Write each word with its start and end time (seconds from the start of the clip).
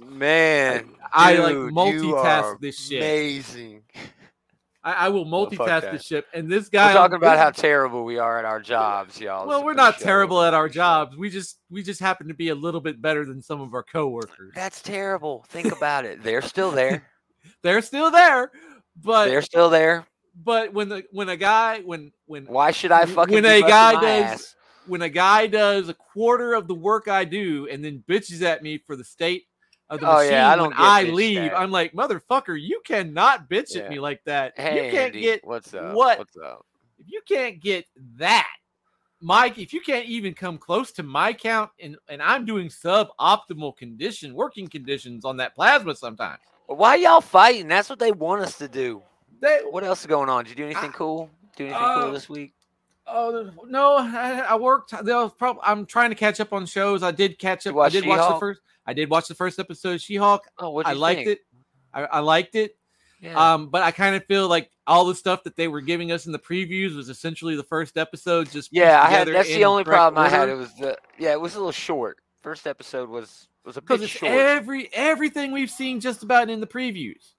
Man, 0.00 0.90
I, 1.12 1.34
like, 1.36 1.48
dude, 1.52 1.66
you 1.70 1.74
multitask 1.74 2.60
this 2.60 2.78
shit. 2.88 2.98
Amazing. 3.02 3.82
I, 4.82 4.92
I 4.92 5.08
will 5.10 5.26
multitask 5.26 5.82
that. 5.82 5.92
this 5.92 6.04
ship, 6.06 6.26
and 6.32 6.50
this 6.50 6.68
guy 6.70 6.88
We're 6.88 6.98
talking 6.98 7.16
about 7.16 7.36
how 7.36 7.50
terrible 7.62 8.04
we 8.04 8.18
are 8.18 8.38
at 8.38 8.46
our 8.46 8.60
jobs, 8.60 9.20
y'all. 9.20 9.46
well, 9.46 9.58
It's 9.58 9.64
we're 9.66 9.74
not 9.74 9.98
show. 9.98 10.04
terrible 10.04 10.40
at 10.42 10.54
our 10.54 10.68
jobs. 10.70 11.16
We 11.18 11.28
just 11.28 11.58
we 11.68 11.82
just 11.82 12.00
happen 12.00 12.28
to 12.28 12.34
be 12.34 12.48
a 12.48 12.54
little 12.54 12.80
bit 12.80 13.02
better 13.02 13.26
than 13.26 13.42
some 13.42 13.60
of 13.60 13.74
our 13.74 13.82
coworkers. 13.82 14.52
That's 14.54 14.80
terrible. 14.80 15.44
Think 15.50 15.70
about 15.76 16.06
it. 16.06 16.22
They're 16.22 16.40
still 16.42 16.70
there. 16.70 17.06
They're 17.62 17.82
still 17.82 18.10
there, 18.10 18.50
but 18.96 19.26
They're 19.26 19.42
still 19.42 19.68
there. 19.68 20.06
but 20.34 20.72
when 20.72 20.88
the 20.88 21.04
when 21.10 21.28
a 21.28 21.36
guy 21.36 21.80
when 21.80 22.12
when 22.26 22.46
Why 22.46 22.70
should 22.70 22.90
I 22.92 23.00
w- 23.00 23.16
fucking 23.16 23.34
when 23.34 23.44
a 23.44 23.60
guy 23.60 23.92
does 24.00 24.32
ass? 24.32 24.56
when 24.86 25.02
a 25.02 25.08
guy 25.10 25.46
does 25.46 25.90
a 25.90 25.94
quarter 25.94 26.54
of 26.54 26.68
the 26.68 26.74
work 26.74 27.06
I 27.08 27.24
do 27.26 27.68
and 27.70 27.84
then 27.84 28.02
bitches 28.08 28.40
at 28.42 28.62
me 28.62 28.78
for 28.78 28.96
the 28.96 29.04
state 29.04 29.44
of 29.90 30.00
the 30.00 30.08
Oh, 30.08 30.14
machine 30.16 30.30
yeah, 30.32 30.52
I 30.52 30.56
when 30.60 30.72
I 30.74 31.02
leave, 31.02 31.38
at. 31.52 31.58
I'm 31.58 31.70
like, 31.70 31.92
motherfucker, 31.92 32.58
you 32.60 32.80
cannot 32.84 33.50
bitch 33.50 33.74
Yeah. 33.74 33.82
at 33.82 33.90
me 33.90 34.00
like 34.00 34.22
that. 34.24 34.54
Hey, 34.56 34.86
you 34.86 34.90
can't 34.92 35.06
Andy, 35.14 35.20
get 35.22 35.44
what's 35.44 35.74
up? 35.74 35.94
what- 35.94 36.18
What's 36.18 36.36
up? 36.36 36.64
if 36.98 37.10
you 37.10 37.20
can't 37.28 37.60
get 37.60 37.86
that, 38.16 38.48
Mike, 39.20 39.58
if 39.58 39.72
you 39.74 39.80
can't 39.80 40.06
even 40.06 40.32
come 40.32 40.56
close 40.56 40.92
to 40.92 41.02
my 41.02 41.32
count 41.32 41.70
and 41.80 41.96
and 42.08 42.22
I'm 42.22 42.46
doing 42.46 42.68
suboptimal 42.68 43.76
condition 43.76 44.34
working 44.34 44.66
conditions 44.68 45.24
on 45.26 45.36
that 45.38 45.54
plasma 45.54 45.94
sometimes. 45.94 46.40
Why 46.66 46.94
y'all 46.94 47.20
fighting? 47.20 47.68
That's 47.68 47.90
what 47.90 47.98
they 47.98 48.12
want 48.12 48.42
us 48.42 48.56
to 48.58 48.68
do. 48.68 49.02
They, 49.40 49.60
What 49.68 49.82
else 49.84 50.00
is 50.00 50.06
going 50.06 50.28
on? 50.28 50.44
Did 50.44 50.50
you 50.50 50.56
do 50.56 50.64
anything 50.66 50.92
cool? 50.92 51.28
Do 51.56 51.64
anything 51.66 51.82
uh, 51.82 52.00
cool 52.02 52.12
this 52.12 52.28
week? 52.28 52.54
Oh 53.12 53.50
no, 53.66 53.96
I, 53.96 54.40
I 54.50 54.54
worked. 54.56 54.94
They'll 55.04 55.30
probably. 55.30 55.62
I'm 55.64 55.86
trying 55.86 56.10
to 56.10 56.16
catch 56.16 56.40
up 56.40 56.52
on 56.52 56.66
shows. 56.66 57.02
I 57.02 57.10
did 57.10 57.38
catch 57.38 57.66
up. 57.66 57.76
I 57.76 57.88
did 57.88 58.06
watch 58.06 58.32
the 58.32 58.38
first. 58.38 58.60
I 58.86 58.92
did 58.92 59.10
watch 59.10 59.28
the 59.28 59.34
first 59.34 59.58
episode 59.58 59.94
of 59.94 60.00
She-Hulk. 60.00 60.44
Oh, 60.58 60.70
what 60.70 60.86
I 60.86 60.94
liked 60.94 61.26
it. 61.28 61.40
I, 61.92 62.02
I 62.04 62.18
liked 62.20 62.54
it. 62.54 62.76
Yeah. 63.20 63.52
Um, 63.54 63.68
but 63.68 63.82
I 63.82 63.90
kind 63.90 64.16
of 64.16 64.24
feel 64.24 64.48
like 64.48 64.70
all 64.86 65.04
the 65.04 65.14
stuff 65.14 65.42
that 65.44 65.54
they 65.54 65.68
were 65.68 65.82
giving 65.82 66.10
us 66.10 66.24
in 66.26 66.32
the 66.32 66.38
previews 66.38 66.96
was 66.96 67.08
essentially 67.10 67.54
the 67.54 67.62
first 67.62 67.98
episode. 67.98 68.50
Just 68.50 68.70
yeah, 68.72 69.02
I 69.02 69.10
had. 69.10 69.28
That's 69.28 69.48
the 69.48 69.64
only 69.66 69.84
problem 69.84 70.22
I 70.24 70.28
had. 70.28 70.48
order. 70.48 70.52
It 70.52 70.56
was 70.56 70.74
the. 70.76 70.96
Yeah, 71.18 71.32
it 71.32 71.40
was 71.40 71.54
a 71.54 71.58
little 71.58 71.72
short. 71.72 72.18
First 72.42 72.66
episode 72.66 73.10
was 73.10 73.48
was 73.64 73.76
a 73.76 73.82
because 73.82 74.00
bit 74.00 74.08
short. 74.10 74.32
every 74.32 74.88
everything 74.94 75.52
we've 75.52 75.70
seen 75.70 76.00
just 76.00 76.22
about 76.22 76.48
in 76.48 76.60
the 76.60 76.66
previews. 76.66 77.32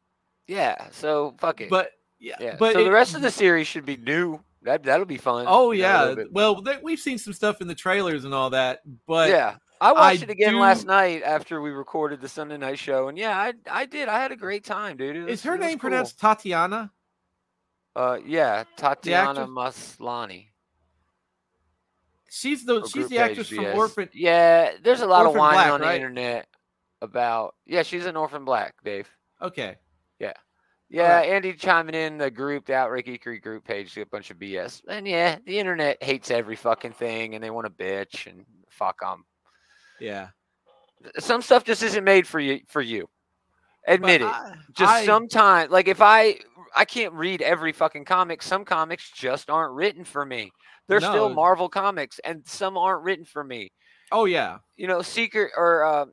yeah. 0.48 0.88
So 0.92 1.34
fuck 1.40 1.62
it. 1.62 1.70
But 1.72 1.92
yeah, 2.20 2.36
yeah. 2.40 2.56
but 2.60 2.74
so 2.74 2.82
it- 2.82 2.84
the 2.84 2.92
rest 2.92 3.16
of 3.16 3.24
the 3.24 3.32
series 3.32 3.66
should 3.66 3.86
be 3.86 3.98
new. 3.98 4.40
That 4.64 4.84
that'll 4.84 5.06
be 5.06 5.18
fun. 5.18 5.46
oh 5.48 5.72
you 5.72 5.82
know, 5.84 6.14
a 6.14 6.16
yeah, 6.18 6.24
well 6.32 6.62
th- 6.62 6.82
we've 6.84 7.00
seen 7.00 7.18
some 7.18 7.34
stuff 7.34 7.62
in 7.62 7.68
the 7.68 7.76
trailers 7.76 8.26
and 8.26 8.34
all 8.34 8.52
that, 8.52 8.82
but 9.08 9.30
yeah. 9.30 9.56
I 9.80 9.92
watched 9.94 10.22
I 10.22 10.24
it 10.26 10.30
again 10.30 10.60
last 10.60 10.86
night 10.86 11.24
after 11.24 11.60
we 11.62 11.72
recorded 11.72 12.22
the 12.22 12.30
Sunday 12.30 12.58
night 12.58 12.78
show, 12.78 13.08
and 13.08 13.18
yeah, 13.18 13.36
I 13.36 13.54
I 13.70 13.86
did. 13.88 14.08
I 14.08 14.20
had 14.22 14.32
a 14.32 14.36
great 14.36 14.64
time, 14.64 14.98
dude. 14.98 15.24
Was- 15.24 15.34
is 15.40 15.44
her 15.44 15.58
name 15.58 15.80
cool. 15.80 15.90
pronounced 15.90 16.20
Tatiana? 16.20 16.92
Uh, 17.96 18.20
yeah, 18.24 18.64
Tatiana? 18.78 19.48
Maslany. 19.48 20.50
She's 22.30 22.64
the 22.64 22.82
for 22.82 22.88
she's 22.88 23.10
the 23.10 23.18
actress 23.18 23.50
Page 23.50 23.58
from 23.58 23.66
BS. 23.66 23.76
Orphan. 23.76 24.10
Yeah, 24.14 24.74
there's 24.84 25.02
a 25.02 25.08
lot 25.08 25.26
Orphan 25.26 25.36
of 25.36 25.40
whining 25.40 25.56
Black, 25.58 25.72
on 25.74 25.80
the 25.82 25.86
right? 25.88 25.96
internet 25.96 26.48
about. 27.02 27.56
Yeah, 27.66 27.82
she's 27.84 28.06
an 28.06 28.16
orphan 28.16 28.46
black, 28.46 28.76
Dave. 28.86 29.10
Okay, 29.42 29.76
Yeah, 30.94 31.04
Alright. 31.04 31.30
Andy 31.30 31.54
chiming 31.54 31.96
in 31.96 32.18
the 32.18 32.30
group, 32.30 32.66
the 32.66 32.74
Outright 32.76 33.06
Geekery 33.06 33.42
group 33.42 33.64
page, 33.64 33.98
a 33.98 34.06
bunch 34.06 34.30
of 34.30 34.38
BS. 34.38 34.82
And 34.90 35.08
yeah, 35.08 35.38
the 35.46 35.58
internet 35.58 36.04
hates 36.04 36.30
every 36.30 36.58
fucking 36.58 36.92
thing, 36.92 37.34
and 37.34 37.42
they 37.42 37.50
want 37.50 37.66
to 37.66 37.72
bitch 37.72 38.28
and 38.28 38.46
fuck 38.70 39.00
them. 39.00 39.24
yeah. 40.00 40.28
Some 41.18 41.42
stuff 41.42 41.64
just 41.64 41.82
isn't 41.82 42.04
made 42.04 42.28
for 42.28 42.40
you. 42.40 42.60
For 42.68 42.82
you, 42.82 43.10
admit 43.88 44.22
But 44.22 44.28
it. 44.28 44.34
I- 44.34 44.54
just 44.74 45.06
sometimes, 45.06 45.72
like 45.72 45.88
if 45.88 46.00
I, 46.02 46.36
I 46.76 46.86
can't 46.86 47.14
read 47.14 47.42
every 47.42 47.72
fucking 47.72 48.06
comic. 48.06 48.44
Some 48.44 48.66
comics 48.66 49.10
just 49.10 49.50
aren't 49.50 49.74
written 49.74 50.04
for 50.04 50.24
me. 50.26 50.52
They're 50.88 51.00
still 51.00 51.30
Marvel 51.34 51.70
comics, 51.70 52.20
and 52.24 52.46
some 52.46 52.78
aren't 52.78 53.04
written 53.04 53.26
for 53.26 53.44
me. 53.44 53.72
Oh 54.12 54.26
yeah, 54.26 54.58
you 54.78 54.88
know, 54.88 55.02
Secret 55.02 55.52
or 55.58 55.86
uh, 55.86 56.06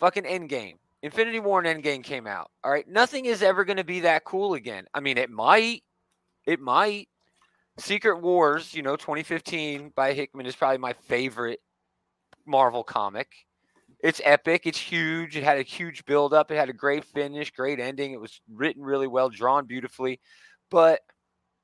fucking 0.00 0.24
Endgame. 0.24 0.74
Infinity 1.04 1.38
War 1.38 1.62
and 1.62 1.84
Endgame 1.84 2.02
came 2.02 2.26
out. 2.26 2.50
All 2.64 2.70
right. 2.70 2.88
Nothing 2.88 3.26
is 3.26 3.42
ever 3.42 3.66
going 3.66 3.76
to 3.76 3.84
be 3.84 4.00
that 4.00 4.24
cool 4.24 4.54
again. 4.54 4.86
I 4.94 5.00
mean, 5.00 5.18
it 5.18 5.28
might. 5.28 5.82
It 6.46 6.60
might. 6.60 7.10
Secret 7.78 8.22
Wars, 8.22 8.72
you 8.72 8.82
know, 8.82 8.96
2015 8.96 9.92
by 9.94 10.14
Hickman 10.14 10.46
is 10.46 10.56
probably 10.56 10.78
my 10.78 10.94
favorite 10.94 11.60
Marvel 12.46 12.82
comic. 12.82 13.28
It's 14.02 14.22
epic. 14.24 14.62
It's 14.64 14.78
huge. 14.78 15.36
It 15.36 15.44
had 15.44 15.58
a 15.58 15.62
huge 15.62 16.06
build 16.06 16.32
up. 16.32 16.50
It 16.50 16.56
had 16.56 16.70
a 16.70 16.74
great 16.74 17.04
finish, 17.04 17.50
great 17.50 17.80
ending. 17.80 18.12
It 18.12 18.20
was 18.20 18.40
written 18.50 18.82
really 18.82 19.06
well, 19.06 19.28
drawn 19.28 19.66
beautifully. 19.66 20.20
But 20.70 21.00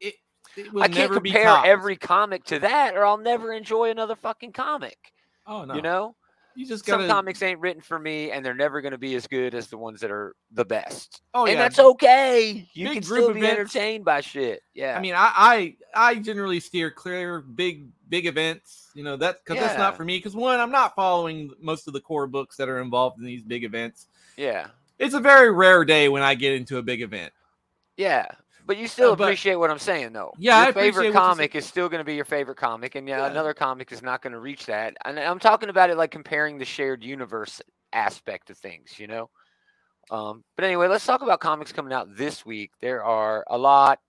it, 0.01 0.17
it 0.55 0.71
will 0.71 0.83
I 0.83 0.89
can't 0.89 1.11
compare 1.11 1.63
every 1.65 1.97
comic 1.97 2.45
to 2.45 2.59
that, 2.59 2.95
or 2.95 3.07
I'll 3.07 3.17
never 3.17 3.55
enjoy 3.55 3.91
another 3.91 4.17
fucking 4.17 4.53
comic. 4.53 4.99
Oh 5.47 5.65
no, 5.65 5.75
You 5.75 5.81
know? 5.81 6.15
You 6.57 6.67
just 6.67 6.85
some 6.85 7.01
gotta. 7.01 7.13
comics 7.13 7.43
ain't 7.43 7.61
written 7.61 7.81
for 7.81 7.99
me 7.99 8.31
and 8.31 8.45
they're 8.45 8.55
never 8.55 8.81
going 8.81 8.93
to 8.93 8.99
be 8.99 9.15
as 9.15 9.27
good 9.27 9.55
as 9.55 9.69
the 9.69 9.79
ones 9.79 10.01
that 10.01 10.11
are 10.11 10.35
the 10.53 10.65
best 10.65 11.23
oh 11.35 11.47
yeah, 11.47 11.53
and 11.53 11.61
that's 11.61 11.79
okay 11.79 12.69
you 12.75 12.87
Big 12.89 12.95
can 12.95 13.03
still 13.03 13.33
be 13.33 13.41
events. 13.41 13.59
entertained 13.59 14.05
by 14.05 14.21
shit 14.21 14.63
yeah 14.75 14.97
I 14.97 15.01
mean, 15.01 15.15
I, 15.15 15.33
I 15.37 15.77
I 15.95 16.15
generally 16.17 16.61
steer 16.61 16.91
clear 16.91 17.37
of 17.37 17.57
big 17.57 17.89
big 18.09 18.27
events. 18.27 18.91
You 18.95 19.05
know 19.05 19.17
that 19.19 19.45
because 19.45 19.61
that's 19.61 19.79
not 19.79 19.97
for 19.97 20.05
me. 20.05 20.19
Because 20.19 20.35
one, 20.35 20.59
I'm 20.59 20.73
not 20.73 20.95
following 20.97 21.51
most 21.61 21.87
of 21.87 21.93
the 21.93 22.01
core 22.01 22.27
books 22.27 22.57
that 22.57 22.69
are 22.69 22.81
involved 22.81 23.19
in 23.19 23.25
these 23.25 23.43
big 23.43 23.63
events. 23.65 24.07
yeah 24.37 24.67
It's 24.99 25.15
a 25.15 25.21
very 25.21 25.51
rare 25.53 25.85
day 25.85 26.09
when 26.09 26.23
I 26.23 26.35
get 26.35 26.53
into 26.55 26.79
a 26.79 26.83
big 26.83 27.03
event. 27.03 27.33
yeah 27.97 28.27
but 28.67 28.77
you 28.77 28.87
still 28.89 29.13
Uh, 29.13 29.17
but- 29.17 29.25
appreciate 29.25 29.57
what 29.57 29.71
i'm 29.71 29.79
saying 29.79 30.13
though. 30.13 30.33
Yeah, 30.39 30.57
I 30.57 30.61
your 30.63 30.71
appreciate 30.71 30.87
favorite 30.87 30.97
what 31.09 31.13
you're 31.15 31.23
comic 31.23 31.55
is 31.55 31.67
still 31.67 31.89
going 31.89 32.01
to 32.01 32.05
be 32.05 32.15
your 32.15 32.25
favorite 32.25 32.57
comic 32.57 32.95
and 32.95 33.09
yeah, 33.09 33.19
Yeah. 33.19 33.27
another 33.31 33.55
comic 33.55 33.93
is 33.93 34.03
not 34.03 34.23
going 34.23 34.33
to 34.33 34.39
reach 34.41 34.67
that. 34.67 34.97
And 35.05 35.19
i'm 35.19 35.39
talking 35.39 35.69
about 35.69 35.91
it 35.91 35.97
like 35.97 36.11
comparing 36.11 36.59
the 36.59 36.65
shared 36.65 37.03
universe 37.05 37.61
aspect 37.93 38.51
of 38.51 38.59
things 38.59 38.99
you 38.99 39.07
know? 39.07 39.31
Um, 40.11 40.45
but 40.57 40.65
anyway 40.65 40.89
let's 40.89 41.05
talk 41.07 41.23
about 41.23 41.41
comics 41.41 41.73
coming 41.73 41.93
out 41.93 42.17
this 42.17 42.45
week. 42.47 42.73
There 42.81 43.05
are 43.05 43.45
a 43.49 43.57
lot. 43.59 44.01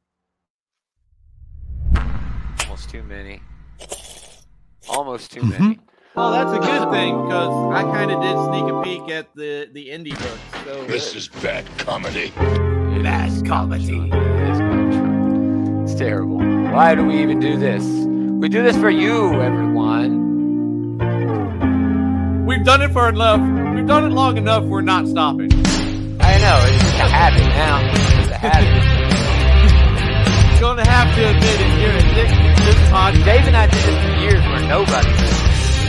Almost 2.64 2.90
too 2.90 3.04
many. 3.04 3.42
Almost 4.90 5.32
too 5.32 5.44
many. 5.44 5.80
Well, 6.16 6.32
that's 6.32 6.52
a 6.52 6.60
good 6.60 6.92
thing 6.92 7.22
because 7.24 7.74
I 7.74 7.84
kind 7.84 8.12
of 8.12 8.22
did 8.22 8.36
sneak 8.50 8.74
a 8.74 8.82
peek 8.84 9.14
at 9.16 9.34
the 9.36 9.70
the 9.72 9.88
indie 9.90 10.18
books. 10.18 10.66
So 10.66 10.84
This 10.86 11.16
is 11.16 11.28
bad 11.30 11.66
comedy. 11.78 12.34
Bad 13.00 13.46
comedy. 13.48 14.10
It's 15.84 15.96
terrible. 15.96 16.38
Why 16.72 16.94
do 16.96 17.04
we 17.06 17.22
even 17.22 17.40
do 17.40 17.58
this? 17.58 17.84
We 17.84 18.48
do 18.50 18.62
this 18.64 18.78
for 18.78 18.90
you, 18.90 19.42
everyone. 19.42 20.20
we've 22.46 22.64
done 22.64 22.82
it 22.84 22.92
for 22.92 23.10
enough. 23.10 23.40
We've 23.76 23.88
done 23.88 24.04
it 24.06 24.10
long 24.14 24.38
enough. 24.38 24.64
We're 24.66 24.82
not 24.82 25.08
stopping. 25.08 25.52
I 25.54 26.38
know, 26.38 26.60
it's 26.68 26.84
just 26.84 26.96
a 27.00 27.08
habit 27.10 27.48
now. 27.48 27.80
It's 28.22 28.30
a 28.30 28.36
habit. 28.38 28.70
You're 30.62 30.62
Gonna 30.62 30.88
have 30.88 31.16
to 31.16 31.28
admit 31.28 31.60
it. 31.62 31.82
You're 31.82 31.98
addicted 31.98 32.56
to 32.58 32.64
this 32.66 32.90
podcast. 32.92 33.26
Dave 33.26 33.48
and 33.48 33.58
I 33.58 33.66
did 33.68 33.82
this 33.82 33.98
for 34.04 34.12
years 34.22 34.46
where 34.46 34.62
nobody 34.70 35.08
did. 35.08 35.22
We 35.22 35.28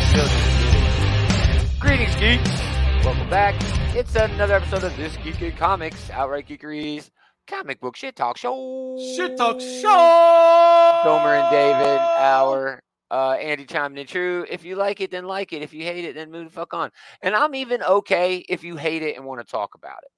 still 0.08 0.26
just 0.26 0.60
do 0.72 0.78
it. 0.78 1.80
Greetings, 1.80 2.16
geeks. 2.16 2.71
Welcome 3.04 3.28
back. 3.30 3.56
It's 3.96 4.14
another 4.14 4.54
episode 4.54 4.84
of 4.84 4.96
This 4.96 5.16
Geek 5.16 5.42
in 5.42 5.50
Comics, 5.56 6.08
Outright 6.10 6.46
Geekery's 6.46 7.10
comic 7.48 7.80
book 7.80 7.96
shit 7.96 8.14
talk 8.14 8.36
show. 8.36 8.96
Shit 9.16 9.36
talk 9.36 9.60
show. 9.60 11.00
Gomer 11.02 11.34
and 11.34 11.50
David, 11.50 11.98
our 11.98 12.80
uh, 13.10 13.32
Andy 13.32 13.64
chiming 13.64 13.98
in. 13.98 14.06
True. 14.06 14.46
If 14.48 14.64
you 14.64 14.76
like 14.76 15.00
it, 15.00 15.10
then 15.10 15.24
like 15.24 15.52
it. 15.52 15.62
If 15.62 15.74
you 15.74 15.82
hate 15.82 16.04
it, 16.04 16.14
then 16.14 16.30
move 16.30 16.44
the 16.44 16.52
fuck 16.52 16.74
on. 16.74 16.90
And 17.22 17.34
I'm 17.34 17.56
even 17.56 17.82
okay 17.82 18.36
if 18.48 18.62
you 18.62 18.76
hate 18.76 19.02
it 19.02 19.16
and 19.16 19.24
want 19.24 19.40
to 19.40 19.50
talk 19.50 19.74
about 19.74 19.98
it. 20.04 20.10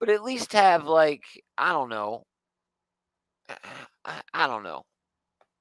But 0.00 0.08
at 0.08 0.24
least 0.24 0.54
have 0.54 0.86
like 0.86 1.24
I 1.58 1.72
don't 1.72 1.90
know. 1.90 2.24
I, 4.06 4.22
I 4.32 4.46
don't 4.46 4.62
know. 4.62 4.84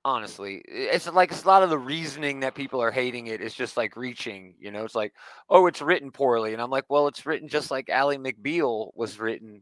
Honestly, 0.03 0.63
it's 0.67 1.07
like 1.11 1.31
it's 1.31 1.43
a 1.43 1.47
lot 1.47 1.61
of 1.61 1.69
the 1.69 1.77
reasoning 1.77 2.39
that 2.39 2.55
people 2.55 2.81
are 2.81 2.89
hating 2.89 3.27
it 3.27 3.39
is 3.39 3.53
just 3.53 3.77
like 3.77 3.95
reaching. 3.95 4.55
You 4.59 4.71
know, 4.71 4.83
it's 4.83 4.95
like, 4.95 5.13
oh, 5.47 5.67
it's 5.67 5.81
written 5.81 6.11
poorly, 6.11 6.53
and 6.53 6.61
I'm 6.61 6.71
like, 6.71 6.85
well, 6.89 7.07
it's 7.07 7.23
written 7.25 7.47
just 7.47 7.69
like 7.69 7.87
Ally 7.87 8.17
McBeal 8.17 8.89
was 8.95 9.19
written, 9.19 9.61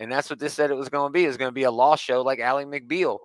and 0.00 0.10
that's 0.10 0.30
what 0.30 0.40
this 0.40 0.54
said 0.54 0.72
it 0.72 0.74
was 0.74 0.88
going 0.88 1.12
to 1.12 1.12
be. 1.12 1.24
It's 1.24 1.36
going 1.36 1.50
to 1.50 1.54
be 1.54 1.62
a 1.62 1.70
law 1.70 1.94
show 1.94 2.22
like 2.22 2.40
Ally 2.40 2.64
McBeal. 2.64 3.20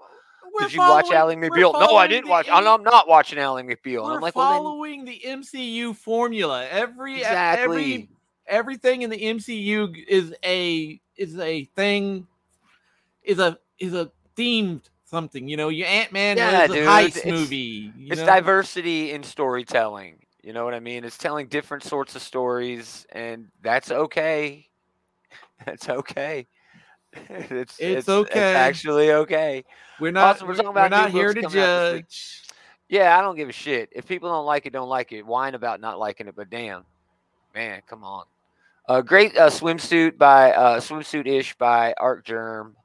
We're 0.54 0.68
Did 0.68 0.74
you 0.74 0.80
watch 0.80 1.06
following- 1.08 1.40
Ally 1.40 1.50
McBeal? 1.50 1.74
No, 1.74 1.96
I 1.96 2.06
didn't 2.06 2.30
watch. 2.30 2.48
I'm 2.52 2.68
I'm 2.68 2.84
not 2.84 3.08
watching 3.08 3.40
Ally 3.40 3.64
McBeal. 3.64 4.04
We're 4.04 4.16
I'm 4.16 4.22
like, 4.22 4.36
well, 4.36 4.54
then, 4.54 4.62
following 4.62 5.06
the 5.06 5.22
MCU 5.26 5.96
formula. 5.96 6.68
Every 6.70 7.18
exactly. 7.18 7.64
every 7.64 8.10
everything 8.48 9.02
in 9.02 9.10
the 9.10 9.18
MCU 9.18 10.06
is 10.08 10.36
a 10.46 11.02
is 11.16 11.40
a 11.40 11.66
thing 11.76 12.28
is 13.24 13.40
a 13.40 13.58
is 13.80 13.96
a 13.96 14.12
themed 14.38 14.84
something. 15.14 15.48
You 15.48 15.58
know, 15.58 15.70
your 15.70 15.88
Ant 15.88 16.12
Man 16.12 16.38
Yeah, 16.38 16.64
is 16.64 16.72
a 16.72 16.74
dude, 16.74 16.88
heist 16.88 17.18
it's- 17.18 17.26
movie. 17.26 17.92
you 17.96 18.12
it's 18.12 18.22
know? 18.22 18.26
diversity 18.26 19.12
in 19.12 19.22
storytelling. 19.24 20.26
You 20.42 20.54
know 20.54 20.66
what 20.66 20.74
I 20.74 20.80
mean? 20.80 21.06
It's 21.06 21.18
telling 21.18 21.48
different 21.48 21.84
sorts 21.84 22.16
of 22.16 22.22
stories, 22.22 23.06
and 23.12 23.48
that's 23.62 23.92
okay. 23.92 24.68
That's 25.66 25.88
okay. 25.88 26.46
it's, 27.30 27.80
It's 27.80 28.10
okay. 28.10 28.54
actually 28.56 29.12
okay. 29.14 29.64
We're 30.00 30.12
not. 30.12 30.36
Also, 30.36 30.46
we're 30.46 30.50
we're, 30.52 30.56
talking 30.58 30.70
about 30.72 30.92
not 30.92 31.12
here 31.12 31.34
to 31.34 31.42
coming 31.42 31.46
out 31.46 31.92
this 31.92 31.94
week. 31.94 32.02
judge. 32.10 32.42
Yeah, 32.90 33.18
I 33.18 33.22
don't 33.22 33.38
give 33.38 33.48
a 33.48 33.54
shit. 33.54 33.90
If 33.94 34.06
people 34.06 34.30
don't 34.30 34.46
like 34.46 34.66
it, 34.66 34.74
don't 34.74 34.90
like 34.90 35.14
it. 35.14 35.26
Whine 35.26 35.56
about 35.56 35.80
not 35.80 36.00
liking 36.00 36.28
it, 36.28 36.36
but 36.36 36.50
damn, 36.50 36.84
man, 37.56 37.82
come 37.88 38.04
on. 38.04 38.26
A 38.90 39.02
great 39.02 39.38
uh, 39.38 39.50
swimsuit 39.50 40.18
by 40.18 40.52
uh, 40.52 40.80
swimsuit 40.82 41.26
ish 41.28 41.56
by 41.56 41.94
Artgerm 41.98 42.76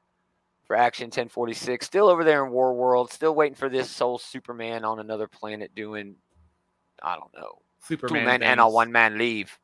for 0.69 0.77
Action 0.77 1.07
1046. 1.07 1.85
Still 1.85 2.09
over 2.09 2.23
there 2.23 2.45
in 2.47 2.53
War 2.53 2.73
World. 2.75 3.11
Still 3.11 3.35
waiting 3.35 3.57
for 3.57 3.69
this 3.69 3.91
Soul 3.91 4.19
Superman 4.19 4.85
on 4.85 5.01
another 5.01 5.27
planet 5.27 5.75
doing, 5.75 6.15
I 7.03 7.17
don't 7.17 7.35
know, 7.35 7.59
Superman 7.83 8.41
two 8.41 8.47
and 8.47 8.61
a 8.61 8.69
one 8.69 8.93
man 8.93 9.19
leave, 9.19 9.59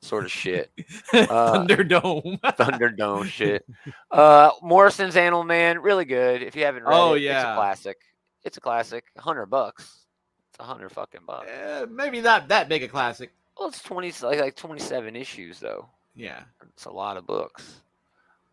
sort 0.00 0.24
of 0.24 0.32
shit. 0.32 0.72
uh, 1.12 1.26
Thunderdome. 1.66 2.40
Thunderdome 2.42 3.26
shit. 3.26 3.64
Uh, 4.10 4.50
Morrison's 4.62 5.16
Animal 5.16 5.44
Man, 5.44 5.80
really 5.80 6.06
good. 6.06 6.42
If 6.42 6.56
you 6.56 6.64
haven't 6.64 6.84
read 6.84 6.94
Oh, 6.98 7.12
it, 7.14 7.18
it's 7.18 7.22
a 7.22 7.32
yeah. 7.32 7.54
classic. 7.54 7.98
It's 8.42 8.56
a 8.56 8.60
classic. 8.60 9.04
hundred 9.18 9.46
bucks. 9.46 10.06
It's 10.50 10.58
a 10.58 10.64
hundred 10.64 10.90
fucking 10.90 11.20
bucks. 11.26 11.46
Eh, 11.48 11.86
maybe 11.90 12.20
not 12.20 12.48
that 12.48 12.68
big 12.68 12.82
a 12.82 12.88
classic. 12.88 13.30
Well, 13.58 13.68
it's 13.68 13.82
twenty 13.82 14.12
like 14.22 14.40
like 14.40 14.56
twenty 14.56 14.80
seven 14.80 15.14
issues 15.14 15.60
though. 15.60 15.88
Yeah. 16.16 16.42
It's 16.74 16.86
a 16.86 16.90
lot 16.90 17.16
of 17.16 17.26
books. 17.26 17.80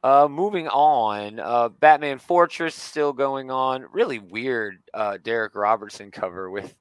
Uh, 0.02 0.28
moving 0.30 0.68
on, 0.70 1.40
uh, 1.40 1.68
Batman 1.70 2.20
Fortress 2.20 2.74
still 2.76 3.12
going 3.12 3.52
on. 3.52 3.86
Really 3.92 4.20
weird, 4.20 4.78
uh, 4.94 5.18
Darick 5.22 5.56
Robertson 5.56 6.10
cover 6.10 6.50
with 6.50 6.74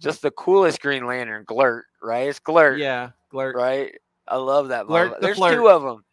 just 0.00 0.22
the 0.22 0.30
coolest 0.32 0.80
Green 0.82 1.06
Lantern, 1.06 1.44
Glurt. 1.44 1.82
Right? 2.02 2.28
It's 2.28 2.40
Glurt. 2.40 2.78
Yeah. 2.78 3.10
Glurt. 3.32 3.54
Right. 3.54 3.94
I 4.26 4.36
love 4.36 4.68
that. 4.68 4.86
Glurt 4.86 5.14
the 5.14 5.20
There's 5.20 5.36
flirt. 5.36 5.54
two 5.54 5.68
of 5.68 5.82
them. 5.82 6.04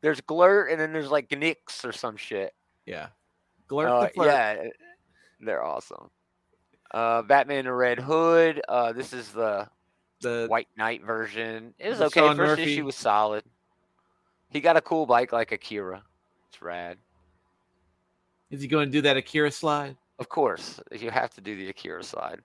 There's 0.00 0.20
Glurt, 0.22 0.72
and 0.72 0.80
then 0.80 0.92
there's 0.94 1.10
like 1.10 1.28
Gnix 1.28 1.84
or 1.84 1.92
some 1.92 2.16
shit. 2.16 2.54
Yeah. 2.86 3.08
Glurt 3.68 3.88
Uh, 3.90 4.00
the 4.04 4.08
flirt. 4.08 4.26
yeah, 4.28 4.64
they're 5.40 5.62
awesome. 5.62 6.10
Uh, 6.92 7.22
Batman 7.22 7.66
the 7.66 7.72
Red 7.74 7.98
Hood. 8.00 8.62
Uh, 8.68 8.92
this 8.92 9.12
is 9.12 9.30
the 9.32 9.68
The 10.22 10.46
White 10.48 10.68
Knight 10.76 11.02
version. 11.04 11.74
It 11.78 11.90
was 11.90 12.00
okay. 12.00 12.20
Sean 12.20 12.36
First 12.36 12.58
Murphy. 12.58 12.72
issue 12.72 12.84
was 12.86 12.96
solid. 12.96 13.44
He 14.50 14.60
got 14.60 14.76
a 14.76 14.80
cool 14.80 15.06
bike 15.06 15.32
like 15.32 15.52
Akira. 15.52 16.02
It's 16.48 16.60
rad. 16.60 16.98
is 18.50 18.60
he 18.60 18.68
going 18.68 18.86
to 18.88 18.92
do 18.92 19.00
that 19.02 19.16
Akira 19.16 19.50
slide? 19.50 19.96
Of 20.18 20.28
course, 20.28 20.80
you 20.92 21.10
have 21.10 21.30
to 21.34 21.40
do 21.40 21.56
the 21.56 21.68
Akira 21.68 22.02
slide. 22.02 22.40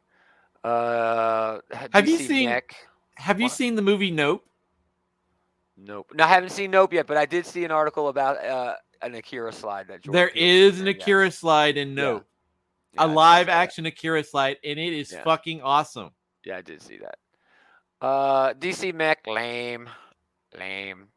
Uh, 0.63 1.60
Have 1.94 2.07
you 2.07 2.18
seen- 2.18 2.50
Mech. 2.50 2.75
Have 3.16 3.40
you 3.40 3.46
What? 3.46 3.52
seen 3.54 3.75
the 3.75 3.81
movie 3.81 4.12
Nope? 4.12 4.46
Nope. 5.78 6.12
No, 6.13 6.24
I 6.24 6.28
haven't 6.28 6.50
seen 6.52 6.72
Nope 6.72 6.94
yet, 6.94 7.07
but 7.07 7.18
I 7.18 7.25
did 7.25 7.46
see 7.46 7.66
an 7.66 7.72
article 7.72 8.07
about 8.10 8.38
uh, 8.44 8.75
an 9.02 9.16
Akira 9.16 9.52
slide 9.52 9.88
that 9.90 10.02
There 10.04 10.30
is 10.30 10.80
an 10.80 10.86
there, 10.86 10.94
yes. 10.94 11.02
Akira 11.04 11.31
slide 11.31 11.78
in 11.78 11.96
Nope. 11.96 12.25
Yeah, 12.94 13.02
I 13.02 13.06
a 13.06 13.07
live 13.07 13.50
action 13.50 13.86
Akira 13.86 14.24
slide, 14.24 14.57
and 14.63 14.80
it 14.80 14.94
is 14.94 15.12
Yeah. 15.12 15.24
fucking 15.24 15.62
awesome. 15.62 16.12
Yeah, 16.46 16.57
I 16.57 16.62
did 16.62 16.81
see 16.81 16.98
that. 16.98 17.18
Uh, 18.00 18.54
DC 18.54 18.94
Mech, 18.94 19.25
lame, 19.28 19.90
lame. 20.57 21.07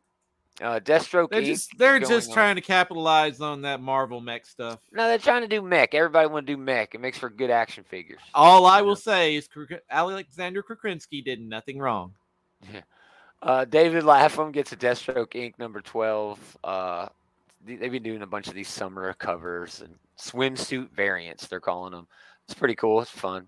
Uh, 0.61 0.81
Deathstroke 0.81 1.31
They're 1.31 1.43
just 1.43 1.79
they're 1.79 2.01
just 2.01 2.31
on. 2.31 2.35
trying 2.35 2.55
to 2.57 2.61
capitalize 2.61 3.41
on 3.41 3.63
that 3.63 3.81
Marvel 3.81 4.21
mech 4.21 4.45
stuff. 4.45 4.81
No, 4.93 5.07
they're 5.07 5.19
trying 5.19 5.43
to 5.43 5.49
do 5.49 5.63
mech. 5.63 5.95
Everybody 5.95 6.29
want 6.29 6.47
to 6.49 6.53
do 6.53 6.57
mech. 6.57 6.97
It 6.97 7.01
makes 7.01 7.17
for 7.17 7.31
good 7.31 7.51
action 7.51 7.85
figures. 7.85 8.19
All 8.35 8.67
I 8.67 8.83
will 8.83 8.97
say 8.97 9.37
is 9.37 9.49
Alexander 9.89 10.63
Krakrinsky 10.65 11.25
did 11.25 11.41
nothing 11.41 11.79
wrong. 11.79 12.15
Yeah. 12.73 12.81
Uh, 13.41 13.65
David 13.67 14.03
Lapham 14.03 14.51
gets 14.51 14.73
a 14.73 14.77
Deathstroke 14.77 15.35
Inc. 15.35 15.57
number 15.61 15.81
twelve. 15.81 16.57
Uh, 16.65 17.07
they've 17.65 17.93
been 17.93 18.03
doing 18.03 18.23
a 18.23 18.27
bunch 18.27 18.49
of 18.49 18.55
these 18.55 18.69
summer 18.69 19.13
covers 19.13 19.81
and 19.81 19.95
swimsuit 20.19 20.91
variants. 20.91 21.47
They're 21.47 21.61
calling 21.61 21.93
them. 21.93 22.09
It's 22.47 22.55
pretty 22.55 22.75
cool. 22.75 23.01
It's 23.01 23.11
fun. 23.11 23.47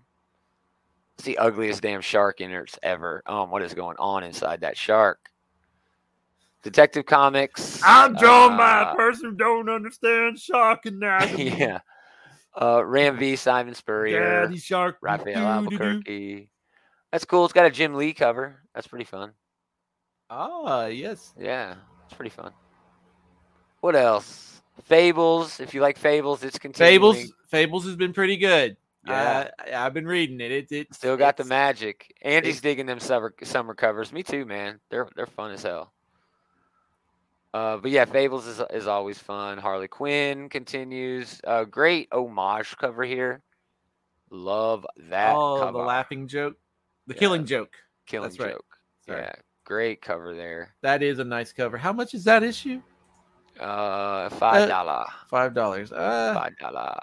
It's 1.17 1.25
the 1.25 1.37
ugliest 1.39 1.81
damn 1.81 1.99
shark 1.99 2.39
in 2.39 2.51
there 2.51 2.65
ever. 2.83 3.21
Um, 3.25 3.49
what 3.51 3.63
is 3.63 3.73
going 3.73 3.97
on 3.99 4.23
inside 4.23 4.61
that 4.61 4.77
shark? 4.77 5.30
Detective 6.63 7.05
Comics. 7.05 7.81
I'm 7.83 8.15
drawn 8.15 8.53
uh, 8.53 8.57
by 8.57 8.91
a 8.91 8.95
person 8.95 9.31
who 9.31 9.35
don't 9.35 9.69
understand 9.69 10.39
shark 10.39 10.85
anatomy. 10.85 11.49
yeah. 11.57 11.79
Uh, 12.59 12.83
Ram 12.85 13.17
V. 13.17 13.35
Simon 13.35 13.73
Spurrier. 13.73 14.51
shark. 14.57 14.97
Rafael 15.01 15.47
Albuquerque. 15.47 16.49
That's 17.11 17.25
cool. 17.25 17.45
It's 17.45 17.53
got 17.53 17.65
a 17.65 17.71
Jim 17.71 17.95
Lee 17.95 18.13
cover. 18.13 18.61
That's 18.73 18.87
pretty 18.87 19.05
fun. 19.05 19.31
Ah, 20.29 20.85
yes. 20.85 21.33
Yeah, 21.37 21.75
it's 22.05 22.13
pretty 22.13 22.29
fun. 22.29 22.53
What 23.81 23.95
else? 23.95 24.61
Fables. 24.83 25.59
If 25.59 25.73
you 25.73 25.81
like 25.81 25.97
Fables, 25.97 26.43
it's 26.43 26.57
continuing. 26.57 27.15
Fables. 27.15 27.33
Fables 27.47 27.85
has 27.85 27.95
been 27.95 28.13
pretty 28.13 28.37
good. 28.37 28.77
Yeah. 29.05 29.49
Uh, 29.59 29.75
I've 29.75 29.93
been 29.93 30.05
reading 30.05 30.39
it. 30.39 30.51
It, 30.51 30.71
it 30.71 30.93
Still 30.93 31.17
got 31.17 31.35
the 31.35 31.43
magic. 31.43 32.13
Andy's 32.21 32.61
digging 32.61 32.85
them 32.85 32.99
summer 32.99 33.33
summer 33.43 33.73
covers. 33.73 34.13
Me 34.13 34.23
too, 34.23 34.45
man. 34.45 34.79
They're 34.89 35.09
they're 35.15 35.25
fun 35.25 35.51
as 35.51 35.63
hell. 35.63 35.91
Uh, 37.53 37.77
but 37.77 37.91
yeah, 37.91 38.05
Fables 38.05 38.47
is 38.47 38.61
is 38.71 38.87
always 38.87 39.17
fun. 39.19 39.57
Harley 39.57 39.87
Quinn 39.89 40.47
continues. 40.49 41.41
Uh, 41.45 41.65
great 41.65 42.07
homage 42.11 42.77
cover 42.77 43.03
here. 43.03 43.41
Love 44.29 44.85
that. 45.09 45.35
Oh, 45.35 45.59
cover. 45.59 45.71
the 45.73 45.83
laughing 45.83 46.27
joke, 46.27 46.55
the 47.07 47.13
Yeah. 47.13 47.19
killing 47.19 47.45
joke. 47.45 47.73
killing 48.05 48.29
that's 48.29 48.37
joke. 48.37 48.65
Sorry. 49.05 49.21
Yeah, 49.21 49.33
great 49.65 50.01
cover 50.01 50.33
there. 50.35 50.73
That 50.81 51.03
is 51.03 51.19
a 51.19 51.25
nice 51.25 51.51
cover. 51.51 51.77
How 51.77 51.91
much 51.91 52.13
is 52.13 52.23
that 52.23 52.41
issue? 52.43 52.81
Uh, 53.59 54.29
five 54.29 54.69
dollar. 54.69 55.05
Five 55.27 55.53
dollars. 55.53 55.91
Uh, 55.91 56.33
Five 56.33 56.57
dollar. 56.57 56.95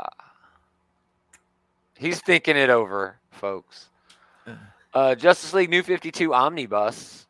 He's 1.98 2.20
thinking 2.20 2.56
it 2.56 2.70
over, 2.70 3.18
folks. 3.30 3.90
Uh. 4.46 4.54
Uh, 4.94 5.14
Justice 5.14 5.52
League 5.52 5.68
New 5.68 5.82
Fifty 5.82 6.10
Two 6.10 6.32
Omnibus. 6.32 7.26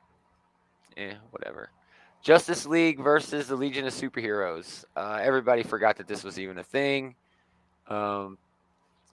Eh, 0.96 1.14
whatever. 1.30 1.70
Justice 2.22 2.66
League 2.66 3.00
versus 3.00 3.48
the 3.48 3.56
Legion 3.56 3.86
of 3.86 3.92
Superheroes. 3.94 4.84
Uh, 4.96 5.18
everybody 5.22 5.62
forgot 5.62 5.96
that 5.96 6.08
this 6.08 6.24
was 6.24 6.38
even 6.38 6.58
a 6.58 6.64
thing. 6.64 7.14
Um, 7.88 8.38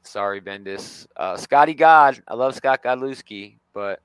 sorry, 0.04 0.42
Bendis. 0.42 1.08
Uh, 1.16 1.38
Scotty 1.38 1.74
God. 1.74 2.22
I 2.28 2.34
love 2.34 2.56
Scott 2.56 2.84
Godlewski, 2.84 3.56
but 3.74 4.02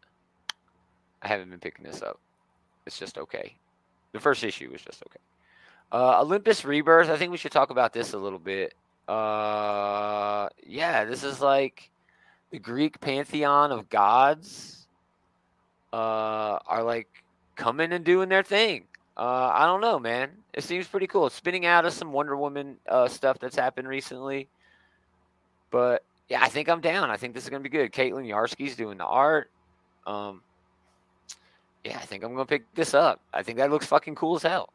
I 1.22 1.28
haven't 1.28 1.50
been 1.50 1.60
picking 1.60 1.84
this 1.84 2.02
up. 2.02 2.18
It's 2.86 2.98
just 2.98 3.18
okay. 3.18 3.56
The 4.12 4.20
first 4.20 4.44
issue 4.44 4.70
was 4.70 4.82
just 4.82 5.02
okay. 5.06 5.20
Uh, 5.92 6.20
Olympus 6.20 6.64
Rebirth. 6.64 7.08
I 7.08 7.16
think 7.16 7.32
we 7.32 7.36
should 7.36 7.52
talk 7.52 7.70
about 7.70 7.92
this 7.92 8.12
a 8.12 8.18
little 8.18 8.38
bit. 8.38 8.74
Uh, 9.08 10.48
yeah, 10.64 11.04
this 11.04 11.24
is 11.24 11.40
like 11.40 11.90
the 12.50 12.58
Greek 12.58 13.00
pantheon 13.00 13.72
of 13.72 13.88
gods. 13.88 14.76
Uh, 15.92 16.58
are 16.68 16.84
like 16.84 17.08
coming 17.56 17.92
and 17.92 18.04
doing 18.04 18.28
their 18.28 18.44
thing. 18.44 18.84
Uh, 19.20 19.52
I 19.52 19.66
don't 19.66 19.82
know, 19.82 19.98
man. 19.98 20.30
It 20.54 20.64
seems 20.64 20.88
pretty 20.88 21.06
cool. 21.06 21.28
Spinning 21.28 21.66
out 21.66 21.84
of 21.84 21.92
some 21.92 22.10
Wonder 22.10 22.34
Woman 22.38 22.78
uh, 22.88 23.06
stuff 23.06 23.38
that's 23.38 23.54
happened 23.54 23.86
recently. 23.86 24.48
But 25.70 26.02
yeah, 26.30 26.42
I 26.42 26.48
think 26.48 26.70
I'm 26.70 26.80
down. 26.80 27.10
I 27.10 27.18
think 27.18 27.34
this 27.34 27.44
is 27.44 27.50
gonna 27.50 27.62
be 27.62 27.68
good. 27.68 27.92
Caitlin 27.92 28.26
Yarsky's 28.26 28.76
doing 28.76 28.96
the 28.96 29.04
art. 29.04 29.50
Um, 30.06 30.40
yeah, 31.84 31.98
I 31.98 32.06
think 32.06 32.24
I'm 32.24 32.32
gonna 32.32 32.46
pick 32.46 32.74
this 32.74 32.94
up. 32.94 33.20
I 33.34 33.42
think 33.42 33.58
that 33.58 33.70
looks 33.70 33.84
fucking 33.84 34.14
cool 34.14 34.36
as 34.36 34.42
hell. 34.42 34.72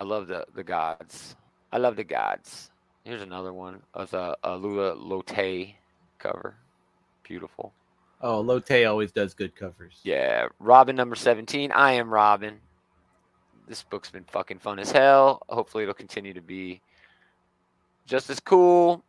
I 0.00 0.04
love 0.04 0.26
the 0.26 0.44
the 0.52 0.64
gods. 0.64 1.36
I 1.72 1.78
love 1.78 1.94
the 1.94 2.02
gods. 2.02 2.72
Here's 3.04 3.22
another 3.22 3.52
one 3.52 3.82
of 3.94 4.10
the 4.10 4.36
uh, 4.42 4.58
Tula 4.58 4.96
Lotay 4.96 5.74
cover. 6.18 6.56
Beautiful. 7.22 7.72
Oh, 8.20 8.42
Lotay 8.42 8.88
always 8.88 9.12
does 9.12 9.32
good 9.34 9.54
covers. 9.54 10.00
Yeah, 10.02 10.48
Robin 10.58 10.96
number 10.96 11.14
17. 11.14 11.70
I 11.72 11.92
am 11.92 12.10
Robin. 12.12 12.58
This 13.68 13.82
book's 13.82 14.10
been 14.10 14.24
fucking 14.24 14.58
fun 14.58 14.78
as 14.78 14.90
hell. 14.90 15.42
Hopefully 15.48 15.84
it'll 15.84 15.94
continue 15.94 16.32
to 16.34 16.40
be 16.40 16.80
just 18.06 18.30
as 18.30 18.40
cool. 18.40 19.04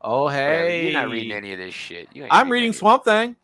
Oh, 0.00 0.24
Whatever. 0.24 0.68
hey. 0.68 0.84
You're 0.84 1.02
not 1.02 1.10
reading 1.10 1.32
any 1.32 1.52
of 1.52 1.58
this 1.58 1.74
shit. 1.74 2.08
You 2.14 2.24
ain't 2.24 2.32
I'm 2.32 2.50
reading 2.50 2.66
any 2.68 2.70
of 2.70 2.76
Swamp 2.76 3.04
Thing. 3.04 3.36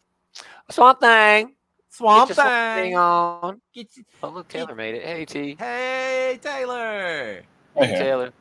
Swamp 0.70 1.00
Thing. 1.00 1.54
Swamp 1.88 2.28
Get 2.28 2.36
your 2.36 2.44
Swamp 2.44 2.76
Thing 2.76 2.84
Thing. 2.84 2.96
on. 2.96 3.60
Get 3.74 3.88
Oh, 4.22 4.28
look, 4.28 4.48
Taylor 4.48 4.74
made 4.74 4.94
it. 4.94 5.02
Hey, 5.04 5.24
T. 5.24 5.56
Hey, 5.58 6.38
Taylor. 6.40 7.42
Hey, 7.74 7.86
here. 7.86 7.98
Taylor. 7.98 8.32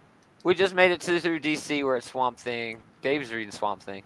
We 0.44 0.54
just 0.54 0.76
made 0.76 0.92
it 0.92 1.02
to 1.02 1.20
through 1.20 1.40
DC. 1.40 1.84
We're 1.84 1.98
at 1.98 2.04
Swamp 2.04 2.38
Thing. 2.38 2.78
Dave's 3.02 3.34
reading 3.34 3.52
Swamp 3.52 3.82
Thing. 3.82 4.04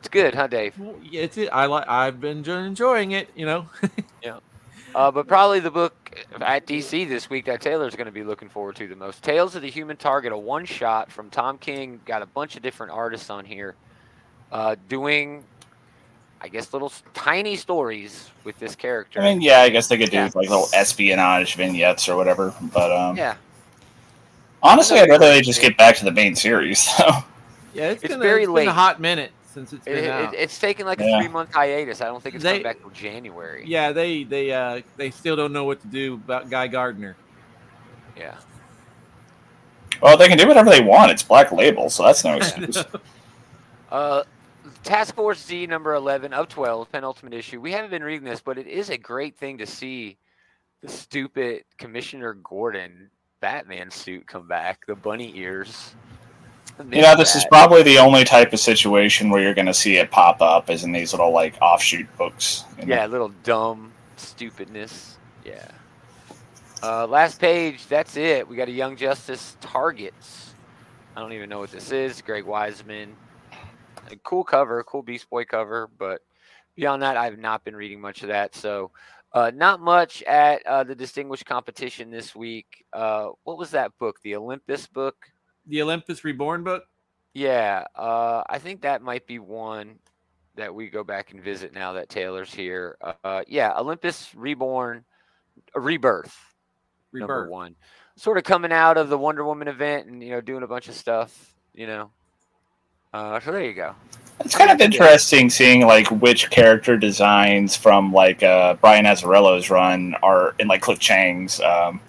It's 0.00 0.08
good, 0.08 0.34
huh, 0.34 0.46
Dave? 0.48 0.76
Well, 0.78 0.94
yeah, 1.02 1.20
It's 1.22 1.36
it. 1.38 1.48
I 1.52 1.66
like. 1.66 1.86
I've 1.88 2.20
been 2.20 2.44
enjoying 2.48 3.12
it. 3.12 3.28
You 3.36 3.46
know. 3.46 3.68
Uh, 4.92 5.08
but 5.08 5.28
probably 5.28 5.60
the 5.60 5.70
book 5.70 5.94
at 6.40 6.66
DC 6.66 7.08
this 7.08 7.30
week 7.30 7.44
that 7.44 7.60
Taylor's 7.60 7.94
going 7.94 8.06
to 8.06 8.12
be 8.12 8.24
looking 8.24 8.48
forward 8.48 8.74
to 8.74 8.88
the 8.88 8.96
most. 8.96 9.22
Tales 9.22 9.54
of 9.54 9.62
the 9.62 9.70
Human 9.70 9.96
Target, 9.96 10.32
a 10.32 10.36
one 10.36 10.64
shot 10.64 11.12
from 11.12 11.30
Tom 11.30 11.58
King. 11.58 12.00
Got 12.04 12.22
a 12.22 12.26
bunch 12.26 12.56
of 12.56 12.62
different 12.62 12.90
artists 12.90 13.30
on 13.30 13.44
here 13.44 13.76
uh, 14.50 14.74
doing 14.88 15.44
I 16.40 16.48
guess 16.48 16.72
little 16.72 16.92
tiny 17.14 17.54
stories 17.54 18.30
with 18.42 18.58
this 18.58 18.74
character. 18.74 19.20
I 19.20 19.26
mean, 19.26 19.40
yeah, 19.42 19.60
I 19.60 19.68
guess 19.68 19.86
they 19.86 19.96
could 19.96 20.10
do 20.10 20.16
Yeah. 20.16 20.30
like 20.34 20.48
little 20.48 20.66
espionage 20.74 21.54
vignettes 21.54 22.08
or 22.08 22.16
whatever. 22.16 22.52
But 22.74 22.90
um, 22.90 23.16
yeah, 23.16 23.36
honestly, 24.60 24.98
I'd 24.98 25.08
rather 25.08 25.26
they 25.28 25.40
just 25.40 25.60
get 25.60 25.76
back 25.76 25.94
to 25.98 26.04
the 26.04 26.10
main 26.10 26.34
series. 26.34 26.88
though. 26.98 27.10
Yeah, 27.74 27.90
it's, 27.90 28.02
It's 28.02 28.12
gonna, 28.12 28.24
very 28.24 28.42
it's 28.42 28.48
been 28.48 28.54
late. 28.54 28.66
a 28.68 28.72
hot 28.72 29.00
minute 29.00 29.30
since 29.52 29.72
it's 29.72 29.86
it, 29.86 29.94
been 29.94 30.04
it- 30.04 30.10
out. 30.10 30.34
it's 30.34 30.58
taken 30.58 30.86
like 30.86 31.00
a 31.00 31.18
three 31.18 31.28
month 31.28 31.52
hiatus. 31.52 32.00
I 32.00 32.06
don't 32.06 32.22
think 32.22 32.34
it's 32.36 32.44
They- 32.44 32.50
coming 32.60 32.62
back 32.62 32.80
till 32.80 32.90
January. 32.90 33.64
yeah, 33.66 33.92
they 33.92 34.24
they 34.24 34.52
uh 34.52 34.82
they 34.96 35.10
still 35.10 35.36
don't 35.36 35.52
know 35.52 35.64
what 35.64 35.80
to 35.82 35.86
do 35.88 36.14
about 36.14 36.48
Guy 36.50 36.68
Gardner. 36.68 37.16
yeah. 38.16 38.36
well, 40.00 40.16
they 40.16 40.28
can 40.28 40.38
do 40.38 40.46
whatever 40.48 40.70
they 40.70 40.80
want. 40.82 41.10
It's 41.12 41.22
Black 41.22 41.52
Label, 41.52 41.90
so 41.90 42.04
that's 42.04 42.24
no 42.24 42.36
excuse. 42.36 42.84
Uh, 43.90 44.22
Task 44.84 45.14
Force 45.14 45.44
Z 45.44 45.66
number 45.66 45.94
11 45.94 46.32
of 46.32 46.48
12, 46.48 46.90
penultimate 46.92 47.34
issue. 47.34 47.60
We 47.60 47.72
haven't 47.72 47.90
been 47.90 48.04
reading 48.04 48.24
this, 48.24 48.40
but 48.40 48.56
it 48.56 48.66
is 48.66 48.88
a 48.90 48.96
great 48.96 49.36
thing 49.36 49.58
to 49.58 49.66
see 49.66 50.16
the 50.80 50.88
stupid 50.88 51.64
Commissioner 51.76 52.34
Gordon 52.34 53.10
Batman 53.40 53.90
suit 53.90 54.26
come 54.26 54.46
back, 54.46 54.86
the 54.86 54.94
bunny 54.94 55.32
ears. 55.36 55.94
You 56.78 57.02
know, 57.02 57.16
this 57.16 57.36
is 57.36 57.44
probably 57.46 57.82
the 57.82 57.98
only 57.98 58.24
type 58.24 58.52
of 58.52 58.60
situation 58.60 59.30
where 59.30 59.42
you're 59.42 59.54
going 59.54 59.66
to 59.66 59.74
see 59.74 59.96
it 59.96 60.10
pop 60.10 60.40
up, 60.40 60.70
is 60.70 60.84
in 60.84 60.92
these 60.92 61.12
little 61.12 61.32
like 61.32 61.56
offshoot 61.60 62.06
books. 62.16 62.64
you 62.78 62.86
know? 62.86 62.94
Yeah, 62.94 63.06
little 63.06 63.32
dumb 63.44 63.92
stupidness. 64.16 65.18
Yeah. 65.44 65.66
Uh, 66.82 67.06
last 67.06 67.38
page, 67.40 67.86
that's 67.86 68.16
it. 68.16 68.48
We 68.48 68.56
got 68.56 68.68
a 68.68 68.72
Young 68.72 68.96
Justice 68.96 69.56
Targets. 69.60 70.54
I 71.14 71.20
don't 71.20 71.32
even 71.32 71.50
know 71.50 71.58
what 71.58 71.70
this 71.70 71.92
is. 71.92 72.22
Greg 72.22 72.44
Weisman. 72.44 73.08
A 74.10 74.16
cool 74.24 74.44
cover, 74.44 74.82
cool 74.84 75.02
Beast 75.02 75.28
Boy 75.28 75.44
cover, 75.44 75.90
but 75.98 76.22
beyond 76.76 77.02
that, 77.02 77.16
I've 77.16 77.38
not 77.38 77.64
been 77.64 77.76
reading 77.76 78.00
much 78.00 78.22
of 78.22 78.28
that. 78.28 78.54
So, 78.54 78.90
uh, 79.32 79.52
not 79.54 79.80
much 79.80 80.22
at 80.22 80.64
uh, 80.66 80.82
the 80.82 80.94
distinguished 80.94 81.44
competition 81.44 82.10
this 82.10 82.34
week. 82.34 82.84
Uh, 82.92 83.28
what 83.44 83.58
was 83.58 83.70
that 83.72 83.96
book? 83.98 84.16
The 84.22 84.36
Olympus 84.36 84.86
book? 84.86 85.16
The 85.66 85.82
Olympus 85.82 86.24
Reborn 86.24 86.64
book. 86.64 86.84
Yeah, 87.34 87.84
uh, 87.94 88.42
I 88.48 88.58
think 88.58 88.82
that 88.82 89.02
might 89.02 89.26
be 89.26 89.38
one 89.38 89.98
that 90.56 90.74
we 90.74 90.88
go 90.88 91.04
back 91.04 91.30
and 91.30 91.40
visit 91.42 91.72
now 91.72 91.92
that 91.92 92.08
Taylor's 92.08 92.52
here. 92.52 92.96
Uh, 93.24 93.42
yeah, 93.46 93.72
Olympus 93.78 94.34
Reborn, 94.34 95.04
uh, 95.76 95.80
Rebirth, 95.80 96.36
number 97.12 97.42
Rebirth. 97.42 97.50
one. 97.50 97.76
Sort 98.16 98.36
of 98.36 98.44
coming 98.44 98.72
out 98.72 98.98
of 98.98 99.08
the 99.08 99.16
Wonder 99.16 99.44
Woman 99.44 99.68
event 99.68 100.08
and 100.08 100.22
you 100.22 100.30
know 100.30 100.40
doing 100.40 100.62
a 100.62 100.66
bunch 100.66 100.88
of 100.88 100.94
stuff. 100.94 101.54
You 101.72 101.86
know, 101.86 102.10
uh, 103.14 103.38
so 103.40 103.52
there 103.52 103.64
you 103.64 103.74
go. 103.74 103.94
It's 104.44 104.56
kind 104.56 104.70
of 104.70 104.80
interesting 104.80 105.50
seeing 105.50 105.86
like 105.86 106.08
which 106.10 106.50
character 106.50 106.96
designs 106.96 107.76
from 107.76 108.12
like 108.12 108.42
uh, 108.42 108.74
Brian 108.74 109.04
Azzarello's 109.04 109.70
run 109.70 110.14
are 110.22 110.54
in 110.58 110.66
like 110.66 110.80
Cliff 110.82 110.98
Chiang's 110.98 111.60
um, 111.60 112.00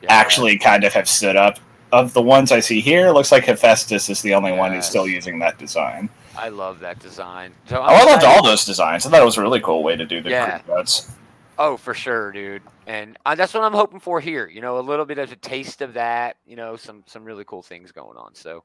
Yeah, 0.00 0.08
actually 0.08 0.56
kind 0.56 0.84
of 0.84 0.92
have 0.94 1.08
stood 1.08 1.36
up. 1.36 1.58
Of 1.92 2.12
the 2.12 2.22
ones 2.22 2.52
I 2.52 2.60
see 2.60 2.80
here, 2.80 3.08
it 3.08 3.12
looks 3.12 3.32
like 3.32 3.44
Hephaestus 3.44 4.08
is 4.08 4.22
the 4.22 4.34
only 4.34 4.52
one 4.52 4.72
who's 4.72 4.86
still 4.86 5.08
using 5.08 5.38
that 5.40 5.58
design. 5.58 6.08
I 6.36 6.48
love 6.48 6.78
that 6.80 6.98
design. 7.00 7.52
So 7.68 7.78
Oh, 7.78 7.82
I'm 7.82 8.06
loved 8.06 8.24
all 8.24 8.44
those 8.44 8.64
designs. 8.64 9.04
I 9.06 9.10
thought 9.10 9.20
it 9.22 9.24
was 9.24 9.36
a 9.36 9.42
really 9.42 9.60
cool 9.60 9.82
way 9.82 9.96
to 9.96 10.06
do 10.06 10.20
the 10.22 10.30
Yeah. 10.30 10.58
cuts. 10.60 11.10
Oh, 11.58 11.76
for 11.76 11.92
sure, 11.92 12.32
dude. 12.32 12.62
And 12.86 13.18
uh, 13.26 13.34
that's 13.34 13.52
what 13.52 13.64
I'm 13.64 13.74
hoping 13.74 14.00
for 14.00 14.20
here. 14.20 14.48
You 14.48 14.60
know, 14.62 14.78
a 14.78 14.80
little 14.80 15.04
bit 15.04 15.18
of 15.18 15.30
a 15.30 15.36
taste 15.36 15.82
of 15.82 15.94
that. 15.94 16.36
You 16.46 16.56
know, 16.56 16.76
some 16.76 17.02
some 17.06 17.24
really 17.24 17.44
cool 17.44 17.62
things 17.62 17.92
going 17.92 18.16
on. 18.16 18.34
So, 18.34 18.64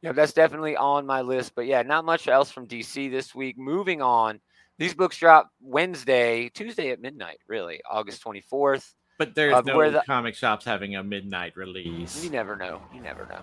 yeah, 0.00 0.10
that's 0.12 0.32
definitely 0.32 0.76
on 0.76 1.06
my 1.06 1.20
list. 1.20 1.54
But 1.54 1.66
yeah, 1.66 1.82
not 1.82 2.04
much 2.04 2.26
else 2.26 2.50
from 2.50 2.66
DC 2.66 3.10
this 3.10 3.34
week. 3.34 3.56
Moving 3.58 4.02
on, 4.02 4.40
these 4.78 4.94
books 4.94 5.18
drop 5.18 5.50
Wednesday, 5.60 6.48
Tuesday 6.48 6.90
at 6.90 7.00
midnight. 7.00 7.38
Really, 7.46 7.80
August 7.88 8.24
24th. 8.24 8.90
But 9.18 9.34
there's 9.34 9.54
Uh, 9.54 9.62
no 9.62 9.76
where 9.76 9.90
the- 9.90 10.02
comic 10.06 10.34
shops 10.34 10.64
having 10.64 10.96
a 10.96 11.02
midnight 11.02 11.56
release. 11.56 12.22
You 12.24 12.30
never 12.30 12.56
know. 12.56 12.82
You 12.94 13.00
never 13.00 13.26
know. 13.26 13.42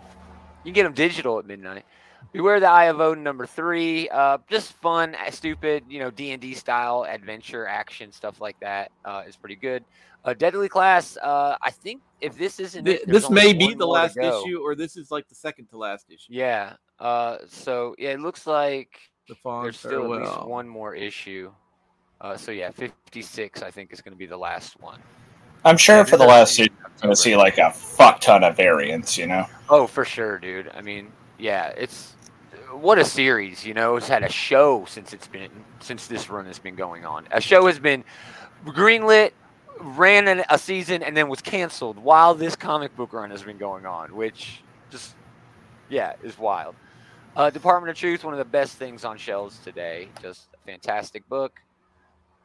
You 0.63 0.71
can 0.71 0.73
get 0.73 0.83
them 0.83 0.93
digital 0.93 1.39
at 1.39 1.45
midnight. 1.45 1.85
Beware 2.33 2.59
the 2.59 2.67
Eye 2.69 2.85
of 2.85 2.99
Odin 2.99 3.23
number 3.23 3.45
three. 3.45 4.09
Uh, 4.09 4.39
just 4.49 4.73
fun, 4.73 5.15
uh, 5.15 5.31
stupid, 5.31 5.85
you 5.87 5.99
know, 5.99 6.11
D 6.11 6.31
and 6.31 6.41
D 6.41 6.53
style 6.53 7.05
adventure 7.07 7.65
action 7.65 8.11
stuff 8.11 8.41
like 8.41 8.59
that 8.59 8.91
uh, 9.05 9.23
is 9.25 9.37
pretty 9.37 9.55
good. 9.55 9.85
Uh, 10.25 10.33
Deadly 10.33 10.67
Class. 10.67 11.17
Uh, 11.23 11.55
I 11.61 11.71
think 11.71 12.01
if 12.19 12.37
this 12.37 12.59
isn't, 12.59 12.83
Th- 12.83 12.99
it, 12.99 13.07
this 13.07 13.29
may 13.29 13.53
be 13.53 13.73
the 13.73 13.87
last 13.87 14.17
issue, 14.17 14.59
or 14.61 14.75
this 14.75 14.97
is 14.97 15.11
like 15.11 15.29
the 15.29 15.35
second 15.35 15.67
to 15.67 15.77
last 15.77 16.07
issue. 16.09 16.27
Yeah. 16.33 16.73
Uh, 16.99 17.37
so 17.47 17.95
yeah, 17.97 18.09
it 18.09 18.19
looks 18.19 18.45
like 18.45 18.99
The 19.29 19.35
there's 19.45 19.79
still 19.79 20.13
at 20.13 20.19
least 20.19 20.31
Farewell. 20.33 20.49
one 20.49 20.67
more 20.67 20.93
issue. 20.93 21.53
Uh, 22.19 22.35
so 22.35 22.51
yeah, 22.51 22.69
56 22.71 23.61
I 23.61 23.71
think 23.71 23.93
is 23.93 24.01
going 24.01 24.11
to 24.11 24.17
be 24.17 24.25
the 24.25 24.35
last 24.37 24.77
one. 24.81 24.99
I'm 25.65 25.77
sure 25.77 25.97
Yeah, 25.97 26.03
for 26.03 26.17
the 26.17 26.25
last 26.25 26.55
season, 26.55 26.73
you're 26.81 26.89
going 27.01 27.15
to 27.15 27.21
see 27.21 27.35
like 27.35 27.57
a 27.57 27.71
fuck 27.71 28.21
ton 28.21 28.43
of 28.43 28.55
variants, 28.55 29.17
you 29.17 29.27
know? 29.27 29.45
Oh, 29.69 29.87
for 29.87 30.05
sure, 30.05 30.39
dude. 30.39 30.71
I 30.73 30.81
mean, 30.81 31.11
yeah, 31.37 31.67
it's 31.69 32.15
what 32.71 32.97
a 32.97 33.05
series. 33.05 33.65
You 33.65 33.73
know, 33.73 33.95
it's 33.95 34.07
had 34.07 34.23
a 34.23 34.31
show 34.31 34.85
since 34.87 35.13
it's 35.13 35.27
been 35.27 35.51
since 35.79 36.07
this 36.07 36.29
run 36.29 36.45
has 36.45 36.59
been 36.59 36.75
going 36.75 37.05
on. 37.05 37.27
A 37.31 37.41
show 37.41 37.67
has 37.67 37.79
been 37.79 38.03
greenlit, 38.65 39.31
ran 39.79 40.27
an, 40.27 40.43
a 40.49 40.57
season, 40.57 41.03
and 41.03 41.15
then 41.15 41.29
was 41.29 41.41
canceled 41.41 41.97
while 41.97 42.35
this 42.35 42.55
comic 42.55 42.95
book 42.95 43.13
run 43.13 43.31
has 43.31 43.43
been 43.43 43.57
going 43.57 43.85
on, 43.85 44.15
which 44.15 44.61
just 44.89 45.15
yeah 45.89 46.13
is 46.23 46.37
wild. 46.37 46.75
Uh, 47.35 47.49
Department 47.49 47.89
of 47.89 47.97
Truth, 47.97 48.23
one 48.23 48.33
of 48.33 48.39
the 48.39 48.45
best 48.45 48.77
things 48.77 49.05
on 49.05 49.17
shelves 49.17 49.59
today. 49.59 50.09
Just 50.21 50.47
a 50.53 50.57
fantastic 50.69 51.27
book. 51.29 51.59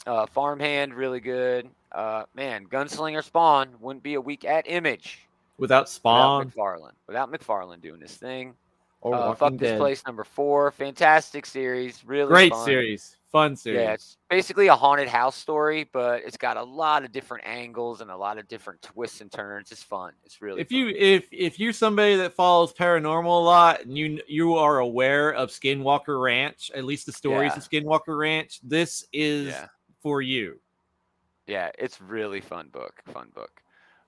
Uh, 0.07 0.27
Farmhand, 0.27 0.95
really 0.95 1.21
good. 1.21 1.69
Uh, 1.95 2.25
man, 2.35 2.67
Gunslinger 2.67 3.23
Spawn 3.23 3.69
wouldn't 3.81 4.03
be 4.03 4.15
a 4.15 4.21
week 4.21 4.45
at 4.45 4.65
Image 4.69 5.21
Without 5.59 5.89
Spawn 5.89 6.47
without 6.47 6.57
McFarlane. 6.57 6.91
Without 7.07 7.33
McFarlane 7.33 7.81
doing 7.81 8.01
this 8.01 8.17
thing. 8.17 8.55
or 9.01 9.15
Uh, 9.15 9.35
Fuck 9.35 9.53
this 9.53 9.71
Dead. 9.73 9.79
place 9.79 10.03
number 10.07 10.25
four. 10.25 10.71
Fantastic 10.73 11.47
series. 11.47 12.05
Really 12.05 12.29
Great 12.29 12.53
fun. 12.53 12.65
series, 12.65 13.17
fun 13.31 13.55
series. 13.55 13.81
Yeah, 13.83 13.93
it's 13.93 14.17
basically 14.31 14.67
a 14.69 14.75
haunted 14.75 15.07
house 15.09 15.37
story, 15.37 15.89
but 15.93 16.23
it's 16.25 16.37
got 16.39 16.57
a 16.57 16.63
lot 16.63 17.05
of 17.05 17.13
different 17.13 17.47
angles 17.47 18.01
and 18.01 18.11
a 18.11 18.17
lot 18.17 18.39
of 18.39 18.49
different 18.49 18.81
twists 18.83 19.21
and 19.21 19.31
turns. 19.31 19.71
It's 19.71 19.83
fun. 19.83 20.15
It's 20.25 20.41
really 20.43 20.63
if 20.63 20.71
fun. 20.71 20.79
you 20.79 20.89
if 20.89 21.27
if 21.31 21.61
you're 21.61 21.73
somebody 21.75 22.17
that 22.17 22.33
follows 22.33 22.73
paranormal 22.73 23.27
a 23.27 23.45
lot 23.45 23.83
and 23.83 23.97
you 23.97 24.21
you 24.27 24.57
are 24.57 24.79
aware 24.79 25.33
of 25.35 25.51
Skinwalker 25.51 26.21
Ranch, 26.21 26.71
at 26.75 26.85
least 26.85 27.05
the 27.07 27.13
stories 27.13 27.53
Yeah. 27.55 27.59
of 27.59 27.69
Skinwalker 27.69 28.19
Ranch, 28.19 28.59
this 28.65 29.07
is 29.13 29.49
yeah. 29.49 29.67
for 30.03 30.23
you. 30.23 30.59
Yeah, 31.47 31.71
it's 31.79 32.01
really 32.01 32.41
fun 32.41 32.69
book. 32.73 33.03
Fun 33.13 33.29
book. 33.35 33.51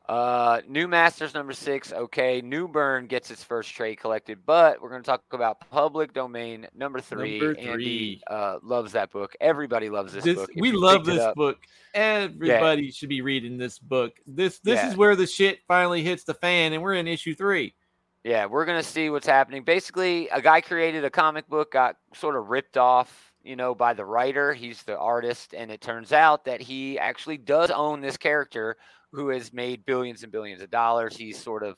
Uh, 0.09 0.61
New 0.69 0.87
Masters 0.87 1.35
number 1.35 1.53
six. 1.53 1.93
Okay, 1.93 2.41
Newburn 2.41 3.07
gets 3.09 3.31
its 3.33 3.43
first 3.43 3.75
trade 3.75 3.97
collected, 3.97 4.39
but 4.47 4.81
we're 4.81 4.91
going 4.91 5.03
to 5.03 5.07
talk 5.07 5.25
about 5.33 5.69
Public 5.69 6.13
Domain 6.15 6.69
number 6.77 7.01
three. 7.01 7.41
Number 7.41 7.59
Andy 7.59 7.73
three. 7.75 8.23
uh, 8.31 8.59
loves 8.63 8.93
that 8.93 9.11
book. 9.11 9.35
Everybody 9.41 9.91
loves 9.91 10.13
this, 10.13 10.23
This, 10.23 10.37
book. 10.37 10.51
If 10.55 10.61
we 10.61 10.71
love 10.73 11.05
this 11.05 11.19
up- 11.21 11.35
book. 11.35 11.59
Everybody 11.93 12.91
should 12.93 13.09
be 13.09 13.21
reading 13.21 13.57
this 13.59 13.79
book. 13.79 14.13
This 14.27 14.59
this 14.61 14.77
Yeah. 14.77 14.91
is 14.91 14.97
where 14.97 15.17
the 15.17 15.27
shit 15.27 15.61
finally 15.67 16.03
hits 16.03 16.25
the 16.25 16.35
fan, 16.35 16.73
and 16.73 16.83
we're 16.83 16.95
in 16.95 17.09
issue 17.09 17.35
three. 17.35 17.75
Yeah, 18.23 18.47
we're 18.47 18.65
gonna 18.65 18.83
see 18.83 19.09
what's 19.11 19.27
happening. 19.27 19.63
Basically, 19.65 20.29
a 20.29 20.41
guy 20.43 20.61
created 20.61 21.05
a 21.05 21.11
comic 21.11 21.49
book, 21.49 21.73
got 21.73 21.97
sort 22.15 22.37
of 22.37 22.49
ripped 22.49 22.77
off, 22.77 23.33
you 23.47 23.57
know, 23.57 23.75
by 23.75 23.95
the 23.95 24.05
writer. 24.05 24.53
He's 24.53 24.83
the 24.83 24.99
artist, 24.99 25.55
and 25.55 25.71
it 25.71 25.81
turns 25.81 26.13
out 26.13 26.45
that 26.47 26.61
he 26.61 26.99
actually 26.99 27.39
does 27.39 27.71
own 27.71 28.01
this 28.01 28.17
character 28.17 28.77
who 29.13 29.29
has 29.29 29.53
made 29.53 29.87
billions 29.87 30.23
and 30.23 30.33
billions 30.33 30.61
of 30.63 30.71
dollars. 30.71 31.17
He's 31.17 31.41
sort 31.41 31.63
of 31.63 31.77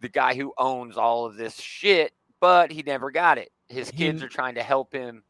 the 0.00 0.08
guy 0.08 0.34
who 0.34 0.52
owns 0.56 0.96
all 0.96 1.26
of 1.26 1.36
this 1.36 1.60
shit, 1.60 2.12
but 2.40 2.72
he 2.72 2.82
never 2.82 3.10
got 3.10 3.36
it. 3.38 3.50
His 3.68 3.90
He- 3.90 3.98
kids 3.98 4.22
are 4.22 4.28
trying 4.28 4.54
to 4.54 4.62
help 4.62 4.92
him 4.92 5.22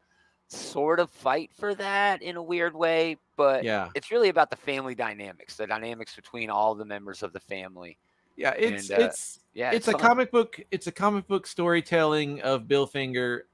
sort 0.47 0.99
of 0.99 1.09
fight 1.11 1.51
for 1.53 1.75
that 1.75 2.21
in 2.21 2.35
a 2.37 2.43
weird 2.43 2.75
way, 2.75 3.17
but 3.37 3.63
Yeah, 3.63 3.89
it's 3.95 4.11
really 4.11 4.29
about 4.29 4.49
the 4.49 4.55
family 4.57 4.95
dynamics, 4.95 5.55
the 5.55 5.67
dynamics 5.67 6.15
between 6.15 6.49
all 6.49 6.75
the 6.75 6.85
members 6.85 7.23
of 7.23 7.31
the 7.33 7.39
family. 7.39 7.97
yeah. 8.35 8.51
It's 8.57 8.89
And, 8.89 8.99
uh, 8.99 9.05
it's 9.05 9.39
Yeah, 9.53 9.71
it's, 9.71 9.87
a 9.89 9.93
comic 9.93 10.31
book. 10.31 10.59
It's 10.71 10.87
a 10.87 10.91
comic 10.91 11.27
book 11.27 11.45
storytelling 11.47 12.41
of 12.41 12.67
Bill 12.67 12.87
Finger 12.87 13.47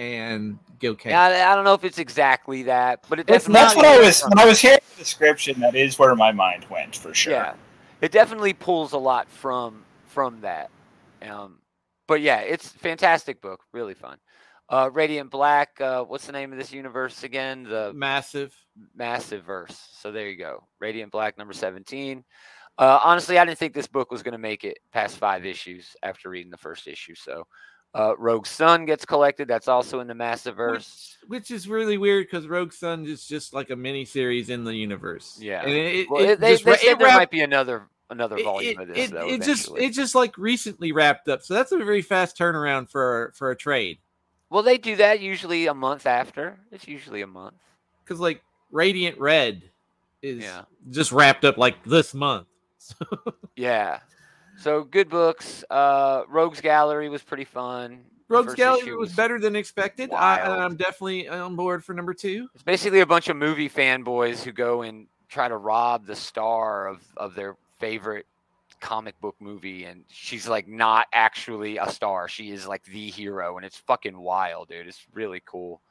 and 0.00 0.58
Gil 0.78 0.94
Kane. 0.94 1.10
Yeah, 1.10 1.22
I 1.22 1.52
I 1.52 1.54
don't 1.54 1.64
know 1.64 1.74
if 1.74 1.84
it's 1.84 1.98
exactly 1.98 2.62
that, 2.64 3.04
but 3.08 3.20
it 3.20 3.26
definitely. 3.26 3.52
that's 3.52 3.76
what 3.76 3.84
I 3.84 4.00
was 4.00 4.22
when 4.22 4.38
I 4.38 4.46
was 4.46 4.58
hearing 4.58 4.78
the 4.96 4.98
description. 4.98 5.60
That 5.60 5.74
is 5.74 5.98
where 5.98 6.14
my 6.16 6.32
mind 6.32 6.64
went 6.70 6.96
for 6.96 7.12
sure. 7.12 7.34
Yeah, 7.34 7.54
it 8.00 8.10
definitely 8.10 8.54
pulls 8.54 8.92
a 8.92 8.98
lot 8.98 9.28
from 9.28 9.84
from 10.06 10.40
that. 10.40 10.70
Um, 11.22 11.58
but 12.08 12.22
yeah, 12.22 12.38
it's 12.38 12.68
fantastic 12.68 13.42
book, 13.42 13.60
really 13.72 13.94
fun. 13.94 14.16
Uh, 14.70 14.88
Radiant 14.90 15.30
Black. 15.30 15.78
Uh, 15.80 16.04
what's 16.04 16.26
the 16.26 16.32
name 16.32 16.50
of 16.52 16.58
this 16.58 16.72
universe 16.72 17.22
again? 17.22 17.64
The 17.64 17.92
Massive. 17.94 18.54
Massive 18.94 19.44
Verse. 19.44 19.88
So 19.92 20.12
there 20.12 20.28
you 20.30 20.38
go. 20.38 20.66
Radiant 20.78 21.12
Black 21.12 21.36
number 21.36 21.52
seventeen. 21.52 22.24
Uh, 22.78 22.98
honestly, 23.04 23.36
I 23.36 23.44
didn't 23.44 23.58
think 23.58 23.74
this 23.74 23.86
book 23.86 24.10
was 24.10 24.22
going 24.22 24.32
to 24.32 24.38
make 24.38 24.64
it 24.64 24.78
past 24.92 25.18
five 25.18 25.44
issues 25.44 25.94
after 26.02 26.30
reading 26.30 26.50
the 26.50 26.56
first 26.56 26.86
issue. 26.86 27.14
So 27.14 27.46
Uh, 27.94 28.14
Rogue 28.18 28.46
Sun 28.46 28.86
gets 28.86 29.04
collected. 29.04 29.48
That's 29.48 29.66
also 29.68 29.98
in 30.00 30.06
the 30.06 30.14
Massiverse. 30.14 31.16
which, 31.22 31.40
which 31.40 31.50
is 31.50 31.68
really 31.68 31.98
weird 31.98 32.26
because 32.26 32.46
Rogue 32.46 32.72
Sun 32.72 33.04
is 33.06 33.26
just 33.26 33.52
like 33.52 33.70
a 33.70 33.76
mini 33.76 34.04
series 34.04 34.48
in 34.48 34.62
the 34.64 34.74
universe. 34.74 35.38
Yeah. 35.40 35.62
and 35.62 35.72
it, 35.72 36.10
Well, 36.10 36.22
it 36.22 36.30
it- 36.30 36.40
they, 36.40 36.52
just 36.52 36.64
they 36.64 36.72
it 36.74 36.98
there 36.98 37.06
wrapped- 37.08 37.18
might 37.18 37.30
be 37.30 37.40
another 37.40 37.88
another 38.08 38.42
volume 38.42 38.78
of 38.80 38.88
this 38.88 39.10
though. 39.10 39.28
it 39.28 39.42
just 39.42 39.70
it 39.76 39.90
just 39.92 40.14
like 40.16 40.36
recently 40.38 40.90
wrapped 40.92 41.28
up, 41.28 41.42
so 41.42 41.54
that's 41.54 41.70
a 41.72 41.78
very 41.78 42.02
fast 42.02 42.36
turnaround 42.36 42.88
for 42.90 43.32
for 43.36 43.50
a 43.52 43.56
trade. 43.56 43.98
well, 44.50 44.62
they 44.62 44.78
do 44.78 44.96
that 44.96 45.20
usually 45.20 45.66
a 45.66 45.74
month 45.74 46.06
after. 46.06 46.58
It's 46.72 46.86
usually 46.88 47.22
a 47.22 47.26
month. 47.26 47.54
Because 48.04 48.18
like 48.20 48.42
Radiant 48.72 49.18
Red 49.18 49.62
is 50.22 50.42
Yeah. 50.44 50.62
just 50.90 51.10
wrapped 51.12 51.44
up 51.44 51.56
like 51.58 51.82
this 51.84 52.14
month. 52.14 52.46
Yeah. 53.56 53.98
So 54.60 54.84
good 54.84 55.08
books. 55.08 55.64
Uh, 55.70 56.22
Rogues 56.28 56.60
Gallery 56.60 57.08
was 57.08 57.22
pretty 57.22 57.44
fun. 57.44 58.00
Rogues 58.28 58.54
Gallery 58.54 58.82
issue 58.82 58.98
was 58.98 59.12
better 59.12 59.40
than 59.40 59.56
expected. 59.56 60.12
I. 60.12 60.40
I'm 60.40 60.76
definitely 60.76 61.28
on 61.28 61.56
board 61.56 61.84
for 61.84 61.94
number 61.94 62.14
two. 62.14 62.48
It's 62.54 62.62
basically 62.62 63.00
a 63.00 63.06
bunch 63.06 63.28
of 63.28 63.36
movie 63.36 63.68
fanboys 63.68 64.42
who 64.42 64.52
go 64.52 64.82
and 64.82 65.06
try 65.28 65.48
to 65.48 65.56
rob 65.56 66.06
the 66.06 66.16
star 66.16 66.88
of, 66.88 67.02
of 67.16 67.34
their 67.34 67.56
favorite 67.78 68.26
comic 68.80 69.18
book 69.20 69.36
movie 69.40 69.84
and 69.84 70.04
she's 70.08 70.48
like 70.48 70.66
not 70.66 71.06
actually 71.12 71.76
a 71.76 71.86
star 71.90 72.28
she 72.28 72.50
is 72.50 72.66
like 72.66 72.82
the 72.84 73.10
hero 73.10 73.58
and 73.58 73.66
it's 73.66 73.76
fucking 73.76 74.18
wild 74.18 74.68
dude 74.68 74.88
it's 74.88 75.06
really 75.12 75.42
cool 75.44 75.82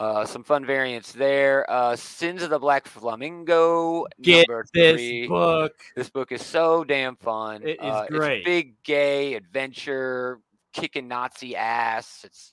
uh 0.00 0.24
some 0.24 0.42
fun 0.42 0.64
variants 0.66 1.12
there 1.12 1.68
uh 1.70 1.94
sins 1.94 2.42
of 2.42 2.50
the 2.50 2.58
black 2.58 2.86
flamingo 2.86 4.04
Get 4.20 4.48
number 4.48 4.64
This 4.74 4.94
three 4.96 5.28
book. 5.28 5.72
this 5.94 6.10
book 6.10 6.32
is 6.32 6.44
so 6.44 6.82
damn 6.84 7.14
fun 7.16 7.62
It 7.62 7.78
is 7.80 7.92
uh, 7.92 8.06
great. 8.08 8.38
it's 8.38 8.44
big 8.44 8.82
gay 8.82 9.34
adventure 9.34 10.40
kicking 10.72 11.06
nazi 11.08 11.54
ass 11.56 12.22
it's 12.24 12.52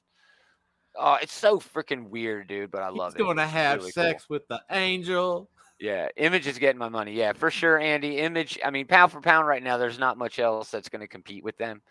Oh, 1.00 1.18
it's 1.22 1.32
so 1.32 1.58
freaking 1.58 2.10
weird, 2.10 2.50
dude, 2.50 2.70
but 2.70 2.82
I 2.84 2.90
love 2.90 3.14
He's 3.14 3.22
it. 3.22 3.24
going 3.24 3.38
to 3.38 3.46
have 3.48 3.80
really 3.80 3.94
cool. 3.94 4.04
sex 4.04 4.30
with 4.30 4.46
the 4.50 4.62
angel. 4.72 5.50
Yeah, 5.80 6.10
Image 6.18 6.48
is 6.48 6.58
getting 6.60 6.78
my 6.80 6.90
money. 6.90 7.14
Yeah, 7.14 7.32
for 7.32 7.50
sure, 7.50 7.80
Andy. 7.80 8.18
Image. 8.18 8.60
I 8.64 8.72
mean, 8.72 8.88
pound 8.88 9.14
for 9.14 9.22
pound, 9.22 9.48
right 9.48 9.64
now, 9.64 9.78
there's 9.78 9.98
not 9.98 10.18
much 10.18 10.38
else 10.38 10.70
that's 10.70 10.90
going 10.90 11.00
to 11.00 11.08
compete 11.08 11.46
with 11.46 11.58
them. 11.58 11.82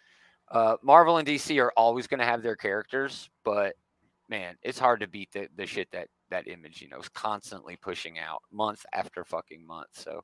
Uh, 0.51 0.77
Marvel 0.83 1.17
and 1.17 1.27
DC 1.27 1.59
are 1.63 1.73
always 1.79 2.07
going 2.09 2.21
to 2.21 2.27
have 2.27 2.43
their 2.43 2.57
characters, 2.57 3.31
but 3.43 3.75
man, 4.31 4.57
it's 4.63 4.79
hard 4.79 5.01
to 5.01 5.09
beat 5.09 5.31
the, 5.33 5.49
the 5.57 5.67
shit 5.67 5.91
that 5.91 6.09
that 6.31 6.47
Image, 6.47 6.81
you 6.81 6.89
know, 6.89 7.01
is 7.01 7.09
constantly 7.09 7.77
pushing 7.77 8.19
out 8.19 8.41
month 8.53 8.87
after 8.95 9.25
fucking 9.25 9.67
month. 9.67 9.89
So, 9.93 10.23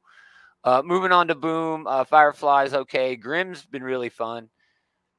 uh, 0.63 0.81
moving 0.85 1.11
on 1.11 1.27
to 1.29 1.35
Boom, 1.35 1.87
uh, 1.87 2.05
Firefly's 2.05 2.73
okay. 2.73 3.17
Grim's 3.17 3.67
been 3.67 3.83
really 3.83 4.09
fun. 4.09 4.49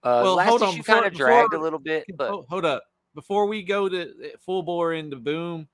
Uh, 0.01 0.21
Well, 0.23 0.35
last 0.35 0.47
hold 0.49 0.61
issue 0.63 0.83
kind 0.83 1.05
of 1.05 1.13
dragged 1.13 1.53
a 1.53 1.59
little 1.59 1.79
bit, 1.79 2.05
but 2.15 2.29
Ho- 2.29 2.45
hold 2.49 2.63
up. 2.65 2.83
Before 3.13 3.47
we 3.47 3.63
go 3.63 3.89
to 3.89 4.01
eh, 4.23 4.29
full 4.45 4.63
bore 4.63 4.93
into 4.93 5.17
Boom, 5.17 5.67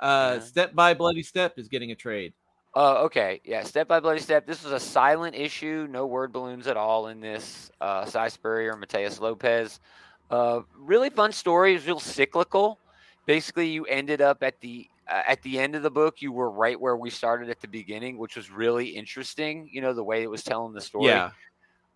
uh, 0.00 0.38
Yeah. 0.38 0.44
Step 0.44 0.74
by 0.74 0.94
Bloody 0.94 1.22
Step 1.22 1.58
is 1.58 1.68
getting 1.68 1.92
a 1.92 1.94
trade. 1.94 2.34
Uh, 2.74 3.04
okay, 3.04 3.40
yeah. 3.44 3.62
Step 3.62 3.88
by 3.88 4.00
Bloody 4.00 4.20
Step. 4.20 4.46
This 4.46 4.62
was 4.62 4.72
a 4.72 4.80
silent 4.80 5.34
issue. 5.34 5.86
No 5.90 6.06
word 6.06 6.32
balloons 6.32 6.66
at 6.66 6.76
all 6.76 7.06
in 7.06 7.20
this. 7.20 7.70
Uh, 7.80 8.04
Si 8.04 8.28
Spurrier, 8.30 8.76
Mateus 8.76 9.20
Lopez. 9.20 9.80
Uh, 10.30 10.60
really 10.78 11.10
fun 11.10 11.32
story. 11.32 11.72
It 11.72 11.74
was 11.76 11.86
real 11.86 12.00
cyclical. 12.00 12.78
Basically, 13.26 13.68
you 13.68 13.84
ended 13.86 14.20
up 14.20 14.42
at 14.42 14.60
the 14.60 14.88
uh, 15.08 15.22
at 15.28 15.42
the 15.42 15.58
end 15.58 15.74
of 15.76 15.82
the 15.82 15.90
book. 15.90 16.20
You 16.22 16.32
were 16.32 16.50
right 16.50 16.80
where 16.80 16.96
we 16.96 17.10
started 17.10 17.48
at 17.50 17.60
the 17.60 17.68
beginning, 17.68 18.18
which 18.18 18.36
was 18.36 18.50
really 18.50 18.88
interesting. 18.88 19.68
You 19.72 19.80
know 19.80 19.92
the 19.92 20.04
way 20.04 20.22
it 20.22 20.30
was 20.30 20.42
telling 20.42 20.72
the 20.74 20.80
story. 20.80 21.06
Yeah, 21.06 21.30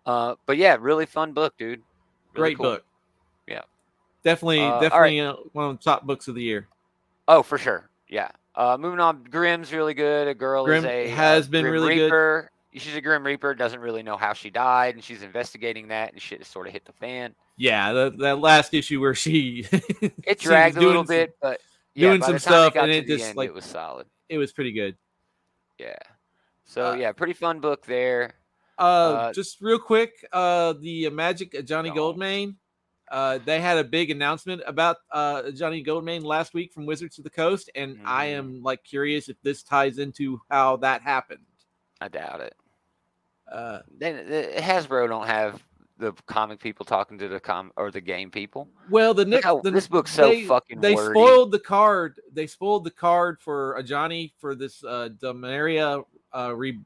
Uh, 0.05 0.35
but 0.45 0.57
yeah, 0.57 0.77
really 0.79 1.05
fun 1.05 1.33
book, 1.33 1.53
dude. 1.57 1.81
Really 2.33 2.53
great 2.53 2.57
cool. 2.57 2.65
book. 2.65 2.85
Yeah. 3.47 3.61
definitely, 4.23 4.61
Uh, 4.61 4.63
all 4.65 4.71
right. 4.73 4.81
definitely 4.81 5.19
uh, 5.21 5.33
one 5.53 5.69
of 5.71 5.77
the 5.77 5.83
top 5.83 6.03
books 6.05 6.27
of 6.27 6.35
the 6.35 6.43
year. 6.43 6.67
Oh, 7.27 7.43
for 7.43 7.57
sure. 7.57 7.89
Yeah. 8.07 8.29
Uh, 8.55 8.77
moving 8.79 8.99
on, 8.99 9.23
Grim's 9.23 9.71
really 9.73 9.93
good. 9.93 10.27
A 10.27 10.33
girl 10.33 10.65
Grim 10.65 10.83
is 10.83 10.89
a 10.89 11.07
has 11.09 11.47
been 11.47 11.63
Grim 11.63 11.73
really 11.73 11.95
good. 11.95 12.03
Reaper. 12.05 12.51
She's 12.73 12.95
a 12.95 13.01
Grim 13.01 13.25
Reaper. 13.25 13.53
Doesn't 13.53 13.79
really 13.79 14.03
know 14.03 14.15
how 14.17 14.33
she 14.33 14.49
died, 14.49 14.95
and 14.95 15.03
she's 15.03 15.23
investigating 15.23 15.89
that, 15.89 16.11
and 16.13 16.21
shit 16.21 16.39
has 16.39 16.47
sort 16.47 16.67
of 16.67 16.73
hit 16.73 16.85
the 16.85 16.93
fan. 16.93 17.33
Yeah, 17.61 17.93
that, 17.93 18.17
that 18.17 18.39
last 18.39 18.73
issue 18.73 18.99
where 18.99 19.13
she 19.13 19.67
It 19.71 20.39
dragged 20.39 20.77
a 20.77 20.81
little 20.81 21.03
some- 21.05 21.15
bit, 21.15 21.35
but 21.41 21.59
yeah, 21.93 22.09
doing 22.09 22.23
some 22.23 22.39
stuff, 22.39 22.75
and 22.75 22.89
it 22.89 23.05
just, 23.05 23.23
end, 23.25 23.37
like- 23.37 23.49
it 23.49 23.53
was 23.53 23.65
solid. 23.65 24.07
it 24.29 24.37
was 24.39 24.51
pretty 24.51 24.71
good. 24.71 24.97
Yeah. 25.77 25.95
So 26.65 26.91
Uh, 26.91 26.95
yeah, 26.95 27.11
pretty 27.11 27.33
fun 27.33 27.59
book 27.59 27.85
there. 27.85 28.33
Uh, 28.79 28.81
Uh, 28.81 29.33
just 29.33 29.61
real 29.61 29.77
quick, 29.77 30.11
uh, 30.33 30.73
the 30.79 31.07
uh, 31.07 31.11
Magic 31.11 31.53
uh, 31.53 31.59
Ajani 31.61 31.93
Go 31.93 32.09
on. 32.09 32.15
Goldmane. 32.17 32.55
Uh, 33.11 33.37
they 33.45 33.59
had 33.61 33.77
a 33.77 33.83
big 33.83 34.09
announcement 34.09 34.61
about 34.65 34.97
uh, 35.11 35.41
Ajani 35.43 35.85
Goldmane 35.85 36.23
last 36.23 36.53
week 36.55 36.71
from 36.73 36.85
Wizards 36.87 37.17
of 37.19 37.25
the 37.25 37.29
Coast, 37.29 37.69
and 37.75 37.99
I 38.05 38.27
Mhm. 38.27 38.37
am 38.39 38.63
like 38.63 38.83
curious 38.83 39.27
if 39.29 39.35
this 39.43 39.61
ties 39.63 39.99
into 39.99 40.41
how 40.49 40.77
that 40.77 41.01
happened. 41.03 41.45
I 41.99 42.07
doubt 42.07 42.39
it. 42.41 42.55
Uh, 43.51 43.79
Then 43.99 44.25
the- 44.27 44.53
Hasbro 44.61 45.07
don't 45.09 45.27
have 45.27 45.61
the 46.01 46.11
comic 46.25 46.59
people 46.59 46.83
talking 46.83 47.17
to 47.19 47.27
the 47.27 47.39
com 47.39 47.71
or 47.77 47.91
the 47.91 48.01
game 48.01 48.31
people. 48.31 48.67
well, 48.89 49.13
the 49.13 49.39
how 49.43 49.61
the, 49.61 49.71
this 49.71 49.87
book's 49.87 50.11
so 50.11 50.29
they, 50.29 50.43
fucking 50.43 50.81
they 50.81 50.95
wordy. 50.95 51.13
spoiled 51.13 51.51
the 51.51 51.59
card. 51.59 52.19
They 52.33 52.47
spoiled 52.47 52.83
the 52.83 52.91
card 52.91 53.39
for 53.39 53.75
a 53.77 53.83
Ajani 53.83 54.33
for 54.39 54.55
this 54.55 54.83
uh, 54.83 55.09
Dominaria 55.21 56.03
uh, 56.35 56.53
re- 56.55 56.79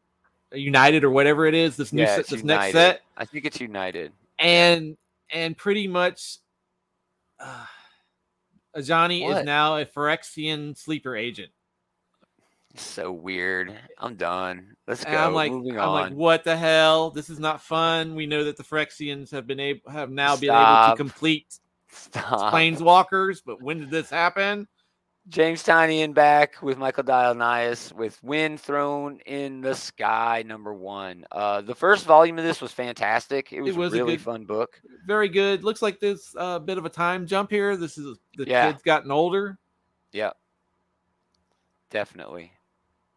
United 0.53 1.03
or 1.03 1.09
whatever 1.09 1.45
it 1.45 1.53
is. 1.55 1.77
This 1.77 1.93
new 1.93 2.03
yeah, 2.03 2.17
set, 2.17 2.27
this 2.27 2.41
United. 2.41 2.59
next 2.61 2.73
set. 2.73 3.01
I 3.17 3.25
think 3.25 3.45
it's 3.45 3.59
United. 3.59 4.11
and 4.37 4.97
and 5.31 5.57
pretty 5.57 5.87
much 5.87 6.37
uh, 7.39 7.65
Ajani 8.75 9.23
What? 9.23 9.37
is 9.39 9.45
now 9.45 9.77
a 9.77 9.85
Phyrexian 9.85 10.77
sleeper 10.77 11.15
agent. 11.15 11.51
So 12.77 13.11
weird. 13.11 13.73
I'm 13.97 14.15
done. 14.15 14.75
Let's 14.87 15.03
go. 15.03 15.11
And 15.11 15.19
I'm 15.19 15.33
like, 15.33 15.51
Moving 15.51 15.79
I'm 15.79 15.89
on. 15.89 15.93
like, 15.93 16.13
what 16.13 16.43
the 16.43 16.55
hell? 16.57 17.09
This 17.09 17.29
is 17.29 17.39
not 17.39 17.61
fun. 17.61 18.15
We 18.15 18.25
know 18.25 18.43
that 18.43 18.57
the 18.57 18.63
Phyrexians 18.63 19.31
have 19.31 19.47
been 19.47 19.59
able 19.59 19.89
have 19.91 20.09
now 20.11 20.35
been 20.35 20.49
able 20.51 20.91
to 20.91 20.93
complete 20.97 21.59
Stop. 21.89 22.53
planeswalkers, 22.53 23.41
but 23.45 23.61
when 23.61 23.79
did 23.79 23.89
this 23.89 24.09
happen? 24.09 24.67
James 25.27 25.63
Tynion 25.63 26.13
back 26.13 26.61
with 26.61 26.77
Michael 26.77 27.03
Dialynas 27.03 27.91
with 27.93 28.21
Wynd 28.23 28.59
Throne 28.61 29.19
in 29.25 29.59
the 29.61 29.73
Sky, 29.73 30.43
number 30.45 30.71
one. 30.71 31.25
Uh, 31.31 31.61
the 31.61 31.73
first 31.73 32.05
volume 32.05 32.37
of 32.37 32.45
this 32.45 32.61
was 32.61 32.71
fantastic. 32.71 33.51
It 33.51 33.61
was, 33.61 33.75
was 33.75 33.93
a 33.93 33.95
a 33.95 33.99
really 34.03 34.17
good- 34.17 34.23
fun 34.23 34.45
book. 34.45 34.79
Very 35.07 35.29
good. 35.29 35.63
Looks 35.63 35.81
like 35.81 35.99
there's 35.99 36.31
a 36.37 36.59
bit 36.59 36.77
of 36.77 36.85
a 36.85 36.89
time 36.89 37.25
jump 37.25 37.49
here. 37.49 37.75
This 37.75 37.97
is 37.97 38.17
the 38.37 38.45
Yeah. 38.45 38.71
kid's 38.71 38.83
gotten 38.83 39.09
older. 39.09 39.57
Yeah, 40.11 40.31
definitely. 41.89 42.51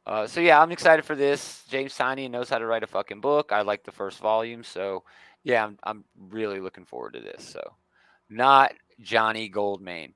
Uh, 0.09 0.27
so 0.27 0.41
yeah, 0.41 0.61
I'm 0.61 0.73
excited 0.73 1.05
for 1.05 1.15
this. 1.15 1.63
James 1.69 1.93
Tynion 1.97 2.31
knows 2.31 2.49
how 2.49 2.59
to 2.59 2.67
write 2.67 2.83
a 2.83 2.87
fucking 2.87 3.21
book. 3.21 3.53
I 3.53 3.61
like 3.61 3.85
the 3.85 3.93
first 3.93 4.19
volume, 4.21 4.65
so 4.65 5.05
yeah, 5.45 5.65
I'm 5.65 5.79
I'm 5.83 6.05
really 6.31 6.61
looking 6.61 6.87
forward 6.87 7.13
to 7.13 7.21
this. 7.21 7.45
So, 7.47 7.61
not 8.31 8.73
Ajani 9.01 9.53
Goldmane. 9.53 10.15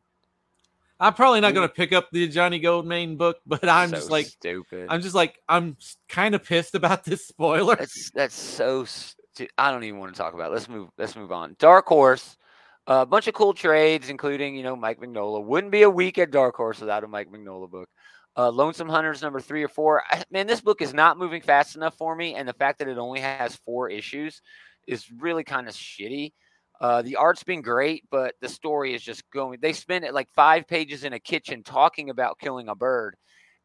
I'm 0.99 1.13
probably 1.13 1.41
not 1.41 1.53
going 1.53 1.69
to 1.69 1.75
pick 1.75 1.93
up 1.93 2.11
the 2.11 2.27
Ajani 2.27 2.63
Goldmane 2.63 3.19
book, 3.19 3.39
but 3.45 3.69
I'm 3.69 3.91
So 3.91 3.97
just 3.97 4.11
like, 4.11 4.27
stupid. 4.27 4.87
I'm 4.89 5.03
just 5.03 5.17
like, 5.17 5.41
I'm 5.49 5.77
kind 6.09 6.35
of 6.35 6.45
pissed 6.45 6.75
about 6.75 7.05
this 7.05 7.27
spoiler. 7.29 7.77
That's 7.77 8.11
that's 8.13 8.35
so. 8.35 8.85
Stu- 8.85 9.49
I 9.59 9.71
don't 9.71 9.85
even 9.85 9.99
want 10.01 10.15
to 10.15 10.19
talk 10.19 10.33
about. 10.33 10.53
It. 10.53 10.55
Let's 10.55 10.69
move. 10.71 10.89
Let's 10.97 11.17
move 11.17 11.33
on. 11.33 11.55
Dark 11.59 11.87
Horse, 11.87 12.39
a 12.87 13.05
bunch 13.05 13.27
of 13.27 13.35
cool 13.35 13.53
trades, 13.53 14.09
including 14.09 14.55
you 14.57 14.63
know 14.63 14.75
Mike 14.75 15.01
Mignola. 15.01 15.45
Wouldn't 15.45 15.73
be 15.73 15.83
a 15.83 15.91
week 15.91 16.17
at 16.17 16.31
Dark 16.31 16.55
Horse 16.57 16.81
without 16.81 17.05
a 17.05 17.09
Mike 17.09 17.31
Mignola 17.31 17.71
book. 17.71 17.91
Uh, 18.37 18.51
Lonesome 18.51 18.89
Hunters 18.89 19.21
number 19.21 19.41
three 19.41 19.63
or 19.63 19.69
four. 19.69 20.03
I, 20.11 20.23
man, 20.31 20.47
this 20.47 20.61
book 20.61 20.81
is 20.81 20.95
not 20.95 21.19
moving 21.19 21.43
fast 21.43 21.77
enough 21.77 21.97
for 21.97 22.17
me, 22.17 22.35
and 22.35 22.49
the 22.49 22.55
fact 22.55 22.79
that 22.79 22.89
it 22.89 22.99
only 22.99 23.21
has 23.21 23.57
four 23.67 23.91
issues 23.91 24.41
is 24.87 25.11
really 25.11 25.45
kind 25.45 25.69
of 25.69 25.75
shitty. 25.75 26.33
Uh, 26.81 27.03
the 27.03 27.17
art's 27.17 27.45
been 27.45 27.63
great, 27.63 28.05
but 28.11 28.35
the 28.41 28.49
story 28.49 28.95
is 28.95 29.03
just 29.03 29.23
going. 29.31 29.59
They 29.61 29.73
spend 29.73 30.05
it 30.05 30.15
like 30.15 30.29
five 30.35 30.67
pages 30.67 31.05
in 31.05 31.13
a 31.13 31.21
kitchen 31.21 31.63
talking 31.63 32.11
about 32.11 32.39
killing 32.39 32.69
a 32.69 32.75
bird, 32.75 33.17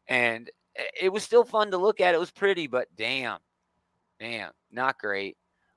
and 0.06 0.48
it 1.00 1.12
was 1.12 1.24
still 1.24 1.44
fun 1.44 1.70
to 1.72 1.78
look 1.78 2.00
at. 2.00 2.14
It 2.14 2.20
was 2.20 2.30
pretty, 2.30 2.66
but 2.66 2.88
damn, 2.94 3.38
damn, 4.20 4.52
not 4.70 4.98
great. 4.98 5.36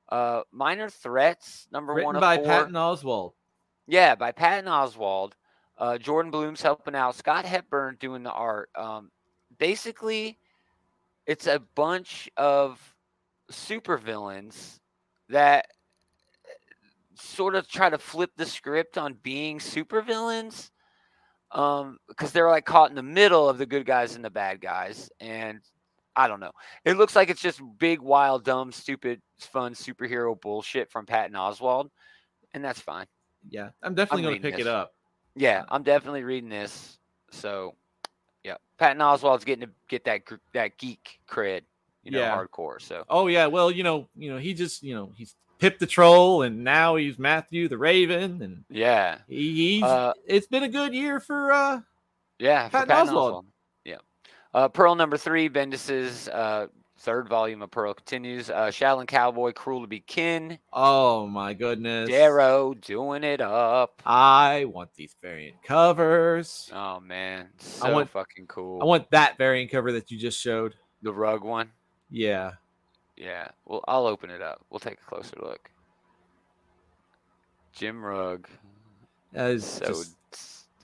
Uh, 0.10 0.42
Minor 0.52 0.90
Threats 0.90 1.68
number 1.72 1.94
Written 1.94 2.08
one 2.08 2.16
of 2.18 2.22
by. 2.22 2.38
Patton 2.38 2.74
Oswalt. 2.74 3.32
Yeah, 3.88 4.16
by 4.16 4.34
Patton 4.34 4.70
Oswalt. 4.70 5.32
Uh, 5.82 5.98
Jordan 5.98 6.30
Blum's 6.30 6.62
helping 6.62 6.94
out. 6.94 7.16
Scott 7.16 7.44
Hepburn 7.44 7.98
doing 8.00 8.22
the 8.22 8.32
art. 8.32 8.70
Um, 8.76 9.10
basically, 9.58 10.38
it's 11.26 11.48
a 11.48 11.60
bunch 11.74 12.30
of 12.38 12.80
supervillains 13.52 14.80
that 15.30 15.66
uh, 16.46 16.52
sort 17.16 17.56
of 17.56 17.68
try 17.68 17.90
to 17.90 17.98
flip 17.98 18.30
the 18.38 18.46
script 18.46 19.00
on 19.00 19.16
being 19.24 19.58
supervillains. 19.58 20.70
Um, 21.52 21.98
because 22.08 22.32
they're 22.32 22.48
like 22.48 22.64
caught 22.64 22.92
in 22.92 22.96
the 22.96 23.02
middle 23.02 23.50
of 23.50 23.58
the 23.58 23.66
good 23.66 23.86
guys 23.86 24.16
and 24.16 24.24
the 24.24 24.30
bad 24.30 24.62
guys, 24.62 25.10
and 25.20 25.60
I 26.16 26.28
don't 26.28 26.40
know. 26.40 26.54
It 26.86 26.96
looks 26.96 27.14
like 27.14 27.30
it's 27.30 27.42
just 27.42 27.60
big, 27.78 28.00
wild, 28.00 28.46
dumb, 28.46 28.72
stupid, 28.72 29.20
fun 29.40 29.74
superhero 29.74 30.40
bullshit 30.40 30.92
from 30.92 31.06
Patton 31.06 31.36
Oswalt, 31.36 31.90
and 32.54 32.64
that's 32.64 32.80
fine. 32.80 33.08
Yeah, 33.50 33.72
I'm 33.82 33.96
definitely 33.96 34.20
I'm 34.20 34.30
going 34.30 34.42
to 34.42 34.48
reading 34.48 34.58
pick 34.60 34.66
it 34.66 34.72
up. 34.72 34.94
Yeah, 35.36 35.64
I'm 35.70 35.84
definitely 35.84 36.24
reading 36.24 36.50
this. 36.50 36.98
So, 37.32 37.76
yeah, 38.44 38.56
Patton 38.78 39.02
Oswalt's 39.02 39.46
getting 39.46 39.68
to 39.68 39.74
get 39.88 40.04
that 40.06 40.22
that 40.54 40.78
geek 40.78 41.20
cred, 41.30 41.62
you 42.04 42.12
know, 42.12 42.20
Yeah. 42.20 42.36
hardcore. 42.36 42.82
So, 42.82 43.06
Oh 43.10 43.28
yeah, 43.28 43.48
well 43.48 43.72
you 43.72 43.84
know, 43.84 44.08
you 44.16 44.32
know, 44.32 44.38
he 44.38 44.54
just 44.54 44.84
you 44.84 44.94
know 44.96 45.12
he's 45.16 45.36
Pip 45.60 45.78
the 45.80 45.86
Troll, 45.86 46.42
and 46.42 46.64
now 46.64 46.96
he's 46.96 47.20
Matthew 47.20 47.68
the 47.68 47.78
Raven, 47.78 48.42
and 48.42 48.64
yeah, 48.70 49.20
he, 49.28 49.76
he's. 49.76 49.84
Uh, 49.84 50.12
it's 50.26 50.48
been 50.48 50.64
a 50.64 50.70
good 50.70 50.94
year 50.94 51.20
for. 51.20 51.52
uh 51.52 51.82
yeah, 52.40 52.68
for 52.68 52.80
Patton 52.80 52.88
Patton 52.88 53.14
Oswalt. 53.14 53.32
Oswalt. 53.32 53.46
Yeah, 53.86 53.98
uh, 54.56 54.68
Pearl 54.68 54.96
number 54.96 55.18
three, 55.18 55.48
Bendis's 55.48 56.28
uh, 56.30 56.66
third 57.02 57.28
volume 57.28 57.62
of 57.62 57.72
Pearl 57.72 57.94
continues. 57.94 58.50
Uh, 58.50 58.68
Shaolin 58.68 59.08
Cowboy, 59.08 59.52
Cruel 59.54 59.82
to 59.82 59.88
Be 59.88 60.00
Kin, 60.00 60.60
Oh 60.72 61.28
my 61.28 61.54
goodness, 61.54 62.08
Darrow 62.10 62.74
doing 62.74 63.24
it 63.24 63.42
up. 63.42 64.02
I 64.06 64.66
want 64.66 64.94
these 64.96 65.16
variant 65.22 65.62
covers. 65.64 66.70
Oh 66.74 67.00
man, 67.00 67.50
I 67.60 67.64
so 67.64 67.94
want- 67.94 68.10
fucking 68.10 68.48
cool. 68.48 68.82
I 68.82 68.86
want 68.86 69.10
that 69.12 69.38
variant 69.38 69.72
cover 69.72 69.92
that 69.94 70.12
you 70.12 70.18
just 70.18 70.40
showed. 70.40 70.76
the 71.02 71.14
rug 71.14 71.44
one. 71.44 71.72
Yeah, 72.10 72.52
Yeah, 73.18 73.48
well, 73.66 73.84
I'll 73.88 74.06
open 74.06 74.30
it 74.30 74.42
up. 74.42 74.62
We'll 74.70 74.80
take 74.80 75.00
a 75.02 75.06
closer 75.10 75.38
look. 75.42 75.70
Jim 77.74 78.04
Rugg. 78.04 78.48
that 79.32 79.52
is 79.52 79.66
So 79.66 79.86
just- 79.88 80.18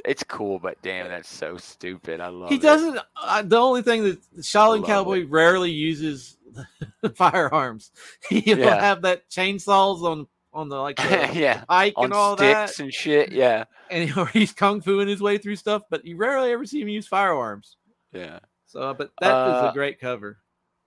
it's, 0.05 0.23
cool, 0.23 0.59
but 0.59 0.81
damn, 0.81 1.07
that's 1.07 1.29
so 1.29 1.57
stupid. 1.57 2.19
I 2.21 2.27
love 2.27 2.49
he 2.49 2.55
it. 2.55 2.61
doesn't. 2.61 2.99
Uh, 3.21 3.41
the 3.41 3.57
only 3.57 3.81
thing 3.81 4.03
that 4.03 4.19
Shaolin 4.39 4.85
Cowboy 4.85 5.25
rarely 5.27 5.71
uses 5.71 6.37
firearms. 7.15 7.91
He'll 8.29 8.57
Yeah. 8.59 8.79
have 8.79 9.01
that 9.03 9.29
chainsaws 9.29 10.03
on 10.03 10.27
on 10.53 10.69
the 10.69 10.77
like 10.77 10.95
the 10.97 11.29
yeah, 11.33 11.63
pike 11.65 11.93
on 11.97 12.05
and 12.05 12.13
all 12.13 12.35
that. 12.37 12.79
and 12.79 12.93
shit. 12.93 13.31
Yeah, 13.31 13.65
and 13.91 14.11
or 14.17 14.25
he's 14.27 14.53
kung 14.53 14.81
fuing 14.81 15.07
his 15.07 15.21
way 15.21 15.37
through 15.37 15.55
stuff, 15.57 15.83
but 15.89 16.05
you 16.05 16.17
rarely 16.17 16.51
ever 16.51 16.65
see 16.65 16.81
him 16.81 16.89
use 16.89 17.07
firearms. 17.07 17.77
yeah. 18.11 18.39
So, 18.65 18.93
but 18.93 19.11
that 19.21 19.47
is 19.47 19.63
Uh, 19.63 19.69
a 19.69 19.73
great 19.73 19.97
cover. 19.99 20.39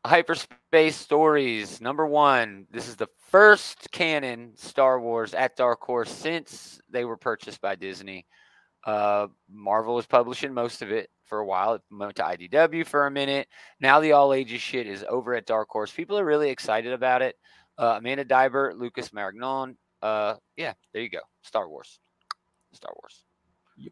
Hyperspace 0.07 0.97
Stories 0.97 1.81
number 1.81 2.07
one. 2.07 2.67
This 2.71 2.89
is 2.89 2.97
the 2.97 3.09
first 3.31 3.91
canon 3.91 4.53
Star 4.57 5.01
Wars 5.01 5.33
at 5.35 5.57
Dark 5.57 5.81
Horse 5.83 6.11
since 6.11 6.81
they 6.91 7.05
were 7.05 7.17
purchased 7.17 7.61
by 7.61 7.77
Disney. 7.77 8.27
Uh, 8.85 9.29
Marvel 9.51 9.95
was 9.95 10.07
publishing 10.07 10.55
most 10.55 10.83
of 10.83 10.91
it 10.91 11.11
for 11.27 11.39
a 11.39 11.47
while. 11.47 11.75
It 11.75 11.83
went 11.91 12.17
to 12.17 12.23
IDW 12.23 12.87
for 12.87 13.07
a 13.07 13.11
minute. 13.11 13.49
Now 13.81 14.01
the 14.01 14.13
all 14.13 14.33
ages 14.33 14.61
shit 14.61 14.87
is 14.87 15.05
over 15.09 15.35
at 15.35 15.47
Dark 15.47 15.69
Horse. 15.69 15.91
People 15.91 16.19
are 16.19 16.25
really 16.25 16.51
excited 16.51 16.93
about 16.93 17.23
it. 17.23 17.37
Uh, 17.79 17.97
Amanda 17.99 18.25
Deibert, 18.25 18.79
Lucas 18.79 19.11
Marangon. 19.11 19.77
Uh, 20.03 20.35
yeah, 20.57 20.73
there 20.93 21.03
you 21.03 21.11
go. 21.11 21.21
Star 21.43 21.69
Wars. 21.69 21.99
Star 22.73 22.93
Wars. 23.01 23.25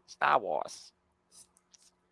Star 0.07 0.39
Wars. 0.39 0.93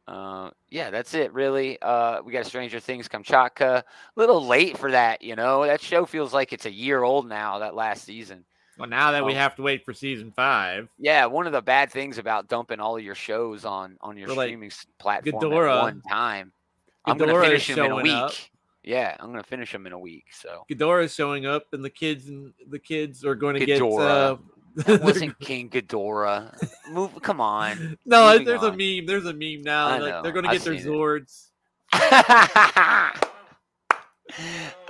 Uh, 0.06 0.50
yeah, 0.70 0.90
that's 0.90 1.14
it, 1.14 1.32
really. 1.32 1.80
Uh, 1.82 2.22
we 2.22 2.32
got 2.32 2.46
Stranger 2.46 2.78
Things 2.78 3.08
Kamchatka. 3.08 3.78
A 3.78 3.84
little 4.14 4.46
late 4.46 4.78
for 4.78 4.92
that, 4.92 5.22
you 5.22 5.34
know. 5.34 5.66
That 5.66 5.80
show 5.80 6.06
feels 6.06 6.32
like 6.32 6.52
it's 6.52 6.66
a 6.66 6.70
year 6.70 7.02
old 7.02 7.28
now, 7.28 7.58
that 7.58 7.74
last 7.74 8.04
season. 8.04 8.44
Well, 8.78 8.88
now 8.88 9.12
that 9.12 9.24
we 9.24 9.32
um, 9.32 9.38
have 9.38 9.56
to 9.56 9.62
wait 9.62 9.84
for 9.84 9.92
season 9.94 10.32
five, 10.32 10.88
Yeah, 10.98 11.26
one 11.26 11.46
of 11.46 11.52
the 11.52 11.62
bad 11.62 11.90
things 11.90 12.18
about 12.18 12.48
dumping 12.48 12.78
all 12.80 12.96
of 12.96 13.02
your 13.02 13.14
shows 13.14 13.64
on 13.64 13.96
on 14.00 14.16
your 14.16 14.28
like 14.28 14.48
streaming 14.48 14.70
platform 14.98 15.42
Ghidorah. 15.42 15.78
at 15.78 15.82
one 15.82 16.02
time. 16.08 16.52
I'm 17.04 17.16
gonna 17.18 17.40
finish 17.40 17.66
them 17.68 17.78
in 17.86 17.92
a 17.92 17.96
week. 17.96 18.12
up. 18.12 18.32
Yeah, 18.82 19.16
I'm 19.18 19.30
gonna 19.30 19.42
finish 19.42 19.72
them 19.72 19.86
in 19.86 19.92
a 19.92 19.98
week. 19.98 20.26
So 20.32 20.64
Ghidorah 20.70 21.04
is 21.04 21.14
showing 21.14 21.46
up, 21.46 21.66
and 21.72 21.84
the 21.84 21.90
kids 21.90 22.28
and 22.28 22.52
the 22.68 22.78
kids 22.78 23.24
are 23.24 23.34
going 23.34 23.58
to 23.58 23.64
get. 23.64 23.80
Uh, 23.80 24.36
that 24.76 25.02
wasn't 25.02 25.38
King 25.40 25.70
Ghidorah. 25.70 26.54
Move, 26.90 27.20
come 27.22 27.40
on. 27.40 27.96
no, 28.04 28.32
moving 28.32 28.46
there's 28.46 28.62
on. 28.62 28.74
a 28.74 28.76
meme. 28.76 29.06
There's 29.06 29.24
a 29.24 29.32
meme 29.32 29.62
now. 29.62 29.98
Like, 29.98 30.22
they're 30.22 30.32
going 30.32 30.44
to 30.44 30.50
I've 30.50 30.62
get 30.62 30.64
their 30.64 30.78
seen 30.78 30.92
it. 30.92 30.94
Zords. 30.94 31.48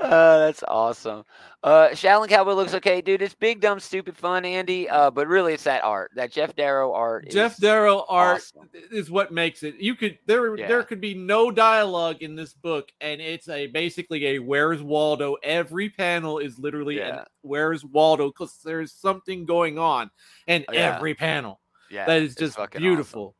uh, 0.02 0.38
that's 0.38 0.62
awesome. 0.66 1.24
Uh, 1.62 1.88
Shaolin 1.90 2.28
Cowboy 2.28 2.52
looks 2.52 2.74
okay, 2.74 3.00
dude. 3.00 3.22
It's 3.22 3.34
big, 3.34 3.60
dumb, 3.60 3.80
stupid 3.80 4.16
fun, 4.16 4.44
Andy. 4.44 4.88
Uh, 4.88 5.10
but 5.10 5.26
really, 5.26 5.52
it's 5.54 5.64
that 5.64 5.82
art, 5.84 6.12
that 6.14 6.32
Geof 6.32 6.54
Darrow 6.54 6.92
art. 6.92 7.28
Geof 7.28 7.56
Darrow 7.56 8.04
art 8.08 8.36
awesome. 8.56 8.68
is 8.92 9.10
what 9.10 9.32
makes 9.32 9.62
it. 9.62 9.74
You 9.80 9.94
could 9.94 10.18
there 10.26 10.56
Yeah. 10.56 10.68
there 10.68 10.82
could 10.82 11.00
be 11.00 11.14
no 11.14 11.50
dialogue 11.50 12.22
in 12.22 12.34
this 12.36 12.52
book, 12.54 12.90
and 13.00 13.20
it's 13.20 13.48
a 13.48 13.66
basically 13.68 14.26
a 14.26 14.38
Where's 14.38 14.82
Waldo. 14.82 15.36
Every 15.42 15.90
panel 15.90 16.38
is 16.38 16.58
literally 16.58 17.00
an 17.00 17.14
Yeah. 17.14 17.24
Where's 17.42 17.84
Waldo 17.84 18.28
because 18.28 18.58
there's 18.64 18.92
something 18.92 19.44
going 19.44 19.78
on, 19.78 20.10
in 20.46 20.64
Oh, 20.68 20.72
yeah. 20.72 20.96
every 20.96 21.14
panel. 21.14 21.60
Yeah, 21.90 22.06
that 22.06 22.22
is 22.22 22.34
just 22.34 22.58
beautiful. 22.72 23.22
awesome. 23.22 23.34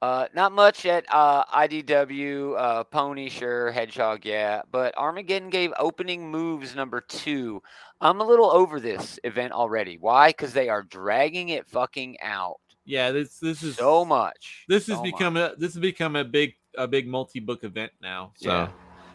Uh, 0.00 0.26
not 0.34 0.52
much 0.52 0.86
at 0.86 1.04
uh, 1.12 1.44
IDW. 1.46 2.56
Uh, 2.56 2.84
Pony, 2.84 3.28
sure. 3.28 3.72
Hedgehog, 3.72 4.24
yeah. 4.24 4.62
But 4.70 4.96
Armageddon 4.96 5.50
Game 5.50 5.74
opening 5.78 6.30
moves 6.30 6.76
number 6.76 7.00
two. 7.00 7.60
I'm 8.00 8.20
a 8.20 8.24
little 8.24 8.50
over 8.50 8.78
this 8.78 9.18
event 9.24 9.52
already. 9.52 9.98
Why? 9.98 10.28
Because 10.30 10.52
they 10.52 10.68
are 10.68 10.84
dragging 10.84 11.48
it 11.48 11.68
fucking 11.68 12.16
out 12.22 12.56
Yeah, 12.84 13.10
this 13.10 13.38
this 13.40 13.62
is 13.64 13.76
so 13.76 14.04
much. 14.04 14.64
This 14.68 14.86
has 14.86 14.98
so 14.98 15.02
become 15.02 15.34
much. 15.34 15.52
a 15.52 15.56
this 15.56 15.74
has 15.74 15.80
become 15.80 16.14
a 16.14 16.24
big 16.24 16.54
a 16.76 16.86
big 16.86 17.08
multi 17.08 17.40
book 17.40 17.64
event 17.64 17.90
now. 18.00 18.32
So 18.36 18.50
Yeah. 18.50 18.68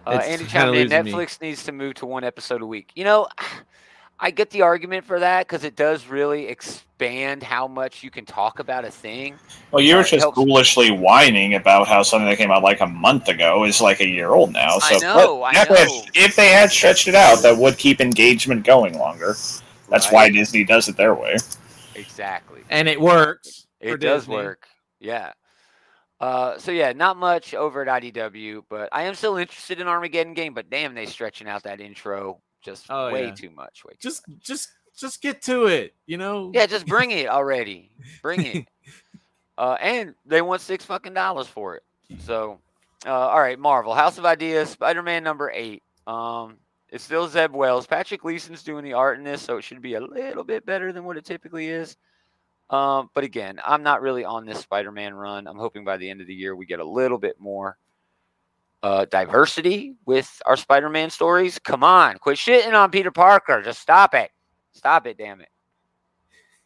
Uh, 0.05 0.19
Andy 0.21 0.45
chimed 0.45 0.75
in. 0.75 0.83
losing 0.89 1.03
me. 1.05 1.11
Netflix 1.13 1.41
needs 1.41 1.63
to 1.63 1.71
move 1.71 1.93
to 1.95 2.05
one 2.05 2.25
episode 2.25 2.61
a 2.61 2.65
week. 2.65 2.91
You 2.93 3.05
know, 3.05 3.27
I 4.23 4.31
get 4.31 4.49
the 4.51 4.61
argument 4.61 5.03
for 5.05 5.19
that 5.19 5.45
because 5.47 5.63
it 5.65 5.75
does 5.75 6.07
really 6.07 6.47
expand 6.47 7.43
how 7.43 7.67
much 7.67 8.03
you 8.03 8.09
can 8.09 8.25
talk 8.25 8.59
about 8.59 8.85
a 8.85 8.89
thing. 8.91 9.35
Well, 9.71 9.81
you 9.83 9.93
Uh, 9.93 9.97
were 9.97 10.01
it 10.01 10.07
just 10.07 10.21
helps- 10.23 10.35
foolishly 10.37 10.91
whining 10.91 11.55
about 11.55 11.87
how 11.87 12.03
something 12.03 12.29
that 12.29 12.37
came 12.37 12.49
out 12.49 12.63
like 12.63 12.79
a 12.79 12.87
month 12.87 13.27
ago 13.27 13.65
is 13.65 13.81
like 13.81 13.99
a 13.99 14.07
year 14.07 14.29
old 14.31 14.53
now. 14.53 14.77
I 14.81 14.97
So 14.97 14.99
know, 14.99 15.43
I 15.43 15.49
exactly, 15.51 15.77
if- 15.79 16.09
If, 16.15 16.35
they 16.37 16.47
had 16.49 16.71
stretched 16.71 17.07
it 17.09 17.15
out, 17.15 17.41
that 17.43 17.57
would 17.57 17.77
keep 17.77 17.99
engagement 17.99 18.63
going 18.65 18.97
longer. 18.97 19.35
That's 19.89 20.09
why 20.11 20.29
Disney 20.29 20.63
does 20.63 20.87
it 20.87 20.95
their 20.97 21.13
way. 21.13 21.35
Exactly. 21.95 22.61
and 22.69 22.87
it 22.87 22.99
works. 22.99 23.67
It 23.81 23.97
does 23.99 24.21
Disney. 24.23 24.35
work. 24.35 24.67
Yeah. 24.99 25.33
Uh, 26.21 26.57
so 26.57 26.71
yeah, 26.71 26.93
not 26.93 27.17
much 27.17 27.53
over 27.53 27.81
at 27.81 27.89
IDW, 28.01 28.63
but 28.69 28.87
I 28.93 29.03
am 29.03 29.13
still 29.15 29.35
interested 29.35 29.81
in 29.81 29.87
Armageddon 29.87 30.33
game. 30.33 30.53
But 30.53 30.69
damn, 30.69 30.95
they 30.95 31.05
stretching 31.05 31.49
out 31.49 31.63
that 31.63 31.81
intro 31.81 32.39
just 32.63 32.85
Oh, 32.89 33.11
way 33.11 33.25
yeah. 33.25 33.33
too 33.33 33.49
much. 33.51 33.83
Way 33.85 33.93
too 33.93 34.09
Just 34.09 34.27
much. 34.27 34.39
just 34.39 34.69
just 34.97 35.21
get 35.21 35.41
to 35.43 35.65
it. 35.65 35.93
You 36.05 36.17
know. 36.17 36.51
yeah, 36.53 36.65
just 36.65 36.85
bring 36.85 37.11
it 37.11 37.27
already. 37.27 37.91
Bring 38.21 38.45
it. 38.45 38.65
uh, 39.57 39.77
and 39.81 40.13
they 40.25 40.41
want 40.41 40.61
six 40.61 40.85
fucking 40.85 41.13
dollars 41.13 41.47
for 41.47 41.75
it. 41.75 41.83
So, 42.19 42.59
uh, 43.05 43.09
all 43.11 43.39
right, 43.41 43.57
Marvel 43.57 43.93
House 43.95 44.17
of 44.17 44.25
Ideas, 44.25 44.69
Spider-Man 44.69 45.23
number 45.23 45.51
eight. 45.53 45.81
Um, 46.05 46.57
it's 46.89 47.03
still 47.03 47.27
Zeb 47.27 47.53
Wells. 47.55 47.87
Patrick 47.87 48.21
Gleason's 48.21 48.61
doing 48.61 48.83
the 48.83 48.93
art 48.93 49.17
in 49.17 49.23
this, 49.23 49.41
so 49.41 49.57
it 49.57 49.63
should 49.63 49.81
be 49.81 49.95
a 49.95 49.99
little 49.99 50.43
bit 50.43 50.63
better 50.63 50.91
than 50.93 51.03
what 51.05 51.17
it 51.17 51.25
typically 51.25 51.67
is. 51.69 51.97
Um, 52.69 53.09
but 53.15 53.23
again, 53.23 53.59
I'm 53.65 53.81
not 53.83 54.01
really 54.01 54.23
on 54.23 54.45
this 54.45 54.59
Spider-Man 54.59 55.15
run. 55.15 55.47
I'm 55.47 55.57
hoping 55.57 55.83
by 55.83 55.97
the 55.97 56.07
end 56.09 56.21
of 56.21 56.27
the 56.27 56.35
year 56.35 56.55
we 56.55 56.65
get 56.67 56.79
a 56.79 56.85
little 56.87 57.17
bit 57.17 57.39
more 57.39 57.77
uh, 58.83 59.05
diversity 59.05 59.95
with 60.05 60.41
our 60.45 60.55
Spider-Man 60.57 61.09
stories. 61.09 61.57
Come 61.57 61.83
on, 61.83 62.17
quit 62.19 62.37
shitting 62.37 62.73
on 62.73 62.91
Peter 62.91 63.11
Parker. 63.11 63.61
Just 63.63 63.79
stop 63.81 64.13
it. 64.13 64.29
Stop 64.73 65.07
it, 65.07 65.17
damn 65.17 65.41
it. 65.41 65.49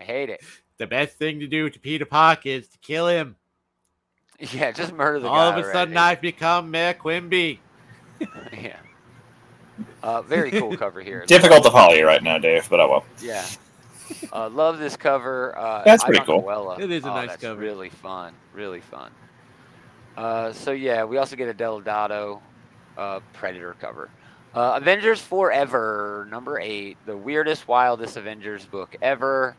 I 0.01 0.03
hate 0.03 0.30
it. 0.30 0.41
The 0.77 0.88
best 0.88 1.17
thing 1.17 1.39
to 1.39 1.47
do 1.47 1.69
to 1.69 1.80
Peter 1.80 2.06
Parker 2.06 2.49
is 2.49 2.67
to 2.69 2.77
kill 2.80 3.08
him. 3.08 3.36
Yeah, 4.53 4.71
just 4.71 4.93
murder 4.93 5.19
the 5.19 5.27
All 5.30 5.51
guy. 5.51 5.58
of 5.60 5.65
a 5.65 5.71
sudden, 5.71 5.97
already. 5.97 6.12
I've 6.17 6.21
become 6.21 6.69
Mayor 6.69 6.93
Quimby. 6.93 7.60
yeah. 8.53 8.75
Uh, 10.03 10.21
very 10.21 10.51
cool 10.51 10.77
cover 10.77 11.01
here. 11.01 11.25
Difficult 11.25 11.63
to 11.63 11.71
follow 11.71 11.95
you 11.95 12.06
right 12.06 12.21
now, 12.21 12.38
Dave, 12.38 12.69
but 12.69 12.80
I 12.80 12.86
will. 12.86 13.03
Yeah. 13.19 13.43
Uh, 14.32 14.47
love 14.49 14.77
this 14.77 14.95
cover. 14.95 15.58
Uh, 15.58 15.82
That's 15.84 16.03
pretty 16.03 16.23
cool. 16.23 16.43
Noella. 16.43 16.80
It 16.80 16.91
is 16.91 17.03
a 17.03 17.10
Oh, 17.10 17.15
nice 17.15 17.30
that's 17.30 17.41
cover. 17.41 17.60
Really 17.60 17.89
fun. 17.89 18.34
Really 18.53 18.80
fun. 18.82 19.10
Uh, 20.17 20.51
so 20.51 20.71
yeah, 20.71 21.03
we 21.03 21.17
also 21.17 21.36
get 21.36 21.47
a 21.47 21.53
Deladado 21.53 22.41
uh, 22.97 23.19
Predator 23.34 23.75
cover. 23.80 24.10
Uh, 24.56 24.73
Avengers 24.82 25.21
Forever, 25.21 26.27
number 26.32 26.60
eight, 26.60 26.97
the 27.06 27.15
weirdest, 27.15 27.67
wildest 27.67 28.17
Avengers 28.17 28.65
book 28.65 28.95
ever. 29.01 29.56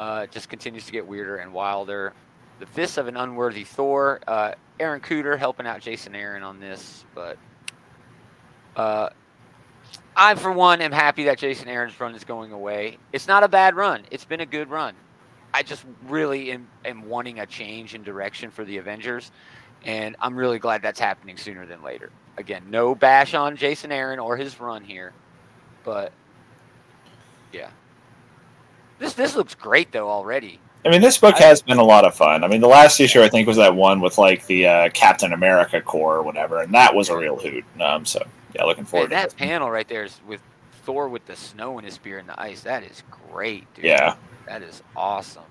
Uh, 0.00 0.26
just 0.26 0.48
continues 0.48 0.86
to 0.86 0.92
get 0.92 1.06
weirder 1.06 1.36
and 1.36 1.52
wilder. 1.52 2.14
The 2.58 2.66
Fists 2.66 2.96
of 2.96 3.06
an 3.06 3.18
Unworthy 3.18 3.64
Thor. 3.64 4.20
Uh, 4.26 4.52
Aaron 4.80 5.00
Kuder 5.00 5.38
helping 5.38 5.66
out 5.66 5.80
Jason 5.80 6.14
Aaron 6.14 6.42
on 6.42 6.58
this, 6.58 7.04
but 7.14 7.36
uh, 8.76 9.10
I, 10.16 10.34
for 10.34 10.52
one, 10.52 10.80
am 10.80 10.92
happy 10.92 11.24
that 11.24 11.38
Jason 11.38 11.68
Aaron's 11.68 11.98
run 12.00 12.14
is 12.14 12.24
going 12.24 12.52
away. 12.52 12.96
It's 13.12 13.28
not 13.28 13.42
a 13.42 13.48
bad 13.48 13.74
run. 13.74 14.04
It's 14.10 14.24
been 14.24 14.40
a 14.40 14.46
good 14.46 14.70
run. 14.70 14.94
I 15.52 15.62
just 15.62 15.84
really 16.06 16.52
am, 16.52 16.68
am 16.84 17.08
wanting 17.08 17.40
a 17.40 17.46
change 17.46 17.94
in 17.94 18.02
direction 18.02 18.50
for 18.50 18.64
the 18.64 18.78
Avengers, 18.78 19.30
and 19.86 20.16
I'm 20.20 20.36
really 20.36 20.58
glad 20.58 20.82
that's 20.82 21.00
happening 21.00 21.36
sooner 21.38 21.64
than 21.64 21.82
later. 21.82 22.10
Again, 22.36 22.64
no 22.68 22.94
bash 22.94 23.32
on 23.32 23.56
Jason 23.56 23.90
Aaron 23.90 24.18
or 24.18 24.36
his 24.36 24.60
run 24.60 24.84
here, 24.84 25.14
but 25.84 26.12
yeah. 27.52 27.70
This 28.98 29.14
this 29.14 29.34
looks 29.36 29.54
great 29.54 29.92
though 29.92 30.08
already. 30.10 30.60
I 30.84 30.90
mean, 30.90 31.00
this 31.00 31.18
book 31.18 31.36
I- 31.36 31.44
has 31.44 31.62
been 31.62 31.78
a 31.78 31.82
lot 31.84 32.04
of 32.04 32.14
fun. 32.14 32.44
I 32.44 32.48
mean, 32.48 32.60
the 32.60 32.68
last 32.68 33.00
issue 33.00 33.22
I 33.22 33.28
think 33.28 33.48
was 33.48 33.56
that 33.56 33.74
one 33.74 34.00
with 34.00 34.18
like 34.18 34.46
the 34.46 34.66
uh, 34.66 34.88
Captain 34.90 35.32
America 35.32 35.80
core 35.80 36.16
or 36.16 36.22
whatever, 36.22 36.60
and 36.62 36.74
that 36.74 36.94
was 36.94 37.08
a 37.08 37.16
real 37.16 37.36
hoot. 37.36 37.64
Um, 37.80 38.04
so 38.04 38.22
yeah, 38.54 38.64
looking 38.64 38.84
Hey, 38.84 38.90
forward 38.90 39.10
that 39.10 39.30
to 39.30 39.36
it. 39.36 39.38
That 39.38 39.44
panel 39.44 39.70
right 39.70 39.88
there 39.88 40.04
is 40.04 40.20
with 40.26 40.40
Thor 40.84 41.08
with 41.08 41.24
the 41.26 41.36
snow 41.36 41.78
and 41.78 41.84
his 41.84 41.94
spear 41.94 42.18
in 42.18 42.26
the 42.26 42.40
ice. 42.40 42.60
That 42.62 42.82
is 42.84 43.02
great, 43.30 43.72
dude. 43.74 43.86
Yeah, 43.86 44.16
That 44.46 44.62
is 44.62 44.82
awesome. 44.94 45.42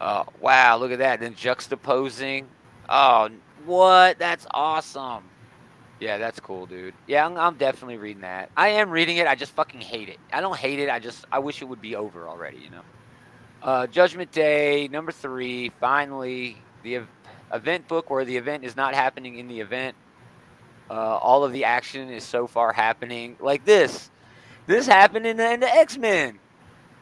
Uh, 0.00 0.24
wow, 0.40 0.76
look 0.78 0.90
at 0.90 0.98
that. 0.98 1.20
Then 1.20 1.34
juxtaposing. 1.34 2.44
Oh, 2.88 3.30
what? 3.64 4.18
That's 4.18 4.46
awesome. 4.52 5.24
Yeah, 6.00 6.18
that's 6.18 6.40
cool, 6.40 6.66
dude. 6.66 6.94
Yeah, 7.06 7.24
I'm, 7.24 7.36
I'm 7.38 7.54
definitely 7.56 7.96
reading 7.96 8.22
that. 8.22 8.50
I 8.56 8.68
am 8.70 8.90
reading 8.90 9.16
it. 9.18 9.26
I 9.26 9.34
just 9.36 9.52
fucking 9.52 9.80
hate 9.80 10.08
it. 10.08 10.18
I 10.32 10.40
don't 10.40 10.56
hate 10.56 10.78
it. 10.78 10.90
I 10.90 10.98
just 10.98 11.24
I 11.32 11.38
wish 11.38 11.62
it 11.62 11.64
would 11.66 11.80
be 11.80 11.96
over 11.96 12.28
already. 12.28 12.58
You 12.58 12.70
know. 12.70 12.82
Uh, 13.62 13.86
Judgment 13.86 14.30
Day 14.32 14.88
number 14.88 15.12
three. 15.12 15.70
Finally, 15.80 16.58
the 16.82 16.96
ev- 16.96 17.08
event 17.52 17.88
book 17.88 18.10
where 18.10 18.24
the 18.24 18.36
event 18.36 18.64
is 18.64 18.76
not 18.76 18.94
happening 18.94 19.38
in 19.38 19.48
the 19.48 19.60
event. 19.60 19.96
Uh, 20.90 20.94
all 20.94 21.44
of 21.44 21.52
the 21.52 21.64
action 21.64 22.10
is 22.10 22.24
so 22.24 22.46
far 22.46 22.72
happening 22.72 23.36
like 23.40 23.64
this. 23.64 24.10
This 24.66 24.86
happened 24.86 25.26
in 25.26 25.38
the, 25.38 25.52
in 25.52 25.60
the 25.60 25.74
X 25.74 25.96
Men. 25.96 26.38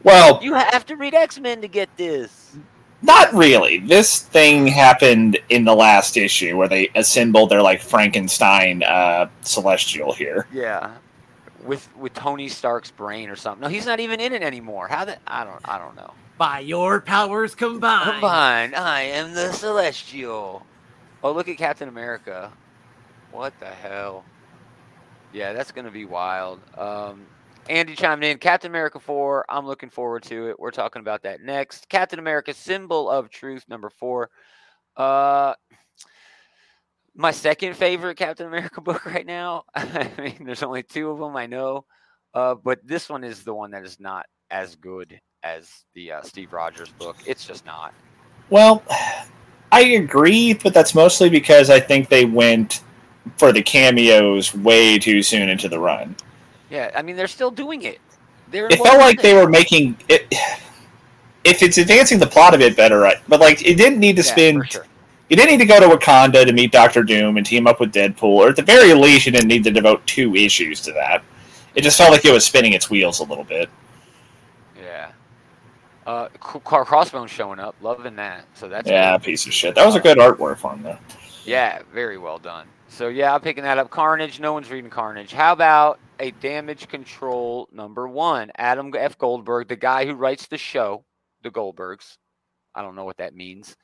well, 0.05 0.39
You 0.43 0.55
have 0.55 0.87
to 0.87 0.97
read 0.97 1.15
X 1.15 1.41
Men 1.41 1.63
to 1.63 1.69
get 1.69 1.89
this. 1.97 2.57
Not 3.03 3.33
really. 3.33 3.79
This 3.79 4.21
thing 4.21 4.67
happened 4.67 5.39
in 5.49 5.65
the 5.65 5.75
last 5.75 6.17
issue 6.17 6.57
where 6.57 6.69
they 6.69 6.89
assembled 6.95 7.51
their 7.51 7.63
like 7.63 7.83
Frankenstein 7.83 8.83
uh, 8.83 9.29
celestial 9.43 10.13
here. 10.13 10.47
Yeah, 10.53 10.93
with 11.65 11.89
with 11.97 12.15
Tony 12.15 12.49
Stark's 12.49 12.91
brain 12.91 13.29
or 13.29 13.37
something. 13.37 13.63
No, 13.63 13.69
he's 13.69 13.87
not 13.87 14.01
even 14.01 14.21
in 14.21 14.33
it 14.33 14.43
anymore. 14.43 14.89
How 14.89 15.05
that? 15.05 15.21
I 15.27 15.45
don't. 15.45 15.61
I 15.65 15.79
don't 15.79 15.97
know. 15.97 16.13
By 16.39 16.61
your 16.61 17.01
powers 17.01 17.55
combined. 17.55 18.13
Combined, 18.13 18.75
I 18.75 19.03
am 19.03 19.35
the 19.35 19.53
Celestial. 19.53 20.65
Oh, 21.23 21.33
look 21.33 21.49
at 21.49 21.57
Captain 21.57 21.89
America. 21.89 22.53
What 23.31 23.59
the 23.61 23.67
hell? 23.67 24.25
Yeah, 25.33 25.53
that's 25.53 25.73
gonna 25.73 25.91
be 25.91 26.05
wild. 26.05 26.61
Um, 26.77 27.27
Andy 27.69 27.95
chimed 27.95 28.25
in. 28.25 28.39
Captain 28.39 28.71
America 28.71 28.99
four. 28.99 29.45
I'm 29.49 29.67
looking 29.67 29.91
forward 29.91 30.25
to 30.25 30.49
it. 30.51 30.59
We're 30.59 30.71
talking 30.71 31.01
about 31.01 31.23
that 31.23 31.41
next. 31.41 31.89
Captain 31.89 32.19
America: 32.19 32.53
Symbol 32.53 33.11
of 33.11 33.31
Truth, 33.31 33.65
number 33.69 33.91
four. 33.91 34.31
Uh, 34.97 35.55
my 37.15 37.31
second 37.31 37.77
favorite 37.77 38.17
Captain 38.17 38.47
America 38.47 38.81
book 38.83 39.07
right 39.07 39.27
now. 39.27 39.65
I 39.75 40.11
mean, 40.19 40.45
there's 40.45 40.63
only 40.63 40.83
two 40.83 41.11
of 41.11 41.19
them 41.19 41.37
I 41.37 41.47
know, 41.47 41.85
uh, 42.35 42.55
but 42.55 42.81
this 42.85 43.09
one 43.09 43.25
is 43.25 43.43
the 43.43 43.55
one 43.55 43.71
that 43.73 43.85
is 43.85 44.01
not 44.01 44.27
as 44.51 44.77
good 44.77 45.19
as 45.43 45.69
the 45.95 46.13
uh, 46.13 46.23
Steve 46.23 46.53
Rogers 46.53 46.91
book. 46.91 47.17
It's 47.27 47.47
just 47.47 47.65
not. 47.65 47.95
Well, 48.51 48.83
I 49.73 49.81
agree, 49.81 50.55
but 50.55 50.75
that's 50.75 50.95
mostly 50.95 51.31
because 51.31 51.71
I 51.71 51.81
think 51.81 52.09
they 52.09 52.25
went 52.25 52.83
for 53.39 53.53
the 53.53 53.63
cameos 53.63 54.55
way 54.55 54.99
too 54.99 55.23
soon 55.23 55.49
into 55.49 55.69
the 55.69 55.79
run. 55.79 56.15
Yeah, 56.73 56.91
I 56.97 57.03
mean 57.03 57.17
they're 57.17 57.29
still 57.29 57.51
doing 57.51 57.83
it. 57.83 58.01
They're 58.51 58.67
It 58.67 58.79
felt 58.79 58.99
like 58.99 59.21
they 59.21 59.35
were 59.35 59.49
making 59.49 59.97
it. 60.09 60.27
If 61.45 61.63
it's 61.63 61.77
advancing 61.77 62.19
the 62.19 62.27
plot 62.27 62.55
a 62.55 62.59
bit 62.59 62.77
better, 62.77 62.99
right? 63.01 63.17
But 63.29 63.41
like, 63.41 63.67
it 63.67 63.75
didn't 63.75 63.99
need 63.99 64.15
to 64.17 64.23
Yeah, 64.23 64.31
spend. 64.33 64.71
sure. 64.71 64.87
You 65.29 65.37
didn't 65.37 65.51
need 65.51 65.59
to 65.59 65.67
go 65.67 65.81
to 65.81 65.97
Wakanda 65.97 66.47
to 66.47 66.53
meet 66.53 66.71
Doctor 66.71 67.03
Doom 67.03 67.37
and 67.37 67.45
team 67.45 67.67
up 67.67 67.81
with 67.81 67.93
Deadpool, 67.93 68.23
or 68.23 68.49
at 68.51 68.57
the 68.57 68.63
very 68.63 68.95
least, 68.95 69.27
you 69.27 69.33
didn't 69.33 69.49
need 69.49 69.65
to 69.65 69.71
devote 69.71 70.07
two 70.07 70.37
issues 70.37 70.81
to 70.83 70.93
that. 70.93 71.25
It 71.75 71.83
just 71.83 71.99
felt 71.99 72.13
like 72.13 72.25
it 72.25 72.33
was 72.33 72.45
spinning 72.45 72.75
its 72.75 72.91
wheels 72.91 73.19
a 73.21 73.25
little 73.25 73.43
bit. 73.45 73.69
Yeah. 74.81 75.11
Uh, 76.07 76.29
Crossbones 76.39 77.31
showing 77.31 77.59
up, 77.59 77.75
loving 77.81 78.15
that. 78.17 78.45
So 78.55 78.69
that's 78.69 78.89
yeah, 78.89 79.17
good. 79.19 79.25
piece 79.25 79.47
of 79.47 79.53
shit. 79.53 79.75
That 79.75 79.85
was 79.87 79.97
a 79.97 80.01
good 80.01 80.19
artwork 80.19 80.65
on 80.65 80.83
though. 80.83 80.99
Yeah, 81.45 81.81
very 81.93 82.19
well 82.19 82.39
done. 82.39 82.67
So 82.89 83.09
yeah, 83.09 83.35
I'm 83.35 83.41
picking 83.41 83.65
that 83.65 83.79
up. 83.79 83.91
Carnage. 83.91 84.39
No 84.39 84.53
one's 84.53 84.71
reading 84.71 84.91
Carnage. 84.91 85.33
How 85.33 85.53
about 85.53 85.99
a 86.19 86.31
Damage 86.33 86.89
Control 86.89 87.69
number 87.73 88.09
one? 88.09 88.51
Adam 88.57 88.93
F. 88.97 89.19
Goldberg, 89.19 89.69
the 89.69 89.77
guy 89.77 90.07
who 90.07 90.15
writes 90.15 90.47
the 90.47 90.59
show, 90.59 91.05
the 91.43 91.51
Goldbergs. 91.51 92.17
I 92.75 92.83
don't 92.83 92.97
know 92.97 93.05
what 93.05 93.19
that 93.19 93.35
means, 93.35 93.77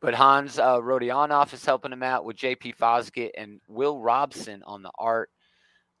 but 0.00 0.14
Hans 0.14 0.58
uh, 0.58 0.78
Rodionoff 0.80 1.52
is 1.52 1.64
helping 1.64 1.92
him 1.92 2.02
out 2.02 2.24
with 2.24 2.36
J.P. 2.36 2.74
Fosgitt 2.74 3.30
and 3.36 3.60
Will 3.68 3.98
Robson 3.98 4.62
on 4.64 4.82
the 4.82 4.90
art. 4.98 5.30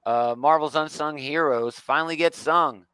Uh, 0.04 0.34
Marvel's 0.36 0.74
Unsung 0.74 1.18
Heroes 1.18 1.78
finally 1.78 2.16
get 2.16 2.34
sung. 2.34 2.86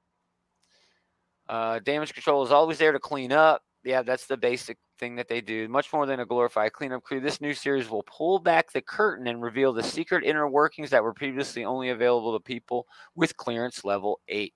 Uh, 1.49 1.79
damage 1.79 2.13
control 2.13 2.45
is 2.45 2.53
always 2.53 2.79
there 2.79 2.93
to 2.93 2.99
clean 2.99 3.33
up. 3.33 3.63
Yeah, 3.85 4.03
that's 4.03 4.27
the 4.27 4.37
basic 4.37 4.77
thing 4.99 5.17
that 5.17 5.29
they 5.29 5.41
do. 5.41 5.69
Much 5.69 5.93
more 5.93 6.07
than 6.07 6.21
a 6.21 6.27
glorified 6.27 6.73
cleanup 6.73 7.03
crew, 7.03 7.21
this 7.21 7.41
new 7.41 7.55
series 7.55 7.89
will 7.89 8.03
pull 8.05 8.39
back 8.39 8.73
the 8.73 8.81
curtain 8.81 9.27
and 9.27 9.43
reveal 9.43 9.73
the 9.73 9.83
secret 9.83 10.25
inner 10.25 10.49
workings 10.49 10.91
that 10.91 11.03
were 11.03 11.15
previously 11.15 11.65
only 11.65 11.91
available 11.91 12.33
to 12.33 12.43
people 12.43 12.87
with 13.15 13.37
clearance 13.37 13.85
level 13.85 14.21
8. 14.29 14.53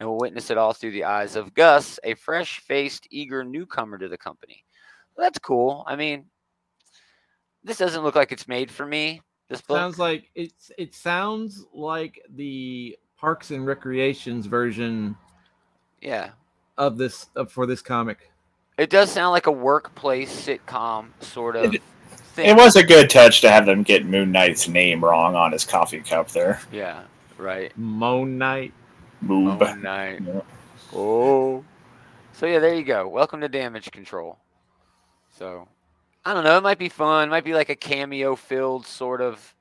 And 0.00 0.08
we'll 0.08 0.18
witness 0.18 0.50
it 0.50 0.58
all 0.58 0.72
through 0.72 0.90
the 0.92 1.04
eyes 1.04 1.36
of 1.36 1.54
Gus, 1.54 2.00
a 2.02 2.14
fresh 2.14 2.60
faced, 2.60 3.06
eager 3.10 3.44
newcomer 3.44 3.98
to 3.98 4.08
the 4.08 4.18
company. 4.18 4.64
That's 5.16 5.38
cool. 5.38 5.84
I 5.86 5.96
mean, 5.96 6.26
this 7.62 7.78
doesn't 7.78 8.02
look 8.02 8.16
like 8.16 8.32
it's 8.32 8.48
made 8.48 8.70
for 8.70 8.84
me. 8.84 9.22
This 9.48 9.60
book. 9.60 9.76
Sounds 9.76 9.98
like 9.98 10.30
it's 10.34 10.70
it 10.78 10.94
sounds 10.94 11.64
like 11.72 12.20
the 12.34 12.96
Parks 13.16 13.50
and 13.50 13.66
Recreations 13.66 14.46
version 14.46 15.16
yeah. 16.00 16.30
of 16.76 16.96
this 16.96 17.26
of, 17.36 17.52
for 17.52 17.66
this 17.66 17.82
comic. 17.82 18.30
It 18.76 18.90
does 18.90 19.10
sound 19.10 19.32
like 19.32 19.46
a 19.46 19.52
workplace 19.52 20.46
sitcom 20.46 21.08
sort 21.20 21.56
of 21.56 21.74
It- 21.74 21.82
thing. 22.34 22.48
It 22.48 22.56
was 22.56 22.74
a 22.76 22.82
good 22.82 23.08
touch 23.08 23.40
to 23.42 23.50
have 23.50 23.66
them 23.66 23.82
get 23.84 24.04
Moon 24.04 24.32
Knight's 24.32 24.66
name 24.66 25.04
wrong 25.04 25.36
on 25.36 25.52
his 25.52 25.64
coffee 25.64 26.00
cup 26.00 26.28
there. 26.30 26.60
Yeah, 26.72 27.02
right. 27.38 27.76
Moon 27.78 28.36
Knight. 28.38 28.72
Moob. 29.24 29.62
Oh, 29.62 29.74
night. 29.76 30.20
Yeah. 30.26 30.40
Oh. 30.92 31.64
So 32.32 32.46
yeah, 32.46 32.58
there 32.58 32.74
you 32.74 32.82
go. 32.82 33.06
Welcome 33.08 33.40
to 33.42 33.48
Damage 33.48 33.90
Control. 33.92 34.38
So, 35.38 35.68
I 36.24 36.34
don't 36.34 36.44
know. 36.44 36.58
It 36.58 36.62
might 36.62 36.78
be 36.78 36.88
fun. 36.88 37.30
Might 37.30 37.44
be 37.44 37.54
like 37.54 37.68
a 37.70 37.76
cameo 37.76 38.34
filled 38.36 38.86
sort 38.86 39.20
of, 39.20 39.54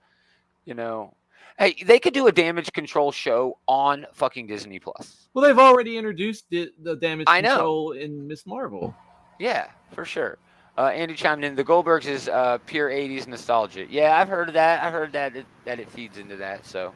you 0.65 0.73
know. 0.73 1.13
Hey, 1.57 1.75
they 1.85 1.99
could 1.99 2.13
do 2.15 2.27
a 2.27 2.31
Damage 2.31 2.73
Control 2.73 3.11
show 3.11 3.59
on 3.67 4.05
fucking 4.13 4.47
Disney 4.47 4.79
Plus. 4.79 5.22
Well, 5.33 5.45
they've 5.45 5.57
already 5.57 5.97
introduced 5.97 6.45
it, 6.51 6.83
the 6.83 6.95
damage 6.95 7.25
I 7.27 7.41
know. 7.41 7.49
control 7.49 7.91
in 7.91 8.27
Miss 8.27 8.45
Marvel. 8.45 8.95
Yeah, 9.39 9.67
for 9.91 10.05
sure. 10.05 10.37
Uh, 10.77 10.87
Andy 10.87 11.15
chimed 11.15 11.43
in. 11.43 11.55
The 11.55 11.63
Goldbergs 11.63 12.05
is 12.05 12.27
uh, 12.27 12.57
pure 12.65 12.89
'80s 12.89 13.27
nostalgia. 13.27 13.85
Yeah, 13.89 14.17
I've 14.17 14.27
heard 14.27 14.47
of 14.47 14.53
that. 14.55 14.83
I've 14.83 14.93
heard 14.93 15.11
that 15.13 15.35
it, 15.35 15.45
that 15.65 15.79
it 15.79 15.89
feeds 15.89 16.17
into 16.17 16.35
that. 16.37 16.65
So, 16.65 16.93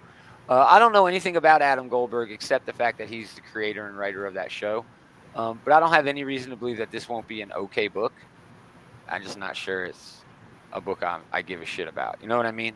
uh, 0.49 0.65
I 0.67 0.79
don't 0.79 0.93
know 0.93 1.05
anything 1.07 1.35
about 1.35 1.61
Adam 1.61 1.87
Goldberg 1.87 2.31
except 2.31 2.65
the 2.65 2.73
fact 2.73 2.97
that 2.99 3.09
he's 3.09 3.33
the 3.33 3.41
creator 3.41 3.87
and 3.87 3.97
writer 3.97 4.25
of 4.25 4.33
that 4.35 4.51
show. 4.51 4.85
Um, 5.35 5.59
but 5.63 5.73
I 5.73 5.79
don't 5.79 5.91
have 5.91 6.07
any 6.07 6.23
reason 6.23 6.49
to 6.49 6.55
believe 6.55 6.77
that 6.77 6.89
this 6.91 7.07
won't 7.07 7.27
be 7.27 7.41
an 7.41 7.51
okay 7.51 7.87
book. 7.87 8.13
I'm 9.07 9.21
just 9.21 9.37
not 9.37 9.55
sure 9.55 9.85
it's 9.85 10.21
a 10.73 10.81
book 10.81 11.03
I'm, 11.03 11.21
I 11.31 11.41
give 11.43 11.61
a 11.61 11.65
shit 11.65 11.87
about. 11.87 12.17
You 12.21 12.27
know 12.27 12.37
what 12.37 12.47
I 12.47 12.51
mean? 12.51 12.73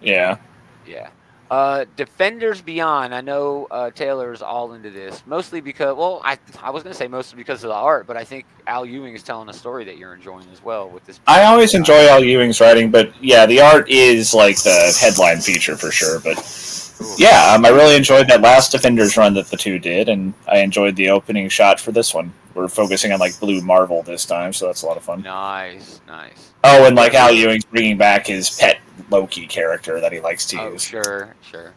Yeah. 0.00 0.38
Yeah. 0.86 1.10
Uh, 1.50 1.86
Defenders 1.96 2.60
Beyond. 2.60 3.14
I 3.14 3.20
know 3.22 3.66
uh, 3.70 3.90
Taylor's 3.90 4.42
all 4.42 4.74
into 4.74 4.90
this, 4.90 5.22
mostly 5.26 5.60
because, 5.60 5.96
well, 5.96 6.20
I 6.24 6.38
I 6.62 6.70
was 6.70 6.82
gonna 6.82 6.94
say 6.94 7.08
mostly 7.08 7.36
because 7.38 7.64
of 7.64 7.68
the 7.68 7.74
art, 7.74 8.06
but 8.06 8.16
I 8.16 8.24
think 8.24 8.44
Al 8.66 8.84
Ewing 8.84 9.14
is 9.14 9.22
telling 9.22 9.48
a 9.48 9.52
story 9.54 9.84
that 9.84 9.96
you're 9.96 10.14
enjoying 10.14 10.46
as 10.52 10.62
well 10.62 10.88
with 10.90 11.06
this. 11.06 11.20
I 11.26 11.44
always 11.44 11.74
enjoy 11.74 12.06
Al 12.08 12.22
Ewing's 12.22 12.60
writing, 12.60 12.90
but 12.90 13.12
yeah, 13.22 13.46
the 13.46 13.60
art 13.60 13.88
is 13.88 14.34
like 14.34 14.62
the 14.62 14.96
headline 15.00 15.40
feature 15.40 15.76
for 15.76 15.90
sure. 15.90 16.20
But 16.20 16.36
yeah, 17.16 17.52
um, 17.54 17.64
I 17.64 17.68
really 17.68 17.96
enjoyed 17.96 18.28
that 18.28 18.40
last 18.40 18.72
Defenders 18.72 19.16
run 19.16 19.34
that 19.34 19.46
the 19.46 19.56
two 19.56 19.78
did, 19.78 20.08
and 20.08 20.34
I 20.46 20.58
enjoyed 20.58 20.96
the 20.96 21.10
opening 21.10 21.48
shot 21.48 21.80
for 21.80 21.92
this 21.92 22.12
one. 22.14 22.32
We're 22.54 22.68
focusing 22.68 23.12
on 23.12 23.20
like 23.20 23.38
Blue 23.38 23.60
Marvel 23.60 24.02
this 24.02 24.24
time, 24.24 24.52
so 24.52 24.66
that's 24.66 24.82
a 24.82 24.86
lot 24.86 24.96
of 24.96 25.04
fun. 25.04 25.22
Nice, 25.22 26.00
nice. 26.08 26.52
Oh, 26.64 26.86
and 26.86 26.96
like 26.96 27.14
Al 27.14 27.32
Ewing's 27.32 27.64
bringing 27.64 27.96
back 27.96 28.26
his 28.26 28.50
pet 28.58 28.78
Loki 29.10 29.46
character 29.46 30.00
that 30.00 30.12
he 30.12 30.20
likes 30.20 30.44
to 30.46 30.60
Oh, 30.60 30.72
use. 30.72 30.82
sure, 30.82 31.34
sure. 31.42 31.72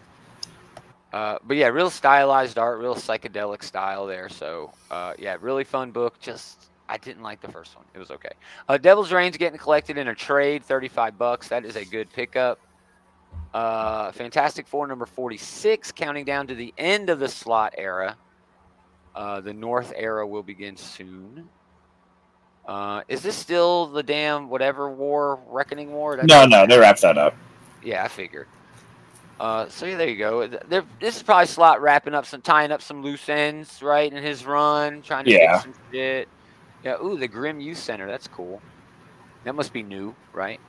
Uh, 1.14 1.38
but 1.44 1.58
yeah, 1.58 1.68
real 1.68 1.90
stylized 1.90 2.58
art, 2.58 2.80
real 2.80 2.96
psychedelic 2.96 3.64
style 3.64 4.08
there. 4.08 4.30
So 4.30 4.72
uh, 4.90 5.14
yeah, 5.20 5.38
really 5.42 5.64
fun 5.66 5.92
book. 5.92 6.20
Just 6.20 6.70
I 6.90 6.98
didn't 6.98 7.22
like 7.22 7.42
the 7.42 7.52
first 7.52 7.76
one. 7.76 7.86
It 7.94 8.00
was 8.00 8.12
okay. 8.12 8.32
Uh, 8.68 8.78
Devil's 8.78 9.12
Reign's 9.12 9.38
getting 9.38 9.60
collected 9.60 9.98
in 9.98 10.08
a 10.08 10.16
trade, 10.16 10.64
thirty-five 10.64 11.18
bucks. 11.18 11.48
That 11.50 11.66
is 11.66 11.76
a 11.76 11.86
good 11.86 12.12
pickup. 12.12 12.60
Uh, 13.54 14.12
Fantastic 14.14 14.68
Four 14.68 14.88
number 14.88 15.06
forty-six, 15.06 15.92
counting 15.92 16.24
down 16.26 16.48
to 16.48 16.56
the 16.56 16.74
end 16.78 17.10
of 17.10 17.20
the 17.20 17.28
Slott 17.28 17.74
era. 17.78 18.16
Uh, 19.14 19.42
the 19.42 19.54
North 19.54 19.92
era 19.96 20.26
will 20.26 20.44
begin 20.44 20.78
soon. 20.78 21.50
Uh, 22.66 23.02
is 23.10 23.22
this 23.22 23.36
still 23.36 23.88
the 23.88 24.04
damn 24.04 24.48
whatever 24.50 24.90
war, 24.90 25.40
Reckoning 25.48 25.92
War? 25.92 26.18
No, 26.24 26.46
no, 26.46 26.66
they 26.66 26.78
wrapped 26.78 27.02
that 27.02 27.18
up. 27.18 27.36
yeah, 27.84 28.04
I 28.04 28.08
figured. 28.08 28.48
Uh, 29.40 29.68
so 29.68 29.86
yeah, 29.88 29.98
there 29.98 30.08
you 30.08 30.18
go. 30.18 30.48
Th- 30.48 30.62
There, 30.70 30.84
this 31.00 31.18
is 31.18 31.24
probably 31.24 31.48
Slott 31.48 31.82
wrapping 31.82 32.14
up 32.14 32.26
some, 32.28 32.42
tying 32.42 32.72
up 32.72 32.82
some 32.82 33.02
loose 33.02 33.28
ends, 33.28 33.82
right, 33.82 34.14
in 34.14 34.24
his 34.24 34.46
run, 34.46 35.02
trying 35.02 35.26
to 35.26 35.32
Yeah. 35.32 35.60
fix 35.60 35.64
some 35.76 35.84
shit. 35.92 36.30
Yeah. 36.84 36.98
Ooh, 37.04 37.18
the 37.18 37.28
Grim 37.28 37.60
Youth 37.60 37.80
Center. 37.80 38.08
That's 38.08 38.28
cool. 38.28 38.62
That 39.44 39.56
must 39.56 39.74
be 39.74 39.82
new, 39.82 40.16
right? 40.32 40.60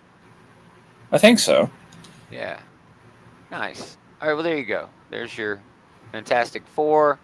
I 1.12 1.18
think 1.18 1.38
so. 1.38 1.70
Yeah. 2.33 2.61
Nice. 3.51 3.99
All 4.21 4.29
right. 4.29 4.35
Well, 4.35 4.42
there 4.42 4.57
you 4.57 4.64
go. 4.64 4.88
There's 5.11 5.37
your 5.37 5.62
Fantastic 6.12 6.66
Four. 6.66 7.18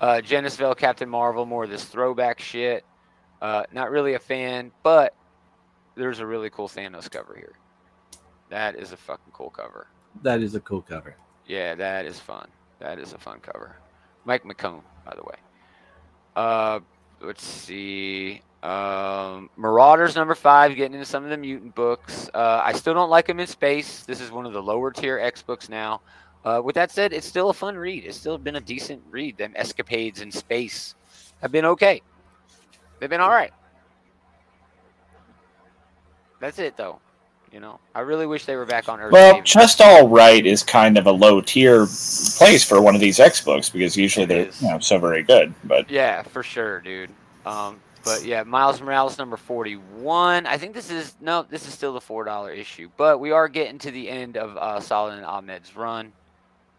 Uh, 0.00 0.20
Genis-Vell, 0.20 0.74
Captain 0.74 1.08
Marvel, 1.08 1.46
more 1.46 1.64
of 1.64 1.70
this 1.70 1.84
throwback 1.84 2.40
shit. 2.40 2.84
Uh, 3.40 3.64
not 3.72 3.90
really 3.90 4.14
a 4.14 4.18
fan, 4.18 4.72
but 4.82 5.14
there's 5.94 6.18
a 6.18 6.26
really 6.26 6.50
cool 6.50 6.68
Thanos 6.68 7.10
cover 7.10 7.34
here. 7.36 7.54
That 8.50 8.76
is 8.76 8.92
a 8.92 8.96
fucking 8.96 9.32
cool 9.32 9.50
cover. 9.50 9.86
That 10.22 10.42
is 10.42 10.54
a 10.54 10.60
cool 10.60 10.82
cover. 10.82 11.14
Yeah, 11.46 11.74
that 11.76 12.04
is 12.06 12.18
fun. 12.18 12.48
That 12.80 12.98
is 12.98 13.12
a 13.12 13.18
fun 13.18 13.38
cover. 13.40 13.76
Mike 14.24 14.44
McComb, 14.44 14.82
by 15.04 15.14
the 15.14 15.22
way. 15.22 15.36
Uh, 16.34 16.80
let's 17.22 17.44
see. 17.44 18.42
Um, 18.62 19.50
Marauders 19.56 20.14
number 20.14 20.34
five, 20.34 20.76
getting 20.76 20.94
into 20.94 21.06
some 21.06 21.24
of 21.24 21.30
the 21.30 21.36
mutant 21.36 21.74
books. 21.74 22.30
Uh, 22.32 22.60
I 22.64 22.72
still 22.72 22.94
don't 22.94 23.10
like 23.10 23.26
them 23.26 23.40
in 23.40 23.46
space. 23.46 24.04
This 24.04 24.20
is 24.20 24.30
one 24.30 24.46
of 24.46 24.52
the 24.52 24.62
lower 24.62 24.90
tier 24.90 25.18
X 25.18 25.42
books 25.42 25.68
now. 25.68 26.00
Uh, 26.44 26.60
with 26.64 26.74
that 26.74 26.90
said, 26.90 27.12
it's 27.12 27.26
still 27.26 27.50
a 27.50 27.54
fun 27.54 27.76
read. 27.76 28.04
It's 28.04 28.16
still 28.16 28.38
been 28.38 28.56
a 28.56 28.60
decent 28.60 29.02
read. 29.10 29.36
Them 29.36 29.52
escapades 29.56 30.20
in 30.20 30.30
space 30.30 30.94
have 31.40 31.52
been 31.52 31.64
okay. 31.64 32.02
They've 32.98 33.10
been 33.10 33.20
all 33.20 33.30
right. 33.30 33.52
That's 36.40 36.58
it, 36.58 36.76
though. 36.76 37.00
You 37.52 37.60
know, 37.60 37.78
I 37.94 38.00
really 38.00 38.26
wish 38.26 38.46
they 38.46 38.56
were 38.56 38.64
back 38.64 38.88
on 38.88 38.98
Earth. 38.98 39.12
Well, 39.12 39.42
just 39.42 39.82
all 39.82 40.08
right 40.08 40.44
is 40.44 40.62
kind 40.62 40.96
of 40.96 41.06
a 41.06 41.12
low 41.12 41.42
tier 41.42 41.86
place 41.86 42.64
for 42.64 42.80
one 42.80 42.94
of 42.94 43.00
these 43.02 43.20
X 43.20 43.42
books 43.42 43.68
because 43.68 43.94
usually 43.94 44.24
It 44.24 44.28
they're 44.28 44.50
you 44.60 44.68
know 44.70 44.78
so 44.78 44.98
very 44.98 45.22
good. 45.22 45.54
But 45.64 45.90
Yeah, 45.90 46.22
for 46.22 46.42
sure, 46.42 46.80
dude. 46.80 47.10
Um, 47.44 47.78
but 48.04 48.24
yeah, 48.24 48.42
Miles 48.42 48.80
Morales 48.80 49.18
number 49.18 49.36
forty-one. 49.36 50.46
I 50.46 50.56
think 50.56 50.72
this 50.72 50.90
is 50.90 51.14
no, 51.20 51.42
this 51.42 51.68
is 51.68 51.74
still 51.74 51.92
the 51.92 52.00
four 52.00 52.24
dollar 52.24 52.50
issue, 52.52 52.88
but 52.96 53.20
we 53.20 53.32
are 53.32 53.48
getting 53.48 53.78
to 53.80 53.90
the 53.90 54.08
end 54.08 54.38
of 54.38 54.56
uh, 54.56 54.80
Saladin 54.80 55.22
Ahmed's 55.22 55.76
run. 55.76 56.12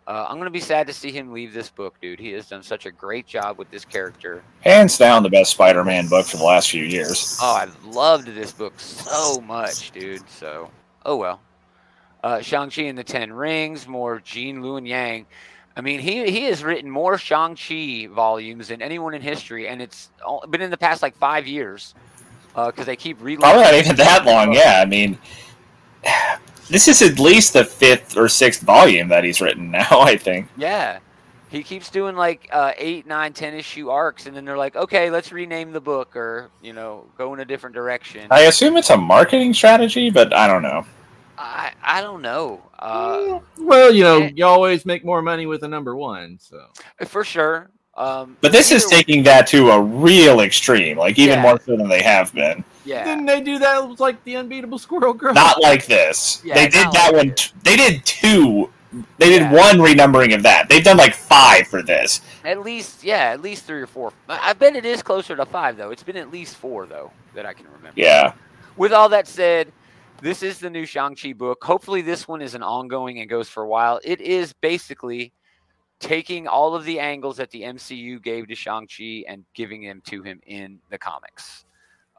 Uh, 0.05 0.25
I'm 0.27 0.37
gonna 0.37 0.49
be 0.49 0.59
sad 0.59 0.87
to 0.87 0.93
see 0.93 1.11
him 1.11 1.31
leave 1.31 1.53
this 1.53 1.69
book, 1.69 1.95
dude. 2.01 2.19
He 2.19 2.31
has 2.33 2.49
done 2.49 2.61
such 2.61 2.85
a 2.85 2.91
great 2.91 3.25
job 3.25 3.57
with 3.57 3.71
this 3.71 3.85
character. 3.85 4.43
hands 4.61 4.97
down, 4.97 5.23
the 5.23 5.29
best 5.29 5.51
Spider-Man 5.51 6.07
book 6.09 6.25
for 6.25 6.37
the 6.37 6.43
last 6.43 6.69
few 6.69 6.83
years. 6.83 7.37
Oh, 7.41 7.55
I 7.55 7.67
loved 7.89 8.27
this 8.27 8.51
book 8.51 8.73
so 8.77 9.39
much, 9.41 9.91
dude. 9.91 10.29
So, 10.29 10.69
oh 11.05 11.15
well. 11.15 11.39
Uh, 12.21 12.41
Shang-Chi 12.41 12.83
and 12.83 12.97
the 12.97 13.03
Ten 13.03 13.31
Rings, 13.33 13.85
more 13.87 14.19
Gene 14.19 14.61
Luen 14.61 14.87
Yang. 14.87 15.25
I 15.75 15.81
mean, 15.81 15.99
he 15.99 16.29
he 16.29 16.43
has 16.45 16.63
written 16.63 16.89
more 16.89 17.17
Shang-Chi 17.17 18.07
volumes 18.11 18.67
than 18.67 18.81
anyone 18.81 19.13
in 19.13 19.21
history, 19.21 19.67
and 19.67 19.81
it's 19.81 20.09
all- 20.25 20.45
been 20.49 20.61
in 20.61 20.69
the 20.69 20.77
past 20.77 21.01
like 21.01 21.15
five 21.17 21.47
years 21.47 21.95
because 22.55 22.85
they 22.85 22.95
keep 22.95 23.19
releasing. 23.21 23.41
Probably 23.41 23.63
not 23.63 23.73
even 23.73 23.95
that 23.95 24.25
long. 24.25 24.53
Yeah, 24.53 24.81
I 24.81 24.85
mean, 24.85 25.17
this 26.69 26.87
is 26.87 27.01
at 27.01 27.19
least 27.19 27.53
the 27.53 27.63
fifth 27.65 28.17
or 28.17 28.27
sixth 28.27 28.61
volume 28.61 29.07
that 29.09 29.23
he's 29.23 29.41
written 29.41 29.71
now. 29.71 29.87
I 30.01 30.17
think. 30.17 30.47
Yeah. 30.57 30.99
He 31.49 31.61
keeps 31.61 31.91
doing 31.91 32.15
like 32.15 32.49
uh, 32.51 32.71
eight, 32.77 33.05
nine, 33.05 33.31
ten 33.31 33.53
issue 33.53 33.89
arcs, 33.89 34.25
and 34.25 34.35
then 34.35 34.43
they're 34.43 34.57
like, 34.57 34.75
okay, 34.75 35.11
let's 35.11 35.31
rename 35.31 35.71
the 35.71 35.79
book 35.79 36.15
or, 36.15 36.49
you 36.63 36.73
know, 36.73 37.05
go 37.15 37.31
in 37.35 37.41
a 37.41 37.45
different 37.45 37.75
direction. 37.75 38.25
I 38.31 38.41
assume 38.41 38.75
it's 38.75 38.89
a 38.89 38.97
marketing 38.97 39.53
strategy, 39.53 40.09
but 40.09 40.33
I 40.33 40.47
don't 40.47 40.63
know. 40.63 40.83
I, 41.37 41.71
I 41.83 42.01
don't 42.01 42.23
know. 42.23 42.63
Uh, 42.79 43.39
Well, 43.59 43.93
you 43.93 44.03
know, 44.03 44.29
you 44.35 44.45
always 44.45 44.83
make 44.83 45.05
more 45.05 45.21
money 45.21 45.45
with 45.45 45.61
a 45.63 45.67
number 45.67 45.95
one. 45.95 46.39
So 46.41 46.59
for 47.05 47.23
sure. 47.23 47.69
Um, 47.95 48.35
But 48.41 48.51
this 48.51 48.71
is 48.71 48.83
either- 48.85 48.95
taking 48.95 49.21
that 49.23 49.45
to 49.47 49.69
a 49.69 49.79
real 49.79 50.39
extreme, 50.39 50.97
like 50.97 51.19
even 51.19 51.35
Yeah. 51.35 51.41
more 51.43 51.59
so 51.63 51.77
than 51.77 51.87
they 51.87 52.01
have 52.01 52.33
been. 52.33 52.63
Yeah. 52.85 53.03
didn't 53.05 53.25
they 53.25 53.41
do 53.41 53.59
that 53.59 53.87
with 53.89 53.99
like 53.99 54.23
the 54.23 54.35
unbeatable 54.35 54.77
squirrel 54.79 55.13
girl? 55.13 55.33
Not 55.33 55.61
like 55.61 55.85
this. 55.85 56.41
Yeah, 56.43 56.55
they 56.55 56.67
did 56.67 56.87
that 56.91 57.13
like 57.13 57.15
one. 57.15 57.35
T- 57.35 57.51
they 57.63 57.75
did 57.75 58.05
two. 58.05 58.71
They 59.17 59.29
did 59.29 59.41
Yeah. 59.41 59.51
one 59.53 59.77
renumbering 59.77 60.35
of 60.35 60.43
that. 60.43 60.69
They've 60.69 60.83
done 60.83 60.97
like 60.97 61.15
five 61.15 61.67
for 61.67 61.81
this. 61.81 62.21
At 62.45 62.61
least, 62.61 63.03
yeah, 63.03 63.31
at 63.31 63.41
least 63.41 63.63
three 63.65 63.81
or 63.81 63.87
four. 63.87 64.13
I 64.29 64.49
I 64.49 64.53
bet 64.53 64.75
it 64.75 64.85
is 64.85 65.01
closer 65.01 65.35
to 65.35 65.45
five, 65.45 65.77
though. 65.77 65.89
It's 65.89 66.03
been 66.03 66.17
at 66.17 66.29
least 66.31 66.55
four, 66.57 66.85
though, 66.85 67.11
that 67.33 67.45
I 67.45 67.53
can 67.53 67.65
remember. 67.67 67.99
Yeah. 67.99 68.33
With 68.77 68.91
all 68.93 69.09
that 69.09 69.27
said, 69.27 69.71
this 70.21 70.43
is 70.43 70.59
the 70.59 70.69
new 70.69 70.85
Shang-Chi 70.85 71.33
book. 71.33 71.63
Hopefully, 71.63 72.01
this 72.01 72.27
one 72.27 72.41
is 72.41 72.53
an 72.53 72.61
ongoing 72.63 73.19
and 73.19 73.29
goes 73.29 73.49
for 73.49 73.63
a 73.63 73.67
while. 73.67 73.99
It 74.03 74.21
is 74.21 74.53
basically 74.53 75.31
taking 75.99 76.47
all 76.47 76.75
of 76.75 76.83
the 76.85 76.99
angles 76.99 77.37
that 77.37 77.49
the 77.51 77.61
MCU 77.63 78.21
gave 78.21 78.47
to 78.47 78.55
Shang-Chi 78.55 79.23
and 79.27 79.43
giving 79.55 79.83
them 79.83 80.01
to 80.07 80.21
him 80.21 80.39
in 80.45 80.79
the 80.91 80.97
comics. 80.97 81.65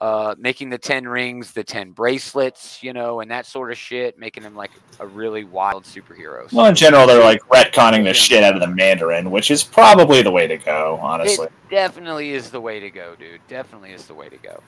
Uh, 0.04 0.34
making 0.36 0.68
the 0.68 0.76
10 0.76 1.08
rings, 1.08 1.52
the 1.52 1.64
10 1.64 1.92
bracelets, 1.92 2.82
you 2.82 2.92
know, 2.92 3.20
and 3.20 3.30
that 3.30 3.46
sort 3.46 3.72
of 3.72 3.78
shit, 3.78 4.18
making 4.18 4.42
him 4.42 4.54
like 4.54 4.70
a 5.00 5.06
really 5.06 5.44
wild 5.44 5.84
superhero. 5.84 6.52
Well, 6.52 6.66
in 6.66 6.74
general, 6.74 7.06
they're 7.06 7.24
like 7.24 7.40
retconning 7.44 8.04
the 8.04 8.12
shit 8.12 8.44
out 8.44 8.54
of 8.54 8.60
the 8.60 8.66
Mandarin, 8.66 9.30
which 9.30 9.50
is 9.50 9.64
probably 9.64 10.20
the 10.20 10.30
way 10.30 10.46
to 10.46 10.58
go. 10.58 10.98
Honestly. 11.00 11.46
It 11.46 11.52
definitely 11.70 12.32
is 12.32 12.50
the 12.50 12.60
way 12.60 12.80
to 12.80 12.90
go, 12.90 13.14
dude. 13.18 13.40
Definitely 13.48 13.92
is 13.92 14.04
the 14.04 14.12
way 14.12 14.28
to 14.28 14.36
go. 14.36 14.62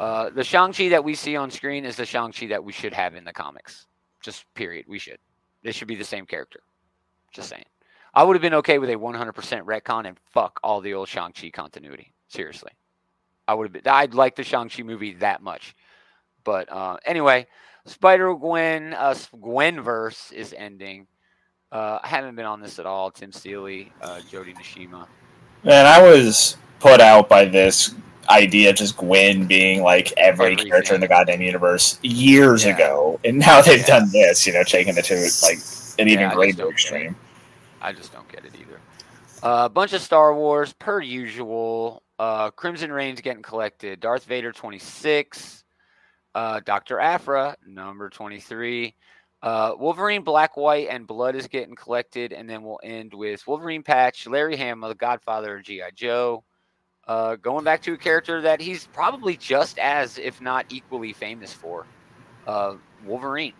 Uh, 0.00 0.30
the 0.30 0.42
Shang-Chi 0.42 0.88
that 0.88 1.04
we 1.04 1.14
see 1.14 1.36
on 1.36 1.52
screen 1.52 1.84
is 1.84 1.94
the 1.94 2.04
Shang-Chi 2.04 2.48
that 2.48 2.64
we 2.64 2.72
should 2.72 2.92
have 2.92 3.14
in 3.14 3.22
the 3.22 3.32
comics. 3.32 3.86
Just 4.20 4.44
period. 4.54 4.86
We 4.88 4.98
should. 4.98 5.18
This 5.62 5.76
should 5.76 5.86
be 5.86 5.94
the 5.94 6.02
same 6.02 6.26
character. 6.26 6.64
Just 7.32 7.48
saying. 7.48 7.66
I 8.12 8.24
would 8.24 8.34
have 8.34 8.42
been 8.42 8.54
okay 8.54 8.80
with 8.80 8.90
a 8.90 8.96
100% 8.96 9.34
retcon 9.62 10.08
and 10.08 10.18
fuck 10.32 10.58
all 10.64 10.80
the 10.80 10.94
old 10.94 11.06
Shang-Chi 11.06 11.50
continuity. 11.50 12.12
Seriously. 12.26 12.72
I 13.50 13.54
would 13.54 13.64
have 13.64 13.72
been. 13.82 13.92
I'd 13.92 14.14
like 14.14 14.36
the 14.36 14.44
Shang-Chi 14.44 14.84
movie 14.84 15.14
that 15.14 15.42
much. 15.42 15.74
But 16.44 16.70
uh, 16.70 16.98
anyway, 17.04 17.48
Spider 17.84 18.32
Gwen, 18.36 18.94
uh, 18.94 19.14
Gwenverse 19.36 20.32
is 20.32 20.54
ending. 20.56 21.08
Uh, 21.72 21.98
I 22.00 22.06
haven't 22.06 22.36
been 22.36 22.46
on 22.46 22.60
this 22.60 22.78
at 22.78 22.86
all. 22.86 23.10
Tim 23.10 23.32
Seeley, 23.32 23.92
uh, 24.02 24.20
Jodi 24.30 24.54
Nishijima. 24.54 25.08
Man, 25.64 25.84
I 25.84 26.00
was 26.00 26.56
put 26.78 27.00
out 27.00 27.28
by 27.28 27.44
this 27.44 27.92
idea 28.28 28.70
of 28.70 28.76
just 28.76 28.96
Gwen 28.96 29.46
being 29.46 29.82
like 29.82 30.12
every 30.16 30.52
Everything. 30.52 30.70
character 30.70 30.94
in 30.94 31.00
the 31.00 31.08
goddamn 31.08 31.42
universe 31.42 31.98
years 32.02 32.64
Yeah. 32.64 32.76
ago, 32.76 33.18
and 33.24 33.36
now 33.38 33.60
they've 33.62 33.80
Yeah. 33.80 33.98
done 33.98 34.12
this. 34.12 34.46
You 34.46 34.52
know, 34.52 34.62
taking 34.62 34.96
it 34.96 35.04
to 35.06 35.28
like 35.42 35.58
an 35.98 36.06
even 36.08 36.30
greater 36.30 36.58
don't 36.58 36.66
get 36.66 36.66
it. 36.68 36.70
extreme. 36.70 37.16
I 37.82 37.92
just 37.92 38.12
don't 38.12 38.28
get 38.28 38.44
it 38.44 38.52
either. 38.60 38.80
A 39.42 39.68
bunch 39.68 39.92
of 39.92 40.02
Star 40.02 40.32
Wars, 40.34 40.72
per 40.72 41.00
usual. 41.00 42.04
Uh, 42.20 42.50
Crimson 42.50 42.92
Reigns 42.92 43.22
getting 43.22 43.42
collected. 43.42 43.98
Darth 43.98 44.24
Vader 44.24 44.52
26. 44.52 45.64
Uh, 46.34 46.60
Dr. 46.66 47.00
Aphra, 47.00 47.56
number 47.66 48.10
23. 48.10 48.94
Uh, 49.42 49.72
Wolverine 49.78 50.20
Black, 50.20 50.54
White, 50.54 50.88
and 50.90 51.06
Blood 51.06 51.34
is 51.34 51.46
getting 51.46 51.74
collected. 51.74 52.34
And 52.34 52.48
then 52.48 52.62
we'll 52.62 52.78
end 52.82 53.14
with 53.14 53.46
Wolverine 53.46 53.82
Patch, 53.82 54.26
Larry 54.26 54.54
Hama, 54.54 54.88
the 54.88 54.94
godfather 54.94 55.56
of 55.56 55.62
G.I. 55.64 55.92
Joe. 55.92 56.44
Uh, 57.08 57.36
going 57.36 57.64
back 57.64 57.80
to 57.84 57.94
a 57.94 57.96
character 57.96 58.42
that 58.42 58.60
he's 58.60 58.86
probably 58.88 59.34
just 59.38 59.78
as, 59.78 60.18
if 60.18 60.42
not 60.42 60.66
equally 60.68 61.14
famous 61.14 61.54
for. 61.54 61.86
Uh, 62.46 62.74
Wolverine. 63.06 63.54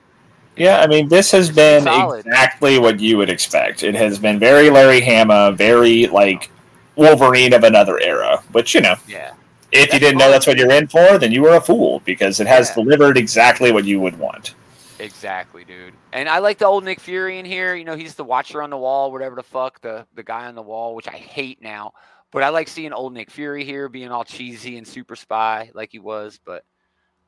Yeah, 0.59 0.83
I 0.83 0.87
mean, 0.87 1.09
this 1.09 1.31
has 1.31 1.51
been 1.51 1.85
Solid. 1.85 2.27
exactly 2.27 2.79
what 2.79 3.01
you 3.01 3.17
would 3.17 3.31
expect. 3.31 3.83
It 3.83 3.95
has 3.95 4.19
been 4.19 4.39
very 4.39 4.69
Larry 4.69 5.01
Hama, 5.01 5.53
very 5.53 6.09
like 6.09 6.51
Wolverine 7.01 7.55
of 7.55 7.65
another 7.65 7.99
era. 7.99 8.43
But 8.53 8.75
you 8.75 8.83
know, 8.83 8.95
Yeah. 9.09 9.33
if 9.73 9.93
you 9.93 9.99
didn't 9.99 10.19
know 10.19 10.31
that's 10.31 10.47
what 10.47 10.59
you're 10.59 10.71
in 10.71 10.87
for, 10.87 11.17
then 11.19 11.33
you 11.33 11.41
were 11.43 11.57
a 11.57 11.61
fool 11.61 12.03
because 12.05 12.41
it 12.41 12.47
has 12.47 12.69
Yeah. 12.69 12.75
delivered 12.85 13.17
exactly 13.17 13.73
what 13.73 13.87
you 13.87 13.99
would 14.01 14.19
want. 14.19 14.55
Exactly, 14.99 15.65
dude. 15.65 15.95
And 16.13 16.29
I 16.29 16.41
like 16.41 16.59
the 16.59 16.67
old 16.67 16.85
Nick 16.85 17.01
Fury 17.01 17.39
in 17.39 17.47
here. 17.47 17.75
You 17.75 17.85
know, 17.85 17.97
he's 17.97 18.15
the 18.17 18.25
watcher 18.25 18.63
on 18.63 18.69
the 18.69 18.77
wall, 18.77 19.11
whatever 19.11 19.35
the 19.35 19.43
fuck, 19.43 19.81
the 19.81 20.07
the 20.15 20.23
guy 20.23 20.45
on 20.47 20.55
the 20.55 20.63
wall, 20.63 20.95
which 20.95 21.09
I 21.09 21.13
hate 21.17 21.63
now. 21.63 21.95
But 22.33 22.43
I 22.43 22.51
like 22.51 22.69
seeing 22.69 22.93
old 22.93 23.15
Nick 23.15 23.31
Fury 23.31 23.65
here 23.65 23.89
being 23.89 24.11
all 24.13 24.25
cheesy 24.25 24.77
and 24.77 24.87
super 24.87 25.17
spy 25.17 25.71
like 25.73 25.91
he 25.91 25.99
was. 25.99 26.39
But 26.45 26.65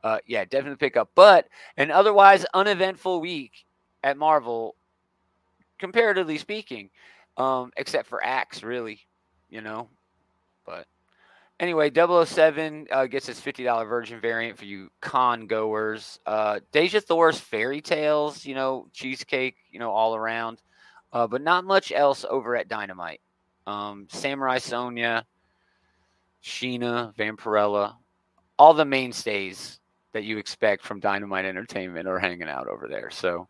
uh, 0.04 0.18
yeah, 0.26 0.44
definitely 0.44 0.76
pick 0.76 0.98
up. 0.98 1.10
But 1.14 1.48
an 1.78 1.90
otherwise 1.90 2.44
uneventful 2.52 3.20
week 3.22 3.64
at 4.04 4.18
Marvel, 4.18 4.76
comparatively 5.78 6.36
speaking, 6.38 6.90
um, 7.38 7.72
except 7.78 8.06
for 8.08 8.22
Axe, 8.22 8.62
really, 8.62 9.00
you 9.52 9.60
know. 9.60 9.88
But 10.66 10.86
Anyway, 11.62 11.92
007 11.94 12.88
uh, 12.90 13.06
gets 13.06 13.26
his 13.26 13.38
$50 13.38 13.88
Virgin 13.88 14.20
variant 14.20 14.58
for 14.58 14.64
you 14.64 14.90
con 15.00 15.46
goers. 15.46 16.18
Uh, 16.26 16.58
Dejah 16.72 17.00
Thoris 17.00 17.38
fairy 17.38 17.80
tales, 17.80 18.44
you 18.44 18.56
know, 18.56 18.88
cheesecake, 18.92 19.54
you 19.70 19.78
know, 19.78 19.92
all 19.92 20.16
around. 20.16 20.60
Uh, 21.12 21.28
but 21.28 21.40
not 21.40 21.64
much 21.64 21.92
else 21.92 22.24
over 22.28 22.56
at 22.56 22.66
Dynamite. 22.66 23.20
Um, 23.68 24.08
Samurai 24.10 24.58
Sonja, 24.58 25.22
Sheena, 26.42 27.14
Vampirella, 27.14 27.94
all 28.58 28.74
the 28.74 28.84
mainstays 28.84 29.78
that 30.14 30.24
you 30.24 30.38
expect 30.38 30.82
from 30.82 30.98
Dynamite 30.98 31.44
Entertainment 31.44 32.08
are 32.08 32.18
hanging 32.18 32.48
out 32.48 32.66
over 32.66 32.88
there. 32.88 33.10
So, 33.10 33.46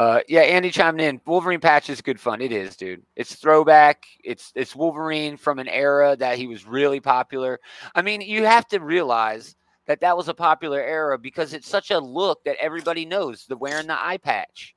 Uh, 0.00 0.20
yeah, 0.28 0.40
Andy 0.40 0.70
chimed 0.70 0.98
in. 0.98 1.20
Wolverine 1.26 1.60
patch 1.60 1.90
is 1.90 2.00
good 2.00 2.18
fun. 2.18 2.40
It 2.40 2.52
is, 2.52 2.74
dude. 2.74 3.02
It's 3.16 3.34
throwback. 3.34 4.06
It's 4.24 4.50
it's 4.54 4.74
Wolverine 4.74 5.36
from 5.36 5.58
an 5.58 5.68
era 5.68 6.16
that 6.16 6.38
he 6.38 6.46
was 6.46 6.66
really 6.66 7.00
popular. 7.00 7.60
I 7.94 8.00
mean, 8.00 8.22
you 8.22 8.46
have 8.46 8.66
to 8.68 8.78
realize 8.78 9.56
that 9.86 10.00
that 10.00 10.16
was 10.16 10.28
a 10.28 10.32
popular 10.32 10.80
era 10.80 11.18
because 11.18 11.52
it's 11.52 11.68
such 11.68 11.90
a 11.90 11.98
look 11.98 12.42
that 12.44 12.56
everybody 12.62 13.04
knows. 13.04 13.44
The 13.44 13.58
wearing 13.58 13.88
the 13.88 14.02
eye 14.02 14.16
patch. 14.16 14.74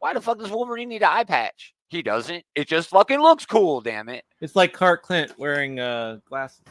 Why 0.00 0.12
the 0.12 0.20
fuck 0.20 0.40
does 0.40 0.50
Wolverine 0.50 0.88
need 0.88 1.02
an 1.02 1.08
eye 1.08 1.22
patch? 1.22 1.72
He 1.86 2.02
doesn't. 2.02 2.44
It 2.56 2.66
just 2.66 2.90
fucking 2.90 3.20
looks 3.20 3.46
cool. 3.46 3.80
Damn 3.80 4.08
it. 4.08 4.24
It's 4.40 4.56
like 4.56 4.72
Clark 4.72 5.04
Clint 5.04 5.38
wearing 5.38 5.78
uh, 5.78 6.18
glasses. 6.28 6.62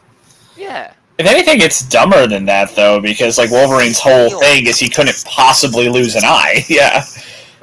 Yeah. 0.58 0.92
If 1.20 1.26
anything, 1.26 1.62
it's 1.62 1.88
dumber 1.88 2.28
than 2.28 2.44
that 2.48 2.76
though, 2.76 3.00
because 3.00 3.38
like 3.38 3.50
Wolverine's 3.50 4.02
whole 4.02 4.42
thing 4.42 4.68
is 4.68 4.78
he 4.78 4.90
couldn't 4.90 5.24
possibly 5.26 5.88
lose 5.88 6.16
an 6.16 6.24
eye. 6.26 6.66
Yeah. 6.70 7.06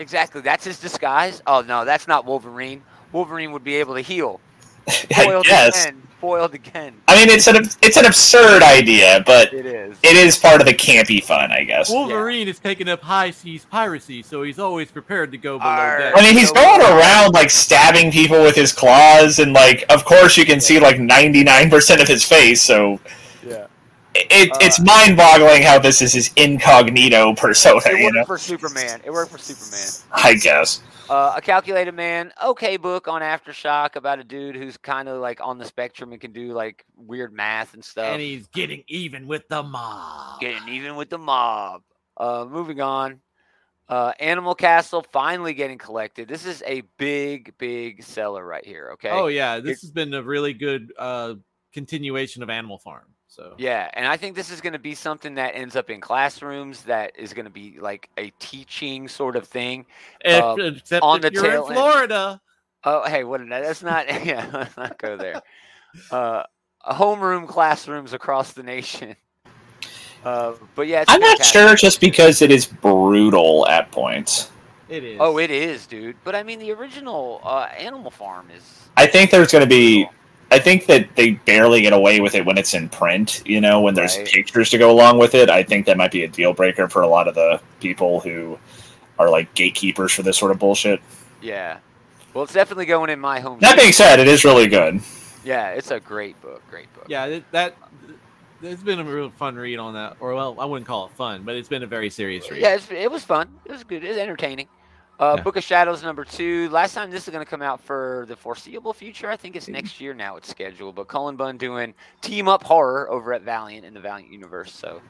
Exactly. 0.01 0.40
That's 0.40 0.64
his 0.64 0.80
disguise. 0.80 1.42
Oh 1.46 1.61
no, 1.61 1.84
that's 1.84 2.09
not 2.09 2.24
Wolverine. 2.24 2.82
Wolverine 3.12 3.53
would 3.53 3.62
be 3.64 3.76
able 3.76 3.94
to 3.94 4.01
heal. 4.01 4.40
I 4.88 4.92
Foiled 5.26 5.44
guess. 5.44 5.84
again. 5.84 6.03
Foiled 6.20 6.55
again. 6.55 6.94
I 7.09 7.14
mean, 7.16 7.28
it's 7.30 7.46
an 7.46 7.57
it's 7.82 7.96
an 7.96 8.05
absurd 8.07 8.62
idea, 8.62 9.22
but 9.26 9.53
It 9.55 9.64
is. 9.66 9.96
it 10.03 10.16
is 10.16 10.36
part 10.38 10.61
of 10.61 10.66
the 10.66 10.74
campy 10.74 11.22
fun, 11.22 11.51
I 11.53 11.64
guess. 11.64 11.88
Wolverine 11.90 12.46
is 12.48 12.59
taking 12.59 12.88
up 12.88 13.01
high 13.03 13.30
seas 13.30 13.64
piracy, 13.70 14.22
so 14.22 14.42
he's 14.42 14.59
always 14.59 14.90
prepared 14.90 15.32
to 15.32 15.38
go 15.38 15.59
below 15.59 15.70
Arr. 15.70 15.98
deck. 15.98 16.14
I 16.16 16.22
mean, 16.22 16.36
he's 16.36 16.51
going 16.53 16.80
around 16.82 17.32
like 17.32 17.48
stabbing 17.51 18.11
people 18.12 18.42
with 18.42 18.55
his 18.55 18.72
claws, 18.72 19.38
and 19.38 19.53
like, 19.55 19.84
of 19.90 20.05
course, 20.05 20.36
you 20.36 20.44
can 20.44 20.61
see 20.61 20.78
like 20.80 20.98
ninety 20.98 21.42
nine 21.44 21.70
percent 21.70 22.01
of 22.03 22.09
his 22.09 22.24
face. 22.24 22.61
So 22.62 22.92
Yeah. 22.92 23.12
It, 24.14 24.50
Uh, 24.52 24.58
it's 24.61 24.80
mind 24.80 25.16
boggling 25.16 25.62
how 25.62 25.78
this 25.78 26.02
is 26.02 26.12
his 26.12 26.32
incognito 26.36 27.34
persona. 27.34 27.80
It 27.86 27.98
You 27.98 28.04
worked 28.04 28.14
know, 28.16 28.24
for 28.24 28.38
Superman. 28.38 29.00
It 29.04 29.11
worked 29.11 29.32
for 29.32 29.38
Superman. 29.38 29.88
I 30.12 30.34
guess. 30.34 30.82
Uh, 31.08 31.34
a 31.36 31.40
calculated 31.40 31.92
man, 31.92 32.32
okay 32.40 32.76
book 32.76 33.08
on 33.08 33.20
aftershock 33.20 33.96
about 33.96 34.20
a 34.20 34.24
dude 34.24 34.54
who's 34.54 34.76
kind 34.76 35.08
of 35.08 35.20
like 35.20 35.40
on 35.40 35.58
the 35.58 35.64
spectrum 35.64 36.12
and 36.12 36.20
can 36.20 36.30
do 36.32 36.52
like 36.52 36.84
weird 36.94 37.32
math 37.32 37.74
and 37.74 37.84
stuff. 37.84 38.12
and 38.12 38.20
he's 38.20 38.46
getting 38.48 38.84
even 38.86 39.26
with 39.26 39.48
the 39.48 39.61
mob. 39.61 40.40
Getting 40.40 40.68
even 40.68 40.94
with 40.94 41.11
the 41.11 41.18
mob. 41.18 41.82
Uh, 42.16 42.46
moving 42.48 42.80
on. 42.80 43.20
Uh, 43.88 44.12
Animal 44.20 44.54
Castle 44.54 45.04
finally 45.11 45.52
getting 45.52 45.78
collected. 45.78 46.28
This 46.28 46.46
is 46.46 46.62
a 46.64 46.82
big, 46.96 47.54
big 47.58 48.04
seller 48.04 48.46
right 48.46 48.64
here. 48.64 48.90
Okay. 48.92 49.11
Oh 49.11 49.26
yeah, 49.26 49.58
this 49.58 49.80
has 49.80 49.90
been 49.90 50.14
a 50.14 50.22
really 50.22 50.52
good 50.52 50.92
uh, 50.96 51.34
continuation 51.72 52.44
of 52.44 52.50
Animal 52.50 52.78
Farm. 52.78 53.06
So 53.31 53.55
Yeah, 53.59 53.89
and 53.95 54.07
I 54.09 54.16
think 54.16 54.35
this 54.35 54.51
is 54.51 54.61
going 54.61 54.72
to 54.72 54.78
be 54.81 54.97
something 54.97 55.37
that 55.37 55.55
ends 55.55 55.76
up 55.76 55.89
in 55.89 56.01
classrooms. 56.01 56.83
That 56.83 57.12
is 57.16 57.33
going 57.33 57.45
to 57.45 57.51
be 57.51 57.78
like 57.81 58.11
a 58.18 58.31
teaching 58.41 59.07
sort 59.07 59.37
of 59.37 59.47
thing. 59.47 59.87
If- 60.24 60.43
uh, 60.43 60.57
except 60.59 61.03
on 61.05 61.18
if 61.18 61.22
the 61.22 61.33
you're 61.33 61.45
tail 61.45 61.66
in 61.66 61.72
end. 61.72 61.76
Florida. 61.81 62.41
Oh, 62.83 63.07
hey, 63.07 63.22
what? 63.24 63.41
That's 63.49 63.83
not. 63.83 64.07
Yeah, 64.24 64.51
let's 64.53 64.76
not 64.76 64.99
go 64.99 65.16
there. 65.16 65.41
Uh, 66.11 66.43
homeroom 66.85 67.47
classrooms 67.47 68.12
across 68.12 68.53
the 68.53 68.62
nation. 68.64 69.14
Uh, 70.24 70.55
but 70.74 70.87
yeah, 70.89 71.03
it's 71.03 71.11
I'm 71.12 71.20
not 71.20 71.45
sure 71.45 71.74
just 71.76 72.01
because 72.01 72.43
it 72.43 72.51
is 72.51 72.66
brutal 72.66 73.66
at 73.68 73.91
points. 73.93 74.51
It 74.89 75.05
is. 75.05 75.18
Oh, 75.20 75.39
it 75.39 75.51
is, 75.51 75.87
dude. 75.87 76.16
But 76.24 76.35
I 76.35 76.43
mean, 76.43 76.59
the 76.59 76.72
original 76.72 77.41
uh, 77.45 77.68
Animal 77.78 78.11
Farm 78.11 78.49
is. 78.55 78.89
I 78.97 79.07
think 79.07 79.31
there's 79.31 79.53
going 79.53 79.62
to 79.62 79.68
be. 79.68 80.09
I 80.53 80.59
think 80.59 80.86
that 80.86 81.14
they 81.16 81.32
barely 81.32 81.80
get 81.80 81.92
away 81.92 82.20
with 82.20 82.34
it 82.34 82.44
when 82.44 82.59
it's 82.59 82.74
in 82.74 82.88
print. 82.88 83.42
You 83.46 83.61
know, 83.61 83.80
when 83.80 83.94
there's 83.94 84.16
Right. 84.16 84.26
pictures 84.26 84.70
to 84.70 84.78
go 84.78 84.90
along 84.90 85.18
with 85.18 85.34
it. 85.34 85.48
I 85.48 85.62
think 85.62 85.86
that 85.86 85.96
might 85.96 86.11
be 86.11 86.24
a 86.24 86.28
deal 86.28 86.53
breaker 86.53 86.88
for 86.88 87.03
a 87.03 87.07
lot 87.09 87.28
of 87.28 87.34
the 87.34 87.61
people 87.80 88.20
who 88.20 88.59
are 89.18 89.30
like 89.30 89.53
gatekeepers 89.55 90.12
for 90.12 90.22
this 90.22 90.36
sort 90.38 90.51
of 90.51 90.59
bullshit. 90.59 91.01
Yeah. 91.40 91.78
Well, 92.34 92.44
it's 92.44 92.53
definitely 92.53 92.86
going 92.86 93.11
in 93.11 93.20
my 93.20 93.40
home. 93.40 93.59
That 93.61 93.76
being 93.78 93.92
said, 93.92 94.18
it 94.20 94.28
is 94.28 94.44
really 94.44 94.66
good. 94.68 95.01
yeah, 95.44 95.70
it's 95.70 95.90
a 95.90 96.01
great 96.01 96.40
book. 96.40 96.62
Great 96.70 96.92
book. 96.94 97.05
Yeah, 97.09 97.40
that 97.53 97.76
it's 98.62 98.82
been 98.82 98.98
a 99.01 99.05
real 99.05 99.30
fun 99.30 99.57
read 99.57 99.78
on 99.78 99.94
that. 99.94 100.16
Or 100.20 100.34
well, 100.34 100.57
I 100.59 100.64
wouldn't 100.64 100.86
call 100.86 101.07
it 101.07 101.12
fun, 101.12 101.42
but 101.44 101.55
it's 101.57 101.68
been 101.68 101.82
a 101.82 101.86
very 101.86 102.11
serious 102.11 102.51
read. 102.51 102.61
Yeah, 102.61 102.74
it's, 102.74 102.90
it 102.90 103.11
was 103.11 103.24
fun. 103.24 103.48
It 103.64 103.72
was 103.72 103.84
good. 103.84 104.05
It 104.05 104.09
was 104.11 104.18
entertaining. 104.18 104.68
Uh, 105.21 105.35
Yeah. 105.37 105.43
Book 105.43 105.57
of 105.57 105.62
Shadows 105.62 106.03
number 106.03 106.25
two. 106.25 106.68
Last 106.71 106.95
time 106.95 107.11
this 107.11 107.29
is 107.29 107.33
going 107.33 107.45
to 107.45 107.49
come 107.51 107.61
out 107.62 107.81
for 107.81 108.25
the 108.29 108.35
foreseeable 108.35 108.95
future. 108.95 109.29
I 109.31 109.37
think 109.37 109.55
it's 109.55 109.68
next 109.68 110.01
year 110.01 110.14
now. 110.14 110.37
It's 110.37 110.49
scheduled. 110.49 110.95
But 110.95 111.09
Cullen 111.09 111.37
Bunn 111.37 111.59
doing 111.59 111.93
team 112.23 112.49
up 112.49 112.62
horror 112.62 113.11
over 113.11 113.35
at 113.35 113.43
Valiant 113.43 113.85
in 113.85 113.93
the 113.93 114.01
Valiant 114.01 114.33
universe. 114.33 114.73
So 114.73 115.03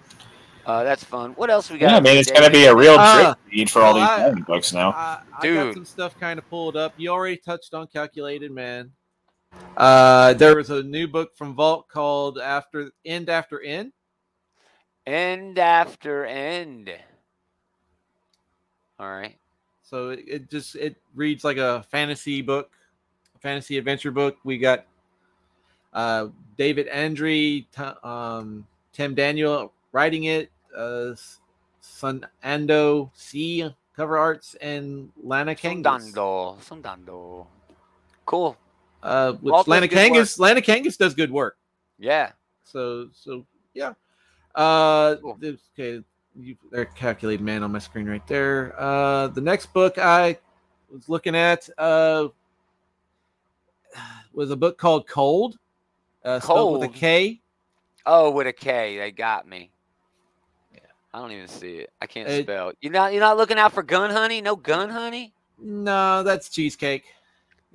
uh, 0.67 0.83
that's 0.83 1.05
fun. 1.05 1.31
What 1.35 1.49
else 1.49 1.71
we 1.71 1.79
got? 1.79 1.91
Yeah, 1.91 1.97
I 1.99 2.01
mean, 2.01 2.17
it's 2.19 2.31
going 2.31 2.45
to 2.45 2.51
be 2.51 2.65
a 2.65 2.75
real 2.75 2.97
Uh, 2.99 3.35
drip 3.49 3.69
for 3.69 3.83
all 3.83 3.95
these 3.95 4.03
well, 4.03 4.11
I- 4.11 4.19
Valiant 4.19 4.47
books 4.49 4.73
now. 4.73 4.91
I, 4.91 5.21
I 5.21 5.31
got 5.33 5.43
Dude. 5.43 5.75
some 5.75 5.85
stuff 5.85 6.19
kind 6.19 6.39
of 6.41 6.49
pulled 6.51 6.77
up. 6.77 6.93
You 6.97 7.11
already 7.11 7.37
touched 7.37 7.73
on 7.73 7.87
Calculated 7.87 8.51
Man. 8.51 8.91
Uh, 9.77 10.33
there 10.35 10.55
was 10.57 10.71
a 10.71 10.83
new 10.83 11.07
book 11.09 11.37
from 11.37 11.55
Vault 11.55 11.89
called 11.89 12.39
After 12.39 12.91
End 13.05 13.29
After 13.31 13.61
End. 13.61 13.93
end 15.07 15.59
after 15.59 16.25
end. 16.25 16.93
All 19.01 19.11
right. 19.11 19.37
So 19.91 20.11
it, 20.11 20.25
it 20.29 20.51
just 20.51 20.77
it 20.77 20.95
reads 21.17 21.43
like 21.43 21.57
a 21.57 21.83
fantasy 21.91 22.43
book, 22.43 22.71
a 23.35 23.39
fantasy 23.41 23.77
adventure 23.77 24.13
book. 24.13 24.37
We 24.45 24.57
got 24.57 24.87
uh, 25.93 26.29
David 26.57 26.89
Andre, 26.95 27.67
um, 28.05 28.65
Tim 28.93 29.17
Daniel 29.17 29.73
writing 29.91 30.25
it, 30.25 30.53
uh, 30.77 31.15
Sun 31.81 32.25
Ando 32.45 33.11
C 33.15 33.69
cover 33.97 34.17
arts, 34.17 34.55
and 34.61 35.11
Lana 35.25 35.57
Kangas. 35.57 36.15
Sondando. 36.15 36.59
Sondando. 36.61 37.47
Cool. 38.27 38.57
Uh, 39.03 39.33
which 39.33 39.53
does 39.53 39.67
Lana. 39.67 39.89
Kangas, 39.89 40.39
Lana 40.39 40.61
Kangas 40.61 40.97
does 40.97 41.15
good 41.15 41.33
work. 41.33 41.57
Yeah. 41.99 42.31
So 42.63 43.09
so 43.13 43.45
yeah. 43.75 43.95
Uh 44.55 45.17
Cool. 45.17 45.37
this- 45.41 45.61
okay, 45.77 46.05
you 46.39 46.57
they're 46.71 46.85
calculated 46.85 47.43
man 47.43 47.63
on 47.63 47.73
my 47.73 47.79
screen 47.79 48.09
right 48.09 48.27
there. 48.27 48.75
Uh 48.79 49.29
the 49.29 49.41
next 49.41 49.73
book 49.73 49.99
I 49.99 50.39
was 50.93 51.09
looking 51.09 51.35
at 51.35 51.69
uh 51.79 52.29
was 54.33 54.51
a 54.51 54.57
book 54.57 54.79
called 54.79 55.07
Cold. 55.09 55.59
Uh 56.25 56.41
spelled 56.41 56.81
with 56.81 56.91
a 56.91 56.93
K. 56.93 57.41
Oh, 58.07 58.31
with 58.31 58.47
a 58.47 58.53
K. 58.53 58.99
They 58.99 59.11
got 59.11 59.47
me. 59.49 59.71
Yeah. 60.73 60.81
I 61.13 61.19
don't 61.19 61.33
even 61.33 61.49
see 61.49 61.79
it. 61.79 61.91
I 62.01 62.07
can't 62.07 62.29
It- 62.29 62.45
spell. 62.45 62.73
You're 62.81 62.93
not 62.93 63.13
you're 63.13 63.21
not 63.21 63.37
looking 63.37 63.59
out 63.59 63.73
for 63.73 63.83
gun 63.83 64.11
honey? 64.11 64.41
No 64.41 64.57
gun 64.57 64.89
honey? 64.91 65.35
No, 65.59 66.23
that's 66.23 66.49
cheesecake. 66.49 67.05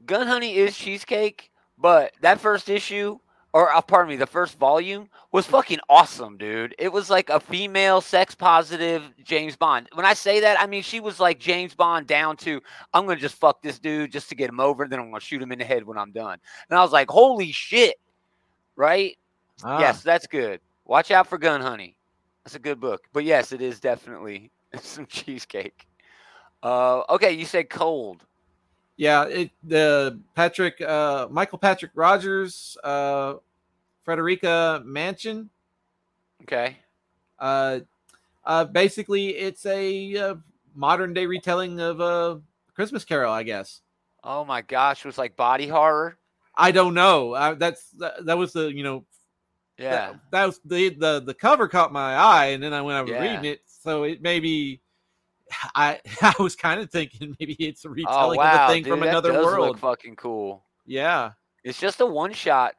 Gun 0.06 0.28
honey 0.28 0.56
is 0.56 0.76
cheesecake, 0.76 1.52
but 1.78 2.14
that 2.22 2.40
first 2.40 2.70
issue 2.70 3.20
or 3.56 3.74
uh, 3.74 3.80
pardon 3.80 4.10
me, 4.10 4.18
the 4.18 4.28
first 4.28 4.58
volume 4.60 5.08
was 5.32 5.46
fucking 5.46 5.80
awesome, 5.90 6.36
dude. 6.36 6.76
It 6.78 6.92
was 6.92 7.10
like 7.10 7.30
a 7.30 7.40
female 7.40 8.02
sex 8.02 8.36
positive 8.36 9.02
James 9.24 9.56
Bond. 9.56 9.88
When 9.94 10.06
I 10.06 10.14
say 10.14 10.42
that, 10.42 10.60
I 10.60 10.68
mean 10.68 10.84
she 10.84 11.00
was 11.00 11.22
like 11.22 11.40
James 11.40 11.74
Bond 11.74 12.06
down 12.06 12.36
to 12.38 12.60
I'm 12.94 13.06
gonna 13.06 13.18
just 13.18 13.36
fuck 13.36 13.62
this 13.62 13.80
dude 13.80 14.12
just 14.12 14.28
to 14.28 14.36
get 14.36 14.50
him 14.50 14.60
over, 14.60 14.84
and 14.84 14.92
then 14.92 15.00
I'm 15.00 15.10
gonna 15.10 15.22
shoot 15.22 15.42
him 15.42 15.54
in 15.54 15.60
the 15.60 15.64
head 15.64 15.86
when 15.86 15.98
I'm 15.98 16.12
done. 16.12 16.38
And 16.70 16.78
I 16.78 16.82
was 16.84 16.92
like, 16.92 17.10
holy 17.10 17.54
shit, 17.54 17.96
right? 18.76 19.18
Ah, 19.64 19.80
Yes, 19.80 20.04
that's 20.04 20.28
good. 20.28 20.60
Watch 20.84 21.10
out 21.12 21.28
for 21.28 21.38
Gun 21.38 21.62
Honey. 21.62 21.96
That's 22.44 22.56
a 22.56 22.60
good 22.60 22.82
book. 22.82 23.06
But 23.14 23.24
yes, 23.24 23.54
it 23.54 23.62
is 23.62 23.80
definitely 23.80 24.52
some 24.82 25.06
cheesecake. 25.06 25.88
Uh, 26.62 27.04
okay, 27.10 27.32
you 27.32 27.46
said 27.46 27.70
cold. 27.70 28.26
Yeah, 28.98 29.26
it 29.26 29.52
the 29.64 30.20
Patrick 30.36 30.80
uh 30.82 31.28
Michael 31.30 31.58
Patrick 31.58 31.92
Rogers, 31.96 32.78
uh 32.84 33.36
Frederica 34.04 34.82
Mansion. 34.86 35.50
Okay. 36.44 36.78
Uh, 37.40 37.80
uh, 38.46 38.66
basically, 38.66 39.30
it's 39.30 39.66
a 39.66 40.16
uh, 40.16 40.36
modern 40.76 41.14
day 41.14 41.26
retelling 41.26 41.80
of 41.80 42.00
a 42.00 42.42
Christmas 42.76 43.04
Carol, 43.04 43.34
I 43.34 43.44
guess. 43.44 43.82
Oh 44.24 44.46
my 44.46 44.62
gosh, 44.62 45.00
it 45.00 45.06
was 45.06 45.18
like 45.18 45.36
body 45.36 45.68
horror. 45.68 46.18
I 46.56 46.72
don't 46.72 46.94
know. 46.94 47.34
Uh, 47.34 47.54
that's 47.56 47.90
that, 47.92 48.26
that 48.26 48.38
was 48.38 48.54
the 48.54 48.72
you 48.74 48.84
know 48.84 49.06
Yeah. 49.78 50.12
that, 50.12 50.20
that 50.32 50.46
was 50.46 50.60
the, 50.64 50.90
the 50.90 51.22
the 51.26 51.34
cover 51.34 51.68
caught 51.68 51.92
my 51.92 52.16
eye, 52.16 52.46
and 52.48 52.64
then 52.64 52.74
I 52.74 52.82
went 52.82 52.98
I 52.98 53.02
was 53.02 53.12
Yeah. 53.12 53.22
reading 53.22 53.46
it, 53.46 53.62
so 53.66 54.04
it 54.04 54.22
maybe 54.22 54.80
I 55.76 56.00
I 56.22 56.34
was 56.40 56.56
kind 56.56 56.80
of 56.82 56.90
thinking 56.92 57.36
maybe 57.40 57.54
it's 57.56 57.86
a 57.86 57.90
oh 57.90 57.92
retelling 57.92 58.38
wow, 58.38 58.66
of 58.66 58.70
a 58.70 58.74
thing 58.74 58.84
dude, 58.84 58.92
from 58.92 59.04
another 59.04 59.34
world. 59.34 59.80
fucking 59.80 60.16
cool. 60.16 60.64
Yeah, 60.86 61.32
It's 61.64 61.80
just 61.80 62.00
a 62.02 62.06
one 62.06 62.34
shot. 62.34 62.76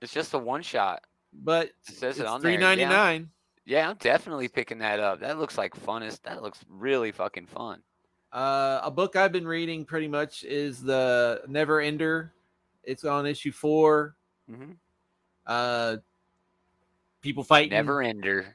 It's 0.00 0.12
just 0.12 0.34
a 0.34 0.38
one 0.38 0.62
shot. 0.62 1.02
but 1.32 1.66
It 1.88 1.94
says 1.94 2.18
it 2.18 2.22
it's 2.22 2.30
on 2.30 2.40
there. 2.40 2.52
three 2.52 2.56
ninety 2.60 2.82
Yeah. 2.82 3.18
Yeah, 3.64 3.90
I'm 3.90 3.96
definitely 3.96 4.48
picking 4.48 4.78
that 4.78 4.98
up. 5.00 5.20
That 5.20 5.38
looks 5.38 5.58
like 5.58 5.74
funnest. 5.74 6.22
That 6.22 6.42
looks 6.42 6.64
really 6.70 7.12
fucking 7.12 7.46
fun. 7.46 7.82
Uh, 8.32 8.80
a 8.82 8.90
book 8.90 9.14
I've 9.16 9.32
been 9.32 9.46
reading 9.46 9.84
pretty 9.84 10.08
much 10.08 10.42
is 10.44 10.82
the 10.82 11.42
Never 11.48 11.80
Ender. 11.80 12.32
It's 12.82 13.04
on 13.04 13.26
issue 13.26 13.52
four. 13.52 14.16
hmm 14.48 14.72
Uh, 15.46 15.96
people 17.20 17.44
fighting. 17.44 17.70
Never 17.70 18.00
ender. 18.02 18.54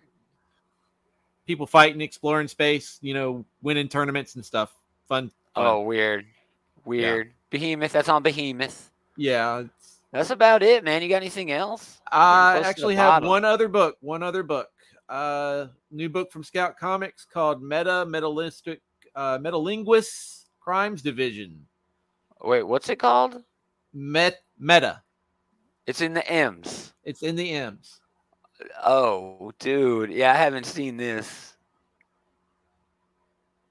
People 1.46 1.66
fighting, 1.66 2.02
exploring 2.02 2.48
space, 2.48 3.00
you 3.02 3.14
know, 3.14 3.46
winning 3.62 3.88
tournaments 3.88 4.36
and 4.36 4.46
stuff. 4.46 4.74
Fun. 5.08 5.32
fun. 5.56 5.66
Oh, 5.66 5.82
weird, 5.82 6.26
weird. 6.86 7.32
Behemoth. 7.50 7.91
That's 7.91 8.10
on 8.10 8.24
Behemoth. 8.24 8.91
yeah. 9.18 9.64
That's 10.12 10.30
about 10.30 10.62
it, 10.62 10.84
man. 10.84 11.02
You 11.02 11.10
got 11.10 11.24
anything 11.24 11.52
else? 11.52 12.00
I 12.12 12.52
close 12.52 12.60
to 12.60 12.64
the 12.64 12.70
actually 12.70 12.96
have 12.98 13.08
bottom. 13.08 13.30
one 13.30 13.46
other 13.46 13.68
book. 13.68 13.98
One 14.02 14.22
other 14.22 14.44
book. 14.44 14.70
Uh, 15.10 15.68
new 15.89 16.08
book 16.08 16.32
from 16.32 16.44
Scout 16.44 16.78
Comics 16.78 17.26
called 17.26 17.64
Meta 17.64 18.06
Metalinguistic 18.08 18.80
uh, 19.16 19.39
Metalinguists 19.39 20.46
Crimes 20.60 21.02
Division. 21.02 21.66
Wait, 22.44 22.62
what's 22.62 22.89
it 22.89 22.98
called? 22.98 23.41
Met 23.91 24.44
Meta. 24.60 25.02
It's 25.88 26.02
in 26.02 26.14
the 26.14 26.32
M's. 26.32 26.94
It's 27.04 27.24
in 27.24 27.36
the 27.36 27.50
M's. 27.52 28.00
Oh, 28.84 29.51
dude. 29.60 30.12
Yeah, 30.12 30.32
I 30.32 30.36
haven't 30.36 30.66
seen 30.66 30.97
this. 30.97 31.56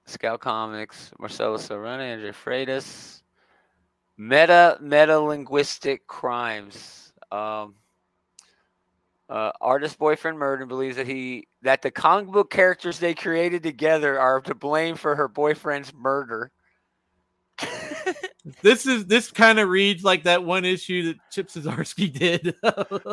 Scout 0.06 0.40
Comics, 0.40 1.10
Marcelo 1.18 1.56
Serrano, 1.56 2.02
Andrew 2.02 2.32
Freitas. 2.32 3.22
Meta 4.18 4.76
meta 4.80 5.18
linguistic 5.18 6.06
crimes. 6.06 7.12
Um 7.30 7.74
uh, 9.32 9.50
artist 9.62 9.98
boyfriend 9.98 10.38
murder 10.38 10.66
believes 10.66 10.96
that 10.96 11.06
he 11.06 11.48
that 11.62 11.80
the 11.80 11.90
comic 11.90 12.30
book 12.30 12.50
characters 12.50 12.98
they 12.98 13.14
created 13.14 13.62
together 13.62 14.20
are 14.20 14.42
to 14.42 14.54
blame 14.54 14.94
for 14.94 15.16
her 15.16 15.26
boyfriend's 15.26 15.92
murder. 15.94 16.50
This 18.60 18.86
is 18.86 19.06
this 19.06 19.30
kind 19.30 19.58
of 19.60 19.68
reads 19.68 20.02
like 20.02 20.24
that 20.24 20.42
one 20.44 20.64
issue 20.64 21.04
that 21.04 21.16
Chip 21.30 21.48
Zdarsky 21.48 22.12
did. 22.18 22.54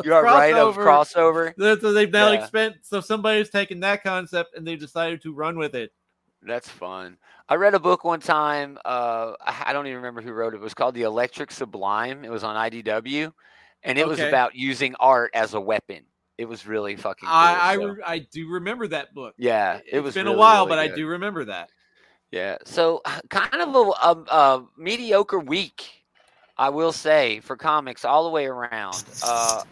You 0.04 0.12
are 0.14 0.24
right 0.24 0.54
of 0.54 0.76
Crossover. 0.76 1.54
crossover. 1.56 1.82
What 1.82 1.94
they've 1.94 2.10
now 2.10 2.32
Yeah. 2.32 2.46
spent. 2.46 2.76
So 2.82 3.00
somebody's 3.00 3.48
taken 3.50 3.80
that 3.80 4.02
concept 4.02 4.56
and 4.56 4.66
they've 4.66 4.78
decided 4.78 5.22
to 5.22 5.32
run 5.32 5.56
with 5.56 5.74
it. 5.74 5.92
That's 6.42 6.68
fun. 6.68 7.16
I 7.48 7.54
read 7.56 7.74
a 7.74 7.78
book 7.80 8.02
one 8.04 8.20
time. 8.20 8.78
Uh, 8.84 9.32
I 9.40 9.72
don't 9.72 9.86
even 9.86 9.96
remember 9.98 10.20
who 10.22 10.32
wrote 10.32 10.54
it. 10.54 10.56
It 10.56 10.62
was 10.62 10.74
called 10.74 10.94
The 10.94 11.02
Electric 11.02 11.50
Sublime. 11.52 12.24
It 12.24 12.30
was 12.30 12.42
on 12.44 12.56
IDW, 12.56 13.32
and 13.82 13.98
it 13.98 14.06
was 14.08 14.20
about 14.20 14.54
using 14.54 14.94
art 15.00 15.30
as 15.34 15.54
a 15.54 15.60
weapon. 15.60 16.04
It 16.38 16.48
was 16.48 16.66
really 16.66 16.96
fucking. 16.96 17.26
Cool, 17.28 17.36
I 17.36 17.72
I, 17.72 17.76
so- 17.76 17.96
I 18.06 18.18
do 18.20 18.48
remember 18.48 18.86
that 18.88 19.12
book. 19.14 19.34
yeah, 19.36 19.76
it 19.76 19.82
It's 19.92 20.02
was 20.02 20.14
been 20.14 20.24
really, 20.26 20.36
a 20.36 20.38
while, 20.38 20.66
really 20.66 20.76
but 20.86 20.92
I 20.92 20.94
do 20.96 21.06
remember 21.08 21.44
that. 21.46 21.70
Yeah, 22.30 22.58
so 22.64 23.02
kind 23.28 23.60
of 23.60 23.74
a, 23.74 23.78
a, 23.78 24.36
a 24.36 24.64
mediocre 24.76 25.40
week, 25.40 26.04
I 26.56 26.68
will 26.68 26.92
say, 26.92 27.40
for 27.40 27.56
comics 27.56 28.04
all 28.04 28.24
the 28.24 28.30
way 28.30 28.46
around. 28.46 29.04
Uh, 29.24 29.64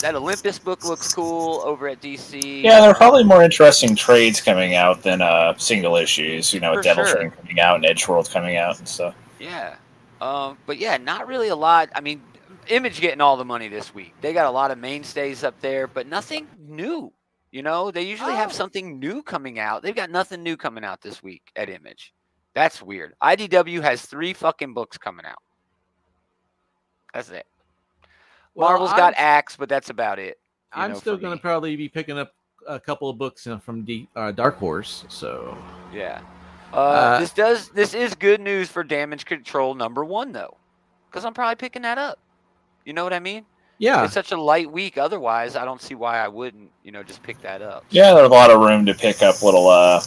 that 0.00 0.14
Olympus 0.14 0.58
book 0.58 0.84
looks 0.84 1.12
cool 1.14 1.60
over 1.60 1.86
at 1.88 2.00
DC. 2.00 2.62
Yeah, 2.62 2.80
there 2.80 2.90
are 2.90 2.94
probably 2.94 3.22
more 3.22 3.42
interesting 3.42 3.94
trades 3.94 4.40
coming 4.40 4.74
out 4.74 5.02
than 5.02 5.20
uh, 5.20 5.54
single 5.58 5.96
issues. 5.96 6.54
You 6.54 6.60
know, 6.60 6.74
with 6.74 6.84
Devil 6.84 7.04
sure. 7.04 7.16
Train 7.16 7.30
coming 7.30 7.60
out 7.60 7.76
and 7.76 7.84
Edge 7.84 8.08
World 8.08 8.30
coming 8.30 8.56
out 8.56 8.78
and 8.78 8.88
stuff. 8.88 9.14
Yeah. 9.38 9.76
Um, 10.20 10.58
but 10.66 10.78
yeah, 10.78 10.96
not 10.96 11.26
really 11.26 11.48
a 11.48 11.56
lot. 11.56 11.90
I 11.94 12.00
mean, 12.00 12.22
Image 12.68 13.00
getting 13.00 13.20
all 13.20 13.36
the 13.36 13.44
money 13.44 13.68
this 13.68 13.94
week. 13.94 14.14
They 14.20 14.32
got 14.32 14.46
a 14.46 14.50
lot 14.50 14.70
of 14.70 14.78
mainstays 14.78 15.42
up 15.42 15.60
there, 15.60 15.86
but 15.86 16.06
nothing 16.06 16.46
new. 16.68 17.12
You 17.50 17.62
know, 17.62 17.90
they 17.90 18.02
usually 18.02 18.34
have 18.34 18.50
Oh. 18.50 18.54
something 18.54 18.98
new 19.00 19.22
coming 19.22 19.58
out. 19.58 19.82
They've 19.82 19.94
got 19.94 20.10
nothing 20.10 20.42
new 20.42 20.56
coming 20.56 20.84
out 20.84 21.00
this 21.00 21.22
week 21.22 21.50
at 21.56 21.68
Image. 21.68 22.14
That's 22.54 22.80
weird. 22.82 23.14
IDW 23.20 23.80
has 23.82 24.02
three 24.06 24.32
fucking 24.32 24.72
books 24.74 24.96
coming 24.98 25.26
out. 25.26 25.42
That's 27.12 27.30
it. 27.30 27.46
Well, 28.54 28.68
Marvel's 28.68 28.90
I'm- 28.90 28.98
got 28.98 29.14
Axe, 29.16 29.56
but 29.56 29.68
that's 29.68 29.90
about 29.90 30.18
it. 30.18 30.38
I'm 30.72 30.92
know, 30.92 30.98
still 30.98 31.16
going 31.16 31.36
to 31.36 31.40
probably 31.40 31.74
be 31.74 31.88
picking 31.88 32.16
up 32.18 32.32
a 32.68 32.78
couple 32.78 33.08
of 33.10 33.18
books 33.18 33.46
uh, 33.46 33.58
from 33.58 33.82
D, 33.82 34.08
uh, 34.14 34.30
Dark 34.30 34.56
Horse. 34.58 35.04
So 35.08 35.56
Yeah. 35.92 36.20
Uh, 36.72 36.76
Uh, 36.76 37.18
this 37.18 37.32
does 37.32 37.68
this 37.70 37.94
is 37.94 38.14
good 38.14 38.40
news 38.40 38.68
for 38.70 38.84
Damage 38.84 39.24
Control 39.24 39.74
number 39.74 40.04
one 40.04 40.30
though, 40.30 40.56
because 41.08 41.24
I'm 41.24 41.34
probably 41.34 41.56
picking 41.56 41.82
that 41.82 41.98
up. 41.98 42.20
You 42.84 42.92
know 42.92 43.02
what 43.02 43.12
I 43.12 43.18
mean? 43.18 43.44
Yeah, 43.80 44.04
It's 44.04 44.14
such 44.14 44.30
a 44.30 44.40
light 44.40 44.70
week. 44.70 44.96
Otherwise, 44.98 45.56
I 45.56 45.64
don't 45.64 45.80
see 45.82 45.94
why 45.94 46.18
I 46.18 46.28
wouldn't, 46.28 46.70
you 46.84 46.92
know, 46.92 47.02
just 47.02 47.22
pick 47.22 47.40
that 47.42 47.62
up. 47.62 47.84
Yeah, 47.90 48.14
there's 48.14 48.26
a 48.28 48.30
lot 48.30 48.50
of 48.50 48.60
room 48.60 48.84
to 48.86 48.94
pick 48.94 49.22
up 49.22 49.42
little 49.42 49.66
uh, 49.68 50.00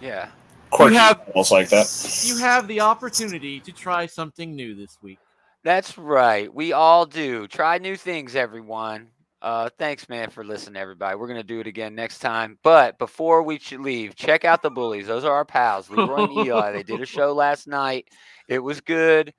Yeah. 0.00 0.28
quirky 0.70 0.96
have- 0.96 1.24
titles 1.26 1.50
like 1.50 1.68
that. 1.70 1.86
you 2.26 2.36
have 2.38 2.68
the 2.68 2.80
opportunity 2.80 3.60
to 3.60 3.72
try 3.72 4.06
something 4.06 4.54
new 4.54 4.74
this 4.74 4.98
week. 5.02 5.18
That's 5.64 5.96
right. 5.96 6.52
We 6.52 6.72
all 6.72 7.06
do. 7.06 7.46
Try 7.48 7.78
new 7.78 7.96
things, 7.96 8.36
everyone. 8.36 9.08
Uh, 9.40 9.70
thanks, 9.78 10.08
man, 10.08 10.30
for 10.30 10.44
listening, 10.44 10.80
everybody. 10.80 11.16
We're 11.16 11.28
gonna 11.28 11.44
do 11.44 11.60
it 11.60 11.66
again 11.68 11.94
next 11.94 12.18
time. 12.18 12.58
But 12.64 12.98
before 12.98 13.42
we 13.44 13.58
should 13.60 13.80
leave, 13.80 14.16
check 14.16 14.44
out 14.44 14.62
the 14.62 14.70
bullies. 14.70 15.06
Those 15.06 15.24
are 15.24 15.32
our 15.32 15.44
pals, 15.44 15.88
Leroy 15.90 16.24
and 16.24 16.32
Eli. 16.46 16.72
They 16.72 16.82
did 16.82 17.00
a 17.00 17.06
show 17.06 17.32
last 17.32 17.68
night. 17.68 18.08
It 18.48 18.58
was 18.58 18.80
good. 18.80 19.32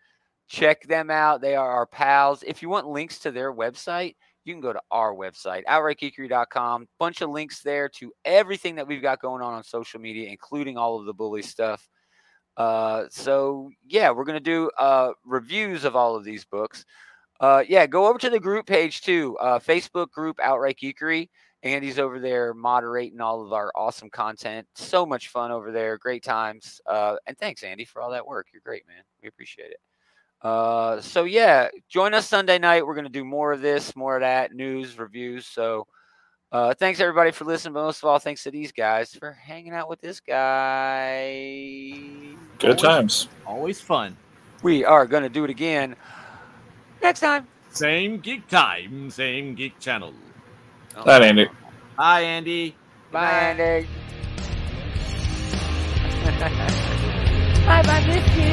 Check 0.50 0.82
them 0.88 1.12
out. 1.12 1.42
They 1.42 1.56
are 1.56 1.70
our 1.70 1.86
pals. 1.86 2.44
If 2.46 2.62
you 2.62 2.70
want 2.70 2.88
links 2.88 3.20
to 3.20 3.32
their 3.32 3.54
website, 3.54 4.16
you 4.46 4.54
can 4.54 4.62
go 4.62 4.74
to 4.74 4.82
our 4.90 5.14
website, 5.14 5.64
outrightgeekery.com. 5.66 6.88
Bunch 7.00 7.22
of 7.22 7.30
links 7.30 7.62
there 7.62 7.88
to 7.90 8.12
everything 8.26 8.76
that 8.76 8.88
we've 8.88 9.02
got 9.02 9.22
going 9.22 9.44
on 9.44 9.54
on 9.54 9.64
social 9.64 10.00
media, 10.00 10.28
including 10.30 10.76
all 10.76 11.00
of 11.00 11.06
the 11.06 11.14
bully 11.14 11.44
stuff. 11.44 11.88
Uh, 12.58 13.06
so 13.12 13.70
yeah, 13.88 14.10
we're 14.10 14.26
gonna 14.26 14.40
do 14.40 14.72
uh, 14.80 15.12
reviews 15.24 15.86
of 15.86 15.96
all 15.96 16.16
of 16.16 16.24
these 16.24 16.46
books. 16.46 16.84
Uh, 17.40 17.64
yeah, 17.70 17.86
go 17.86 18.08
over 18.08 18.18
to 18.18 18.30
the 18.30 18.40
group 18.40 18.66
page 18.66 19.02
too. 19.02 19.38
Uh, 19.38 19.60
Facebook 19.60 20.10
group 20.10 20.40
Outright 20.42 20.78
Geekery. 20.82 21.30
Andy's 21.62 22.00
over 22.00 22.20
there 22.20 22.54
moderating 22.54 23.22
all 23.22 23.46
of 23.46 23.54
our 23.54 23.72
awesome 23.76 24.10
content. 24.10 24.68
So 24.76 25.06
much 25.06 25.28
fun 25.28 25.52
over 25.52 25.72
there. 25.72 25.98
Great 25.98 26.24
times. 26.24 26.82
Uh, 26.88 27.18
and 27.28 27.38
thanks, 27.38 27.64
Andy, 27.64 27.86
for 27.86 28.02
all 28.02 28.12
that 28.12 28.26
work. 28.26 28.48
You're 28.52 28.62
great, 28.66 28.88
man. 28.88 29.04
We 29.22 29.28
appreciate 29.28 29.72
it. 29.72 29.80
Uh, 30.42 31.02
so 31.02 31.26
yeah, 31.26 31.68
join 31.90 32.14
us 32.14 32.28
Sunday 32.28 32.58
night. 32.60 32.86
We're 32.86 32.96
gonna 32.96 33.10
do 33.10 33.26
more 33.26 33.52
of 33.52 33.62
this, 33.62 33.96
more 33.96 34.16
of 34.16 34.22
that, 34.22 34.54
news, 34.54 34.98
reviews. 34.98 35.46
So 35.46 35.88
uh, 36.52 36.74
thanks 36.74 37.00
everybody 37.00 37.32
for 37.32 37.46
listening, 37.46 37.74
but 37.74 37.84
most 37.84 38.02
of 38.02 38.06
all, 38.10 38.20
thanks 38.20 38.44
to 38.44 38.52
these 38.52 38.72
guys 38.72 39.14
for 39.14 39.34
hanging 39.34 39.74
out 39.74 39.90
with 39.90 40.00
this 40.02 40.20
guy. 40.20 41.92
Good 42.58 42.80
times. 42.80 43.28
Always 43.46 43.82
fun. 43.82 44.16
We 44.64 44.86
are 44.86 45.06
gonna 45.06 45.30
do 45.30 45.44
it 45.44 45.50
again 45.50 45.96
next 47.02 47.20
time. 47.20 47.48
Same 47.72 48.18
geek 48.20 48.48
time, 48.48 49.12
same 49.12 49.56
geek 49.56 49.80
channel. 49.80 50.14
That 51.06 51.22
ain't 51.22 51.40
it. 51.40 51.50
Hi, 51.98 52.22
Andy. 52.22 52.76
Bye, 53.12 53.32
Andy. 53.32 53.88
Bye, 57.66 57.84
bye, 57.84 58.00
Andy. 58.00 58.44